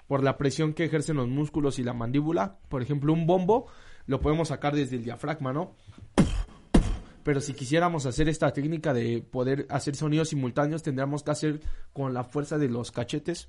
por 0.07 0.23
la 0.23 0.37
presión 0.37 0.73
que 0.73 0.83
ejercen 0.85 1.15
los 1.15 1.27
músculos 1.29 1.79
y 1.79 1.83
la 1.83 1.93
mandíbula. 1.93 2.57
Por 2.69 2.81
ejemplo, 2.81 3.13
un 3.13 3.25
bombo 3.25 3.67
lo 4.07 4.19
podemos 4.19 4.49
sacar 4.49 4.75
desde 4.75 4.97
el 4.97 5.03
diafragma, 5.03 5.53
¿no? 5.53 5.71
Pero 7.23 7.39
si 7.39 7.53
quisiéramos 7.53 8.05
hacer 8.05 8.27
esta 8.27 8.51
técnica 8.51 8.93
de 8.93 9.21
poder 9.21 9.67
hacer 9.69 9.95
sonidos 9.95 10.29
simultáneos, 10.29 10.83
tendríamos 10.83 11.23
que 11.23 11.31
hacer 11.31 11.61
con 11.93 12.13
la 12.13 12.23
fuerza 12.23 12.57
de 12.57 12.67
los 12.67 12.91
cachetes. 12.91 13.47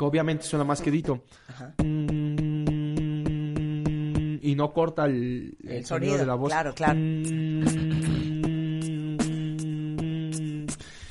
Que 0.00 0.04
obviamente 0.06 0.44
suena 0.44 0.64
más 0.64 0.80
quedito. 0.80 1.24
Mm, 1.76 2.38
Y 4.40 4.54
no 4.56 4.72
corta 4.72 5.04
el, 5.04 5.58
El 5.62 5.70
el 5.72 5.84
sonido, 5.84 6.16
de 6.16 6.24
la 6.24 6.36
voz. 6.36 6.50
claro, 6.50 6.74
claro. 6.74 6.98
Mm, 6.98 7.60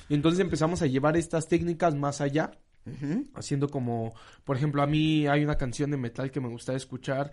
Y 0.10 0.16
entonces 0.16 0.40
empezamos 0.40 0.82
a 0.82 0.88
llevar 0.88 1.16
estas 1.18 1.48
técnicas 1.48 1.94
más 1.94 2.20
allá, 2.20 2.50
haciendo 3.36 3.70
como, 3.70 4.16
por 4.44 4.58
ejemplo, 4.58 4.82
a 4.82 4.88
mí 4.88 5.28
hay 5.28 5.44
una 5.44 5.56
canción 5.56 5.92
de 5.92 5.98
metal 5.98 6.32
que 6.32 6.40
me 6.42 6.48
gusta 6.48 6.74
escuchar 6.74 7.30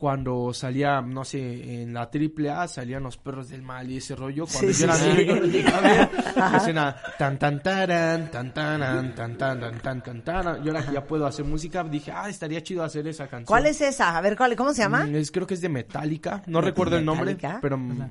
cuando 0.00 0.54
salía, 0.54 1.02
no 1.02 1.26
sé, 1.26 1.82
en 1.82 1.92
la 1.92 2.10
triple 2.10 2.48
A 2.50 2.66
salían 2.66 3.02
los 3.02 3.18
perros 3.18 3.50
del 3.50 3.60
mal 3.60 3.90
y 3.90 3.98
ese 3.98 4.16
rollo. 4.16 4.46
Cuando 4.46 4.72
Sí, 4.72 4.80
yo 4.86 4.92
sí, 4.92 5.02
era 5.04 5.14
sí. 5.14 5.24
niño, 5.26 5.34
ver, 5.82 6.08
escena 6.56 6.96
tan 7.18 7.38
tan 7.38 7.62
taran, 7.62 8.30
tan 8.30 8.54
taran, 8.54 9.14
tan 9.14 9.36
tan 9.36 9.60
tan 9.60 9.78
tan 9.82 10.02
tan 10.02 10.22
taran. 10.24 10.64
Y 10.64 10.68
ahora 10.68 10.86
que 10.86 10.92
ya 10.94 11.04
puedo 11.06 11.26
hacer 11.26 11.44
música, 11.44 11.84
dije, 11.84 12.10
ah, 12.12 12.30
estaría 12.30 12.62
chido 12.62 12.82
hacer 12.82 13.06
esa 13.08 13.24
canción. 13.28 13.44
¿Cuál 13.44 13.66
es 13.66 13.78
esa? 13.82 14.16
A 14.16 14.20
ver, 14.22 14.38
¿cuál, 14.38 14.56
¿cómo 14.56 14.72
se 14.72 14.80
llama? 14.80 15.04
Mm, 15.04 15.16
es- 15.16 15.30
creo 15.30 15.46
que 15.46 15.52
es 15.52 15.60
de 15.60 15.68
Metallica, 15.68 16.42
no 16.46 16.62
recuerdo 16.62 16.96
el 16.96 17.04
nombre, 17.04 17.34
Metallica. 17.34 17.58
pero... 17.60 17.76
mm, 17.76 18.10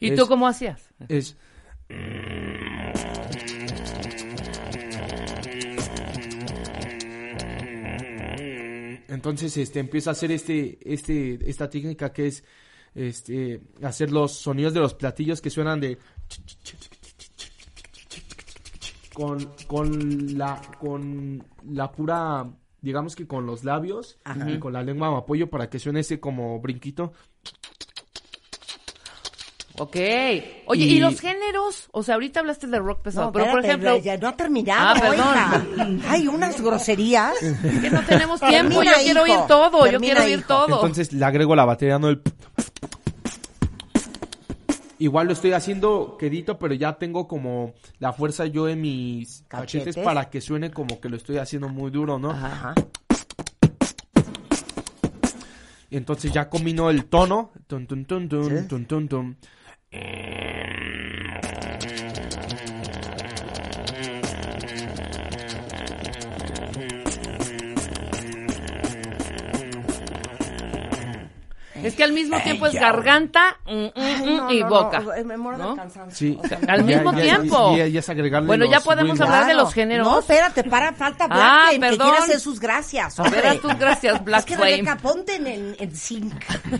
¿Y 0.00 0.10
es- 0.10 0.18
tú 0.18 0.26
cómo 0.26 0.46
hacías? 0.46 0.82
Es... 1.08 1.34
Entonces, 9.22 9.56
este, 9.56 9.78
empiezo 9.78 10.10
a 10.10 10.14
hacer 10.14 10.32
este, 10.32 10.80
este, 10.82 11.38
esta 11.48 11.70
técnica 11.70 12.12
que 12.12 12.26
es, 12.26 12.42
este, 12.92 13.60
hacer 13.80 14.10
los 14.10 14.32
sonidos 14.32 14.74
de 14.74 14.80
los 14.80 14.94
platillos 14.94 15.40
que 15.40 15.48
suenan 15.48 15.78
de 15.78 15.96
con, 19.14 19.48
con 19.68 20.36
la, 20.36 20.60
con 20.80 21.40
la 21.70 21.92
pura, 21.92 22.50
digamos 22.80 23.14
que 23.14 23.28
con 23.28 23.46
los 23.46 23.62
labios 23.62 24.18
Ajá. 24.24 24.50
y 24.50 24.58
con 24.58 24.72
la 24.72 24.82
lengua 24.82 25.16
apoyo 25.16 25.48
para 25.48 25.70
que 25.70 25.78
suene 25.78 26.00
ese 26.00 26.18
como 26.18 26.58
brinquito. 26.58 27.12
Ok. 29.82 29.96
Oye, 30.66 30.84
¿y, 30.84 30.94
Y- 30.94 31.00
los 31.00 31.18
géneros? 31.20 31.88
O 31.90 32.02
sea, 32.04 32.14
ahorita 32.14 32.38
hablaste 32.40 32.68
de 32.68 32.78
rock 32.78 33.02
pesado, 33.02 33.26
No, 33.26 33.32
pero 33.32 33.50
por 33.50 33.64
ejemplo... 33.64 33.96
ya 33.98 34.16
no 34.16 34.28
ha 34.28 34.36
terminado, 34.36 34.94
Ah, 34.96 35.00
perdón. 35.00 35.96
hija. 35.98 36.10
Hay 36.12 36.28
unas 36.28 36.60
groserías. 36.60 37.34
que 37.80 37.90
no 37.90 38.00
tenemos 38.04 38.40
tiempo, 38.40 38.74
Termina, 38.78 38.98
yo 38.98 39.02
quiero 39.04 39.26
hijo. 39.26 39.38
oír 39.38 39.46
todo, 39.48 39.86
yo 39.90 39.98
quiero 39.98 40.22
oír 40.22 40.38
hijo. 40.38 40.46
todo. 40.46 40.74
Entonces 40.76 41.12
le 41.12 41.24
agrego 41.24 41.56
la 41.56 41.64
batería, 41.64 41.98
no 41.98 42.08
el... 42.10 42.22
Igual 44.98 45.26
lo 45.26 45.32
estoy 45.32 45.52
haciendo 45.52 46.16
quedito, 46.16 46.58
pero 46.60 46.74
ya 46.74 46.92
tengo 46.92 47.26
como 47.26 47.74
la 47.98 48.12
fuerza 48.12 48.46
yo 48.46 48.68
en 48.68 48.82
mis 48.82 49.42
cachetes, 49.48 49.96
Cachetes. 49.96 50.04
para 50.04 50.30
que 50.30 50.40
suene 50.40 50.70
como 50.70 51.00
que 51.00 51.08
lo 51.08 51.16
estoy 51.16 51.38
haciendo 51.38 51.68
muy 51.68 51.90
duro, 51.90 52.20
¿no? 52.20 52.30
Ajá. 52.30 52.74
Y 55.90 55.96
entonces 55.96 56.32
ya 56.32 56.48
combino 56.48 56.88
el 56.88 57.06
tono. 57.06 57.50
Tun, 57.66 57.86
tun, 57.86 58.04
tun, 58.06 58.28
tun, 58.28 58.48
Sí. 58.60 58.68
tun, 58.68 58.86
tun, 58.86 59.36
all 59.94 60.91
Es 71.82 71.94
que 71.94 72.04
al 72.04 72.12
mismo 72.12 72.38
tiempo 72.40 72.66
es 72.66 72.74
garganta 72.74 73.56
mm, 73.66 73.70
mm, 73.70 73.90
Ay, 73.96 74.14
mm, 74.24 74.36
no, 74.36 74.52
y 74.52 74.60
no, 74.60 74.68
boca. 74.68 75.00
no, 75.00 75.24
me 75.24 75.36
muero 75.36 75.74
de. 75.74 75.82
Sí. 76.14 76.38
O 76.42 76.46
sea, 76.46 76.58
Al 76.68 76.80
Ya- 76.86 76.96
mismo 76.96 77.12
ya- 77.12 77.22
tiempo. 77.22 77.76
Bueno, 78.46 78.66
ya 78.70 78.80
podemos 78.80 79.20
hablar 79.20 79.46
de 79.46 79.54
los 79.54 79.72
géneros. 79.74 80.06
No, 80.06 80.18
espérate, 80.20 80.64
para, 80.64 80.92
falta 80.92 81.26
Black 81.26 81.38
Ah, 81.40 81.64
Flame, 81.70 81.74
que 81.74 81.80
perdón. 81.96 82.08
quiere 82.10 82.22
hacer 82.24 82.40
sus 82.40 82.60
gracias. 82.60 83.18
A 83.20 83.24
ver, 83.24 83.58
tus 83.60 83.78
gracias, 83.78 84.24
Black 84.24 84.40
es 84.40 84.46
que 84.46 84.56
Flame. 84.56 84.70
Rebeca, 84.72 84.96
ponte 84.98 85.36
en, 85.36 85.46
en, 85.46 85.76
en 85.78 85.96
sync. 85.96 86.32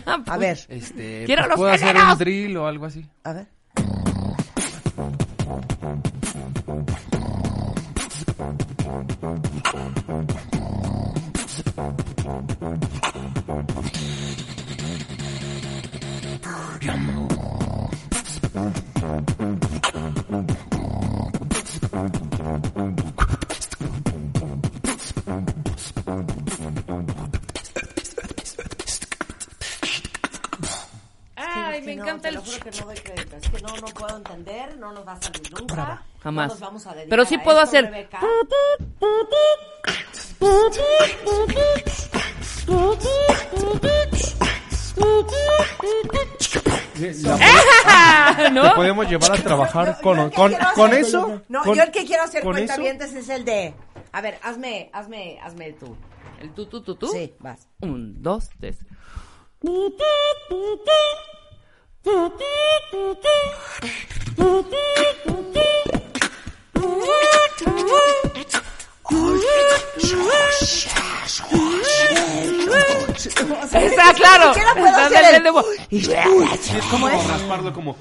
A 0.26 0.36
ver, 0.36 0.58
Este, 0.68 1.24
Quiero 1.26 1.42
pues, 1.42 1.48
los 1.50 1.56
puedo 1.58 1.72
hacer 1.72 1.96
un 1.96 2.18
drill 2.18 2.56
o 2.56 2.66
algo 2.66 2.86
así. 2.86 3.04
a 3.24 3.32
ver. 3.32 3.46
No, 34.78 34.92
nos 34.92 35.06
va 35.06 35.12
a 35.12 35.22
salir 35.22 35.52
nunca. 35.52 36.02
Jamás. 36.22 36.48
No 36.48 36.54
nos 36.54 36.60
vamos 36.60 36.86
a 36.86 36.94
Pero 37.08 37.24
sí 37.24 37.36
a 37.36 37.42
puedo 37.42 37.60
hacer- 37.60 37.84
Rebeca. 37.84 38.20
¿No? 48.52 48.62
Te 48.62 48.70
podemos 48.76 49.08
llevar 49.08 49.32
a 49.32 49.36
trabajar 49.42 50.00
con, 50.00 50.16
yo 50.16 50.24
el 50.24 50.30
que 50.30 50.36
con, 50.36 50.48
quiero 50.50 50.66
con 50.74 50.90
hacer- 50.90 51.00
eso. 51.00 51.42
No, 51.48 51.62
con- 51.62 51.76
yo 51.76 51.82
el 51.82 51.90
que 51.90 52.04
quiero 52.04 52.22
hacer 52.24 52.42
con 52.42 52.56
eso. 52.56 52.66
cuentavientes 52.66 53.12
es 53.14 53.28
el 53.28 53.44
de. 53.44 53.74
A 54.12 54.20
ver, 54.20 54.38
hazme, 54.42 54.90
hazme, 54.92 55.38
hazme 55.42 55.72
tú. 55.72 55.96
¿El 56.40 56.50
tú, 56.52 56.66
tú, 56.66 56.82
tú, 56.82 56.96
tú? 56.96 57.08
Sí, 57.08 57.34
vas. 57.40 57.68
Un, 57.80 58.22
dos, 58.22 58.48
tres. 58.58 58.78
Está 73.74 74.12
claro. 74.14 74.52
Está 74.52 75.08
del- 75.08 75.46
el- 75.46 75.52
es 75.90 76.84
como 76.90 77.08
rasparlo 77.08 77.72
como... 77.72 77.96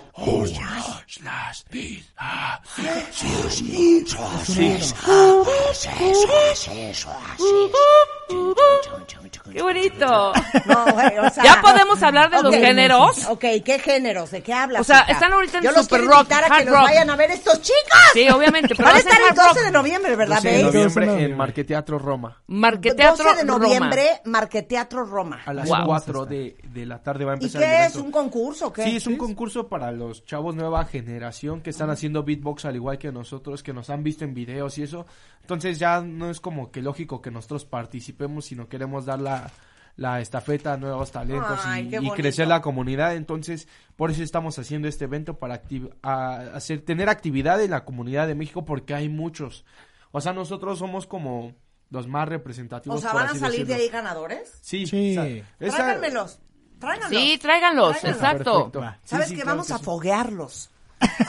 Qué 9.52 9.62
bonito. 9.62 10.34
No, 10.66 10.86
güey, 10.94 11.18
o 11.20 11.30
sea, 11.30 11.44
Ya 11.44 11.62
podemos 11.62 12.02
hablar 12.02 12.30
de 12.30 12.42
los 12.42 12.56
géneros. 12.56 13.26
Ok, 13.28 13.44
¿qué 13.66 13.80
géneros? 13.84 14.32
¿De 14.32 14.42
qué 14.42 14.54
hablas? 14.54 14.82
O 14.82 14.84
sea, 14.86 15.00
están 15.02 15.34
ahorita 15.34 15.58
en 15.58 15.64
Yo 15.66 15.72
los 15.72 15.84
super 15.84 16.00
quiero 16.02 16.16
rock, 16.16 16.32
a 16.32 16.40
que 16.42 16.54
hard 16.54 16.68
rock. 16.70 16.84
vayan 16.84 17.10
a 17.10 17.16
ver 17.18 17.32
estos 17.32 17.62
chicos. 17.62 18.00
Sí, 18.14 18.30
obviamente. 18.30 18.76
Pero 18.76 18.88
Van 18.88 18.96
a 18.96 19.00
estar 19.00 19.20
el 19.20 19.28
hard 19.28 19.38
rock. 19.38 19.48
12 19.56 19.62
de 19.66 19.72
noviembre, 19.72 20.16
¿verdad, 20.16 20.36
12 20.38 20.50
de 20.50 20.64
Babe? 20.64 20.72
Noviembre 21.08 21.32
en 21.32 21.38
Marqueteatro 21.38 22.00
Roma. 22.00 22.42
Marqueteatro 22.48 23.24
12 23.26 23.36
de 23.38 23.44
Roma. 23.52 23.58
noviembre, 23.66 24.06
Marqueteatro 24.26 25.06
Roma. 25.06 25.40
A 25.46 25.54
las 25.54 25.68
Wow. 25.70 25.86
4 25.86 26.26
de, 26.26 26.58
de 26.74 26.86
la 26.86 27.02
tarde 27.02 27.26
va 27.26 27.34
a 27.34 27.36
¿Y 27.36 27.38
empezar 27.40 27.62
el 27.64 27.68
qué 27.68 27.76
es? 27.86 27.96
evento. 27.96 28.04
¿Un 28.06 28.12
concurso 28.12 28.74
qué? 28.74 28.84
Sí, 28.84 28.96
es 28.98 29.08
un 29.08 29.18
concurso 29.18 29.68
para 29.68 29.92
los 29.92 30.26
chavos 30.26 30.56
nueva 30.56 30.86
generación 30.86 31.62
que 31.62 31.70
están 31.72 31.90
haciendo 31.90 32.24
beatbox 32.24 32.66
al 32.66 32.76
igual 32.76 32.98
que 32.98 33.12
nosotros, 33.12 33.64
que 33.64 33.74
nos 33.74 33.90
han 33.90 34.04
visto 34.04 34.24
en 34.26 34.34
videos 34.34 34.78
y 34.78 34.84
eso. 34.84 35.06
Entonces 35.42 35.80
ya 35.80 36.02
no 36.02 36.30
es 36.30 36.40
como 36.40 36.72
que 36.72 36.82
lógico 36.82 37.22
que 37.22 37.32
nosotros 37.32 37.66
participemos, 37.66 38.46
sino 38.46 38.68
queremos 38.70 39.06
dar 39.06 39.20
la, 39.20 39.52
la 39.98 40.22
estafeta 40.22 40.74
a 40.74 40.78
nuevos 40.78 41.12
talentos 41.12 41.60
Ay, 41.66 41.90
y, 41.92 42.08
y 42.08 42.10
crecer 42.12 42.48
la 42.48 42.62
comunidad. 42.62 43.16
Entonces, 43.16 43.68
por 43.96 44.12
eso 44.12 44.24
estamos 44.24 44.58
haciendo 44.60 44.88
este 44.88 45.06
evento 45.06 45.36
para 45.40 45.62
activ- 45.64 45.92
a- 46.02 46.38
hacer 46.56 46.82
tener 46.82 47.10
actividad 47.10 47.62
en 47.62 47.72
la 47.72 47.84
comunidad 47.86 48.28
de 48.28 48.36
México 48.36 48.64
porque 48.66 48.94
hay 48.94 49.10
muchos. 49.10 49.66
O 50.12 50.22
sea, 50.22 50.34
nosotros 50.34 50.80
somos 50.80 51.08
como 51.08 51.54
los 51.90 52.08
más 52.08 52.28
representativos. 52.28 52.98
O 52.98 53.02
sea, 53.02 53.14
¿van 53.14 53.28
a 53.30 53.36
salir 53.36 53.66
de 53.66 53.74
ahí 53.76 53.90
ganadores? 53.90 54.58
Sí, 54.62 54.86
Sí. 54.86 55.18
o 55.18 55.22
sea, 55.24 55.28
esa- 55.60 55.78
Tráiganmelos. 55.78 56.40
Tráiganlos. 56.80 57.10
Sí, 57.22 57.38
tráiganlos, 57.38 58.00
Tráiganlos. 58.00 58.16
exacto. 58.40 58.72
¿Sabes 59.04 59.28
sí, 59.28 59.36
qué? 59.36 59.42
claro 59.42 59.58
Vamos 59.58 59.68
que 59.68 59.74
a 59.74 59.78
sí. 59.78 59.84
foguearlos. 59.84 60.70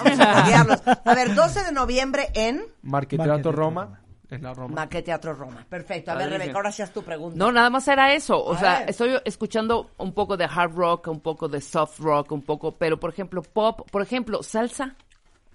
Vamos 0.03 0.21
a 0.21 0.43
foguearlos. 0.43 0.83
A 1.05 1.15
ver, 1.15 1.35
12 1.35 1.65
de 1.65 1.73
noviembre 1.73 2.29
en 2.35 2.63
Marqueteatro 2.83 3.33
Marqueteatro 3.33 3.53
Roma, 3.53 4.01
en 4.31 4.43
la 4.43 4.55
Roma. 4.55 4.75
Maqueteatro 4.77 5.35
Roma. 5.35 5.67
Perfecto. 5.69 6.11
A 6.11 6.15
ver, 6.15 6.23
Padrísimo. 6.25 6.39
Rebeca, 6.45 6.59
ahora 6.59 6.73
sí 6.73 6.81
haz 6.83 6.91
tu 6.93 7.03
pregunta. 7.03 7.37
No, 7.37 7.53
nada 7.53 7.69
más 7.69 7.87
era 7.89 8.15
eso. 8.15 8.39
O 8.43 8.55
A 8.55 8.59
sea, 8.59 8.79
ver. 8.81 8.91
estoy 8.91 9.19
escuchando 9.27 9.91
un 9.99 10.15
poco 10.15 10.37
de 10.39 10.45
hard 10.47 10.73
rock, 10.75 11.09
un 11.09 11.21
poco 11.21 11.49
de 11.49 11.61
soft 11.61 11.99
rock, 12.01 12.33
un 12.33 12.43
poco, 12.43 12.73
pero 12.79 12.99
por 12.99 13.11
ejemplo, 13.11 13.43
pop, 13.43 13.83
por 13.91 14.01
ejemplo, 14.01 14.43
salsa. 14.43 14.95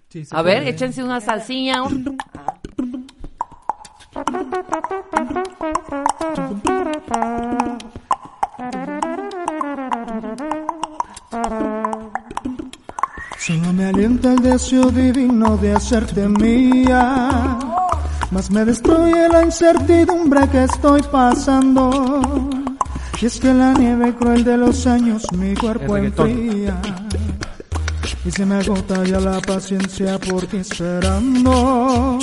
Sí, 0.10 0.24
A 0.32 0.42
ver, 0.44 0.68
échense 0.68 1.04
una 1.04 1.20
salsilla. 1.22 1.82
un- 1.82 2.18
Solo 13.38 13.74
me 13.74 13.86
alienta 13.86 14.34
el 14.34 14.42
deseo 14.42 14.90
divino 14.90 15.56
de 15.58 15.74
hacerte 15.74 16.28
mía. 16.28 17.60
Más 18.32 18.50
me 18.50 18.66
destruye 18.66 19.30
la 19.30 19.44
incertidumbre 19.44 20.50
que 20.50 20.64
estoy 20.64 21.02
pasando. 21.04 22.50
Y 23.22 23.26
es 23.28 23.40
que 23.40 23.54
la 23.54 23.74
nieve 23.74 24.16
cruel 24.16 24.44
de 24.44 24.58
los 24.58 24.88
años 24.88 25.24
mi 25.32 25.54
cuerpo 25.54 25.96
enfría. 25.96 26.82
Y 28.26 28.32
se 28.32 28.46
me 28.46 28.56
agota 28.56 29.04
ya 29.04 29.20
la 29.20 29.40
paciencia 29.40 30.20
por 30.20 30.46
ti 30.48 30.58
esperando. 30.58 32.20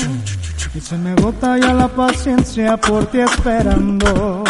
Y 0.75 0.81
se 0.81 0.99
me 0.99 1.11
agota 1.11 1.59
ya 1.59 1.73
la 1.73 1.89
paciencia 1.89 2.77
por 2.77 3.07
ti 3.07 3.21
esperando. 3.21 4.45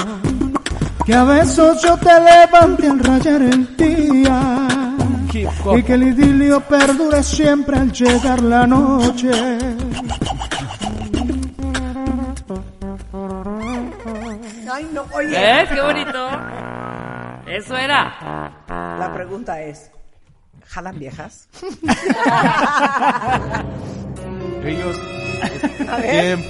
Que 1.04 1.14
a 1.14 1.24
besos 1.24 1.82
yo 1.82 1.96
te 1.98 2.12
levante 2.20 2.88
al 2.88 2.98
rayar 2.98 3.42
el 3.42 3.76
día. 3.76 4.68
Y 5.32 5.82
que 5.82 5.94
el 5.94 6.02
idilio 6.04 6.60
perdure 6.60 7.22
siempre 7.22 7.76
al 7.76 7.92
llegar 7.92 8.42
la 8.42 8.66
noche. 8.66 9.30
Ay, 14.72 14.88
no, 14.92 15.04
oye. 15.12 15.28
¿Ves? 15.28 15.68
¡Qué 15.70 15.80
bonito! 15.80 16.28
Eso 17.46 17.76
era. 17.76 18.54
La 18.68 19.12
pregunta 19.12 19.60
es, 19.60 19.90
¿jalan 20.66 20.98
viejas? 20.98 21.48
Ellos 24.64 24.96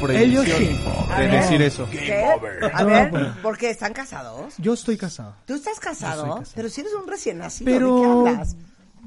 prohibición 0.01 0.17
Ellos 0.17 0.45
sí. 0.47 0.81
De 1.19 1.29
decir 1.29 1.63
eso. 1.63 1.89
¿Qué? 1.91 2.25
A 2.73 2.85
ver, 2.85 3.11
bueno. 3.11 3.35
¿por 3.43 3.59
qué? 3.59 3.71
¿Están 3.71 3.93
casados? 3.93 4.55
Yo 4.59 4.75
estoy 4.75 4.97
casado. 4.97 5.35
¿Tú 5.47 5.55
estás 5.55 5.81
casado? 5.81 6.23
Casado. 6.37 6.43
Pero 6.55 6.69
si 6.69 6.81
eres 6.83 6.93
un 6.95 7.09
recién 7.09 7.39
nacido, 7.39 7.71
Pero 7.73 7.97
¿de 7.97 8.03
qué 8.03 8.09
hablas? 8.31 8.57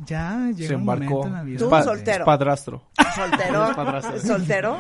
ya 0.06 0.38
llega 0.54 0.68
Se 0.68 0.76
un 0.76 0.82
embarcó. 0.82 1.04
momento 1.06 1.28
en 1.28 1.34
la 1.34 1.44
vida. 1.44 1.60
Tú, 1.60 1.70
soltero. 1.70 2.24
es 2.24 2.26
padrastro. 2.26 2.84
¿Soltero? 3.16 3.74
¿Soltero? 4.26 4.78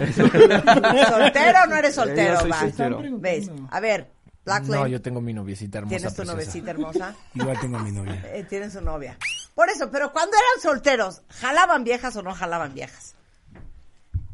¿Soltero 1.07 1.59
o 1.63 1.67
no 1.67 1.75
eres 1.75 1.95
soltero? 1.95 2.33
Yo 2.35 2.39
soy 2.41 2.51
soltero. 2.53 3.01
¿Ves? 3.19 3.49
A 3.71 3.79
ver, 3.79 4.11
Black 4.45 4.63
No, 4.63 4.87
yo 4.87 5.01
tengo 5.01 5.21
mi 5.21 5.33
noviecita 5.33 5.79
hermosa. 5.79 5.95
¿tienes 5.97 6.13
tu 6.13 6.17
preciosa. 6.23 6.33
novecita 6.33 6.71
hermosa? 6.71 7.15
Igual 7.33 7.59
tengo 7.59 7.77
a 7.77 7.83
mi 7.83 7.91
novia. 7.91 8.21
Eh, 8.33 8.45
tienes 8.47 8.73
su 8.73 8.81
novia. 8.81 9.17
Por 9.57 9.71
eso, 9.71 9.89
pero 9.89 10.13
cuando 10.13 10.37
eran 10.37 10.61
solteros, 10.61 11.23
¿jalaban 11.29 11.83
viejas 11.83 12.15
o 12.15 12.21
no 12.21 12.31
jalaban 12.31 12.75
viejas? 12.75 13.15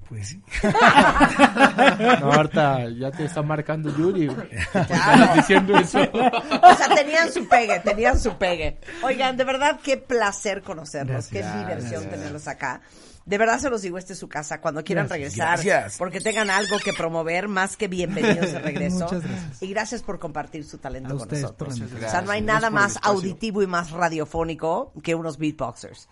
Pues 0.10 0.28
sí. 0.28 0.44
No, 2.20 2.34
ahorita 2.34 2.90
ya 2.90 3.10
te 3.10 3.24
está 3.24 3.42
marcando 3.42 3.90
Yuri. 3.96 4.28
güey. 4.28 4.50
Claro. 4.72 5.34
diciendo 5.36 5.78
eso. 5.78 6.00
O 6.02 6.76
sea, 6.76 6.94
tenían 6.94 7.32
su 7.32 7.48
pegue, 7.48 7.80
tenían 7.80 8.20
su 8.20 8.38
pegue. 8.38 8.78
Oigan, 9.02 9.38
de 9.38 9.46
verdad, 9.46 9.80
qué 9.82 9.96
placer 9.96 10.62
conocerlos, 10.62 11.28
qué 11.28 11.40
Gracias, 11.40 11.68
diversión 11.68 12.10
tenerlos 12.10 12.46
acá. 12.50 12.82
De 13.26 13.38
verdad 13.38 13.58
se 13.60 13.70
los 13.70 13.82
digo, 13.82 13.98
esta 13.98 14.14
es 14.14 14.20
su 14.20 14.28
casa. 14.28 14.60
Cuando 14.60 14.84
quieran 14.84 15.08
regresar, 15.08 15.54
Gracias. 15.64 15.98
porque 15.98 16.20
tengan 16.20 16.50
algo 16.50 16.78
que 16.84 16.92
promover, 16.92 17.48
más 17.48 17.78
que 17.78 17.88
bienvenidos 17.88 18.52
de 18.52 18.60
regreso. 18.60 19.06
Muchas 19.06 19.24
gracias. 19.24 19.64
Y 19.64 19.68
gracias 19.70 20.04
por 20.04 20.20
compartir 20.20 20.66
su 20.66 20.78
talento 20.78 21.08
A 21.08 21.12
con 21.14 21.22
ustedes 21.22 21.44
nosotros. 21.44 21.80
O 21.80 21.88
sea, 22.10 22.22
no 22.22 22.32
hay 22.32 22.42
Gracias 22.42 22.44
nada 22.44 22.68
el 22.68 22.74
más 22.74 23.00
auditivo 23.02 23.62
y 23.64 23.68
más 23.68 23.92
radiofónico 23.92 24.92
que 25.02 25.16
unos 25.16 25.38
beatboxers. 25.38 26.10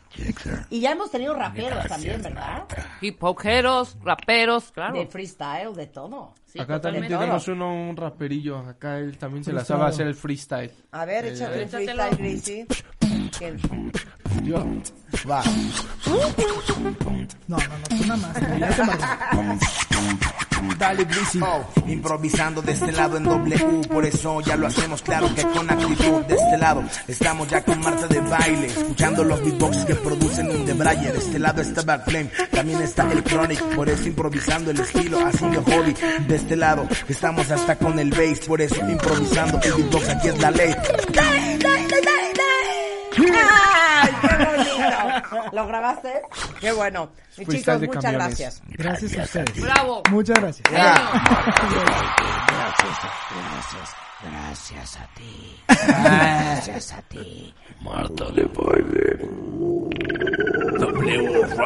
Y 0.69 0.79
ya 0.79 0.91
hemos 0.91 1.11
tenido 1.11 1.33
raperos 1.33 1.85
también, 1.87 2.21
¿verdad? 2.21 2.63
Hip 3.01 3.21
hoperos, 3.23 3.97
raperos, 4.03 4.71
claro. 4.71 4.97
De 4.97 5.07
freestyle, 5.07 5.73
de 5.75 5.87
todo. 5.87 6.33
Sí, 6.45 6.59
Acá 6.59 6.79
también 6.79 7.07
tenemos 7.07 7.47
uno, 7.49 7.89
un 7.89 7.95
raperillo. 7.97 8.57
Acá 8.59 8.99
él 8.99 9.17
también 9.17 9.43
se 9.43 9.51
la 9.53 9.65
sabe 9.65 9.85
hacer 9.85 10.07
el 10.07 10.15
freestyle. 10.15 10.71
A 10.91 11.05
ver, 11.05 11.25
échate 11.25 11.57
un 11.57 11.61
échatelo. 11.63 12.03
freestyle, 12.09 12.65
Gracie. 12.67 12.67
Yo. 14.43 14.65
Va. 15.29 15.43
No, 17.47 17.57
no, 17.57 17.57
no, 17.57 17.97
tú 17.97 18.05
nada 18.05 18.17
más. 18.17 19.59
ya. 19.59 19.59
Dale, 20.77 21.05
Greasy. 21.05 21.39
Oh, 21.41 21.65
improvisando 21.87 22.61
de 22.61 22.71
este 22.71 22.91
lado 22.91 23.17
en 23.17 23.23
W, 23.23 23.87
por 23.87 24.05
eso 24.05 24.41
ya 24.41 24.55
lo 24.55 24.67
hacemos 24.67 25.01
claro 25.01 25.33
que 25.33 25.43
con 25.43 25.69
actitud 25.69 26.21
de 26.25 26.35
este 26.35 26.57
lado. 26.57 26.83
Estamos 27.07 27.47
ya 27.49 27.63
con 27.63 27.79
Marta 27.79 28.07
de 28.07 28.19
baile, 28.19 28.67
escuchando 28.67 29.23
los 29.23 29.43
beatbox 29.43 29.85
que 29.85 29.95
producen 29.95 30.49
un 30.49 30.65
de 30.65 30.73
Braille. 30.73 31.11
De 31.11 31.17
este 31.17 31.39
lado 31.39 31.61
está 31.61 31.81
Back 31.81 32.05
Flame, 32.05 32.31
también 32.51 32.81
está 32.81 33.11
el 33.11 33.23
Chronic, 33.23 33.59
por 33.75 33.89
eso 33.89 34.07
improvisando 34.07 34.71
el 34.71 34.79
estilo, 34.79 35.19
así 35.25 35.45
de 35.45 35.57
hobby. 35.57 35.95
De 36.27 36.35
este 36.35 36.55
lado 36.55 36.87
estamos 37.07 37.49
hasta 37.49 37.75
con 37.77 37.97
el 37.99 38.11
bass, 38.11 38.39
por 38.47 38.61
eso 38.61 38.75
improvisando 38.87 39.59
el 39.63 39.73
beatbox 39.73 40.09
aquí 40.09 40.27
es 40.27 40.39
la 40.39 40.51
ley. 40.51 40.73
¡Dale, 41.13 41.57
dale, 41.57 41.87
dale, 41.87 42.01
dale! 42.05 42.30
¡Ay, 43.17 44.09
qué 44.21 44.45
bonito! 44.45 45.49
¿Lo 45.51 45.67
grabaste? 45.67 46.21
Qué 46.59 46.71
bueno. 46.71 47.11
Mis 47.37 47.47
Freestyle 47.47 47.79
chicos, 47.81 47.95
muchas 47.95 48.11
camiones. 48.11 48.27
gracias. 48.39 48.61
Gracias 48.67 49.17
a 49.17 49.23
ustedes. 49.23 49.61
Bravo. 49.61 50.03
Muchas 50.09 50.39
gracias. 50.39 50.63
Gracias 54.23 54.97
a 54.97 55.07
ti. 55.15 55.63
Gracias 55.87 56.93
a 56.93 57.01
ti. 57.03 57.53
Marta 57.81 58.25
de 58.31 58.43
baile. 58.43 59.17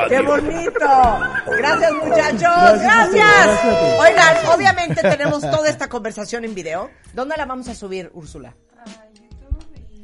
¡Qué 0.07 0.21
bonito! 0.21 1.19
Gracias, 1.57 1.93
muchachos. 1.93 2.81
Gracias. 2.81 3.65
Oigan, 3.99 4.45
obviamente 4.53 5.01
tenemos 5.01 5.41
toda 5.41 5.69
esta 5.69 5.89
conversación 5.89 6.45
en 6.45 6.55
video. 6.55 6.89
¿Dónde 7.13 7.35
la 7.37 7.45
vamos 7.45 7.67
a 7.67 7.75
subir, 7.75 8.09
Úrsula? 8.13 8.55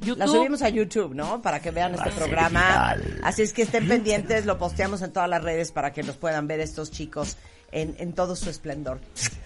La 0.02 0.08
YouTube. 0.08 0.28
subimos 0.28 0.62
a 0.64 0.70
YouTube, 0.70 1.14
¿no? 1.14 1.42
Para 1.42 1.60
que 1.60 1.72
vean 1.72 1.94
este 1.94 2.12
programa. 2.12 2.96
Así 3.24 3.44
es 3.44 3.54
que 3.54 3.62
estén 3.62 3.88
pendientes, 3.88 4.46
lo 4.46 4.58
posteamos 4.58 5.02
en 5.02 5.14
todas 5.14 5.30
las 5.30 5.44
redes 5.44 5.72
para 5.72 5.94
que 5.94 6.04
los 6.04 6.18
puedan 6.18 6.48
ver 6.48 6.60
estos 6.60 6.92
chicos 6.92 7.38
en, 7.72 7.96
en 8.00 8.14
todo 8.14 8.36
su 8.36 8.50
esplendor. 8.50 9.00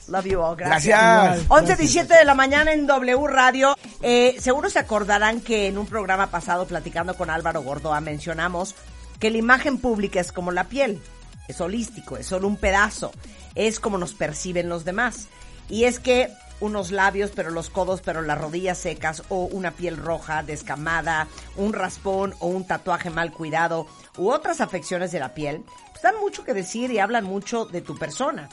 Love 0.07 0.25
you 0.25 0.41
all. 0.41 0.55
Gracias. 0.55 0.97
Gracias. 0.97 1.45
11, 1.49 1.75
17 1.75 2.13
de 2.15 2.25
la 2.25 2.35
mañana 2.35 2.73
en 2.73 2.87
W 2.87 3.27
Radio. 3.27 3.75
Eh, 4.01 4.35
seguro 4.39 4.69
se 4.69 4.79
acordarán 4.79 5.41
que 5.41 5.67
en 5.67 5.77
un 5.77 5.87
programa 5.87 6.27
pasado, 6.27 6.65
platicando 6.65 7.15
con 7.15 7.29
Álvaro 7.29 7.61
Gordoa, 7.61 7.99
mencionamos 8.01 8.75
que 9.19 9.31
la 9.31 9.37
imagen 9.37 9.77
pública 9.77 10.19
es 10.19 10.31
como 10.31 10.51
la 10.51 10.65
piel. 10.65 11.01
Es 11.47 11.61
holístico, 11.61 12.17
es 12.17 12.27
solo 12.27 12.47
un 12.47 12.57
pedazo. 12.57 13.11
Es 13.55 13.79
como 13.79 13.97
nos 13.97 14.13
perciben 14.13 14.69
los 14.69 14.85
demás. 14.85 15.27
Y 15.69 15.83
es 15.85 15.99
que 15.99 16.29
unos 16.59 16.91
labios, 16.91 17.31
pero 17.35 17.51
los 17.51 17.69
codos, 17.69 18.01
pero 18.01 18.21
las 18.21 18.37
rodillas 18.37 18.77
secas, 18.77 19.23
o 19.29 19.45
una 19.45 19.71
piel 19.71 19.97
roja, 19.97 20.41
descamada, 20.43 21.27
un 21.57 21.73
raspón 21.73 22.33
o 22.39 22.47
un 22.47 22.65
tatuaje 22.65 23.09
mal 23.09 23.31
cuidado, 23.31 23.87
u 24.17 24.29
otras 24.31 24.61
afecciones 24.61 25.11
de 25.11 25.19
la 25.19 25.33
piel, 25.33 25.63
pues 25.91 26.01
dan 26.01 26.19
mucho 26.19 26.43
que 26.43 26.53
decir 26.53 26.91
y 26.91 26.99
hablan 26.99 27.25
mucho 27.25 27.65
de 27.65 27.81
tu 27.81 27.97
persona. 27.97 28.49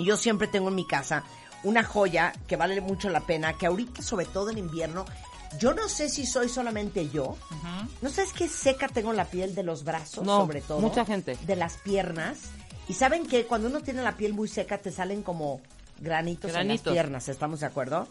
Yo 0.00 0.16
siempre 0.16 0.46
tengo 0.48 0.68
en 0.68 0.74
mi 0.74 0.86
casa 0.86 1.24
una 1.64 1.82
joya 1.84 2.32
que 2.46 2.56
vale 2.56 2.80
mucho 2.80 3.08
la 3.08 3.20
pena, 3.20 3.52
que 3.54 3.66
ahorita, 3.66 4.02
sobre 4.02 4.26
todo 4.26 4.50
en 4.50 4.58
invierno, 4.58 5.04
yo 5.58 5.72
no 5.74 5.88
sé 5.88 6.08
si 6.08 6.26
soy 6.26 6.48
solamente 6.48 7.08
yo. 7.08 7.36
No 8.02 8.10
sé, 8.10 8.22
es 8.22 8.32
que 8.32 8.48
seca 8.48 8.86
tengo 8.88 9.12
la 9.12 9.24
piel 9.24 9.54
de 9.54 9.62
los 9.62 9.82
brazos, 9.82 10.24
No, 10.24 10.40
sobre 10.40 10.60
todo. 10.60 10.78
mucha 10.80 11.04
gente. 11.04 11.36
De 11.46 11.56
las 11.56 11.78
piernas. 11.78 12.38
Y 12.88 12.94
saben 12.94 13.26
que 13.26 13.46
cuando 13.46 13.68
uno 13.68 13.80
tiene 13.80 14.02
la 14.02 14.16
piel 14.16 14.34
muy 14.34 14.46
seca, 14.48 14.78
te 14.78 14.92
salen 14.92 15.22
como 15.22 15.60
granitos, 15.98 16.54
en 16.54 16.68
las 16.68 16.80
piernas. 16.80 17.28
¿Estamos 17.28 17.60
de 17.60 17.66
acuerdo? 17.66 18.08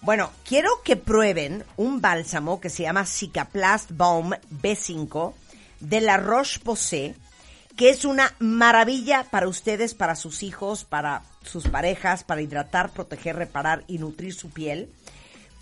Bueno, 0.00 0.30
quiero 0.46 0.82
que 0.84 0.96
prueben 0.96 1.64
un 1.76 2.00
bálsamo 2.00 2.60
que 2.60 2.70
se 2.70 2.82
llama 2.82 3.06
Cicaplast 3.06 3.90
Balm 3.92 4.34
B5 4.50 5.32
de 5.80 6.00
la 6.00 6.16
Roche-Posay 6.16 7.14
que 7.76 7.90
es 7.90 8.04
una 8.04 8.32
maravilla 8.38 9.26
para 9.30 9.48
ustedes, 9.48 9.94
para 9.94 10.14
sus 10.14 10.42
hijos, 10.42 10.84
para 10.84 11.22
sus 11.42 11.68
parejas, 11.68 12.22
para 12.22 12.40
hidratar, 12.40 12.92
proteger, 12.92 13.36
reparar 13.36 13.84
y 13.88 13.98
nutrir 13.98 14.32
su 14.32 14.50
piel, 14.50 14.92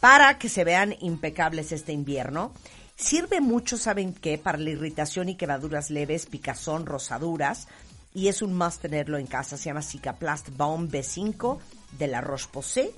para 0.01 0.39
que 0.39 0.49
se 0.49 0.64
vean 0.64 0.95
impecables 1.01 1.73
este 1.73 1.93
invierno. 1.93 2.53
Sirve 2.97 3.41
mucho, 3.41 3.79
¿saben 3.79 4.12
qué? 4.12 4.37
Para 4.37 4.59
la 4.59 4.70
irritación 4.70 5.31
y 5.31 5.37
quemaduras 5.37 5.91
leves, 5.91 6.27
picazón, 6.27 6.85
rosaduras. 6.85 7.66
Y 8.15 8.29
es 8.29 8.43
un 8.43 8.57
must 8.57 8.83
tenerlo 8.83 9.19
en 9.19 9.27
casa. 9.27 9.57
Se 9.57 9.65
llama 9.65 9.83
Cicaplast 9.83 10.57
Balm 10.57 10.89
B5 10.91 11.59
de 11.99 12.07
la 12.09 12.21
Roche-Posay. 12.21 12.91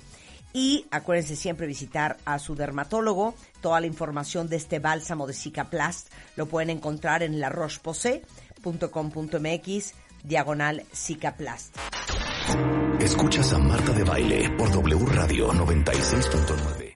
Y 0.53 0.85
acuérdense 0.89 1.35
siempre 1.35 1.67
visitar 1.67 2.17
a 2.23 2.39
su 2.39 2.55
dermatólogo. 2.55 3.35
Toda 3.61 3.81
la 3.81 3.87
información 3.87 4.47
de 4.47 4.55
este 4.55 4.79
bálsamo 4.79 5.27
de 5.27 5.33
Cicaplast 5.33 6.07
lo 6.37 6.45
pueden 6.45 6.69
encontrar 6.69 7.23
en 7.23 7.41
la 7.41 7.49
rocheposay.com.mx 7.49 9.93
diagonal 10.23 10.85
Cicaplast. 10.93 11.75
Escuchas 12.99 13.53
a 13.53 13.59
Marta 13.59 13.91
de 13.91 14.03
Baile 14.03 14.49
por 14.57 14.71
W 14.71 15.05
Radio 15.07 15.51
96.9. 15.51 16.93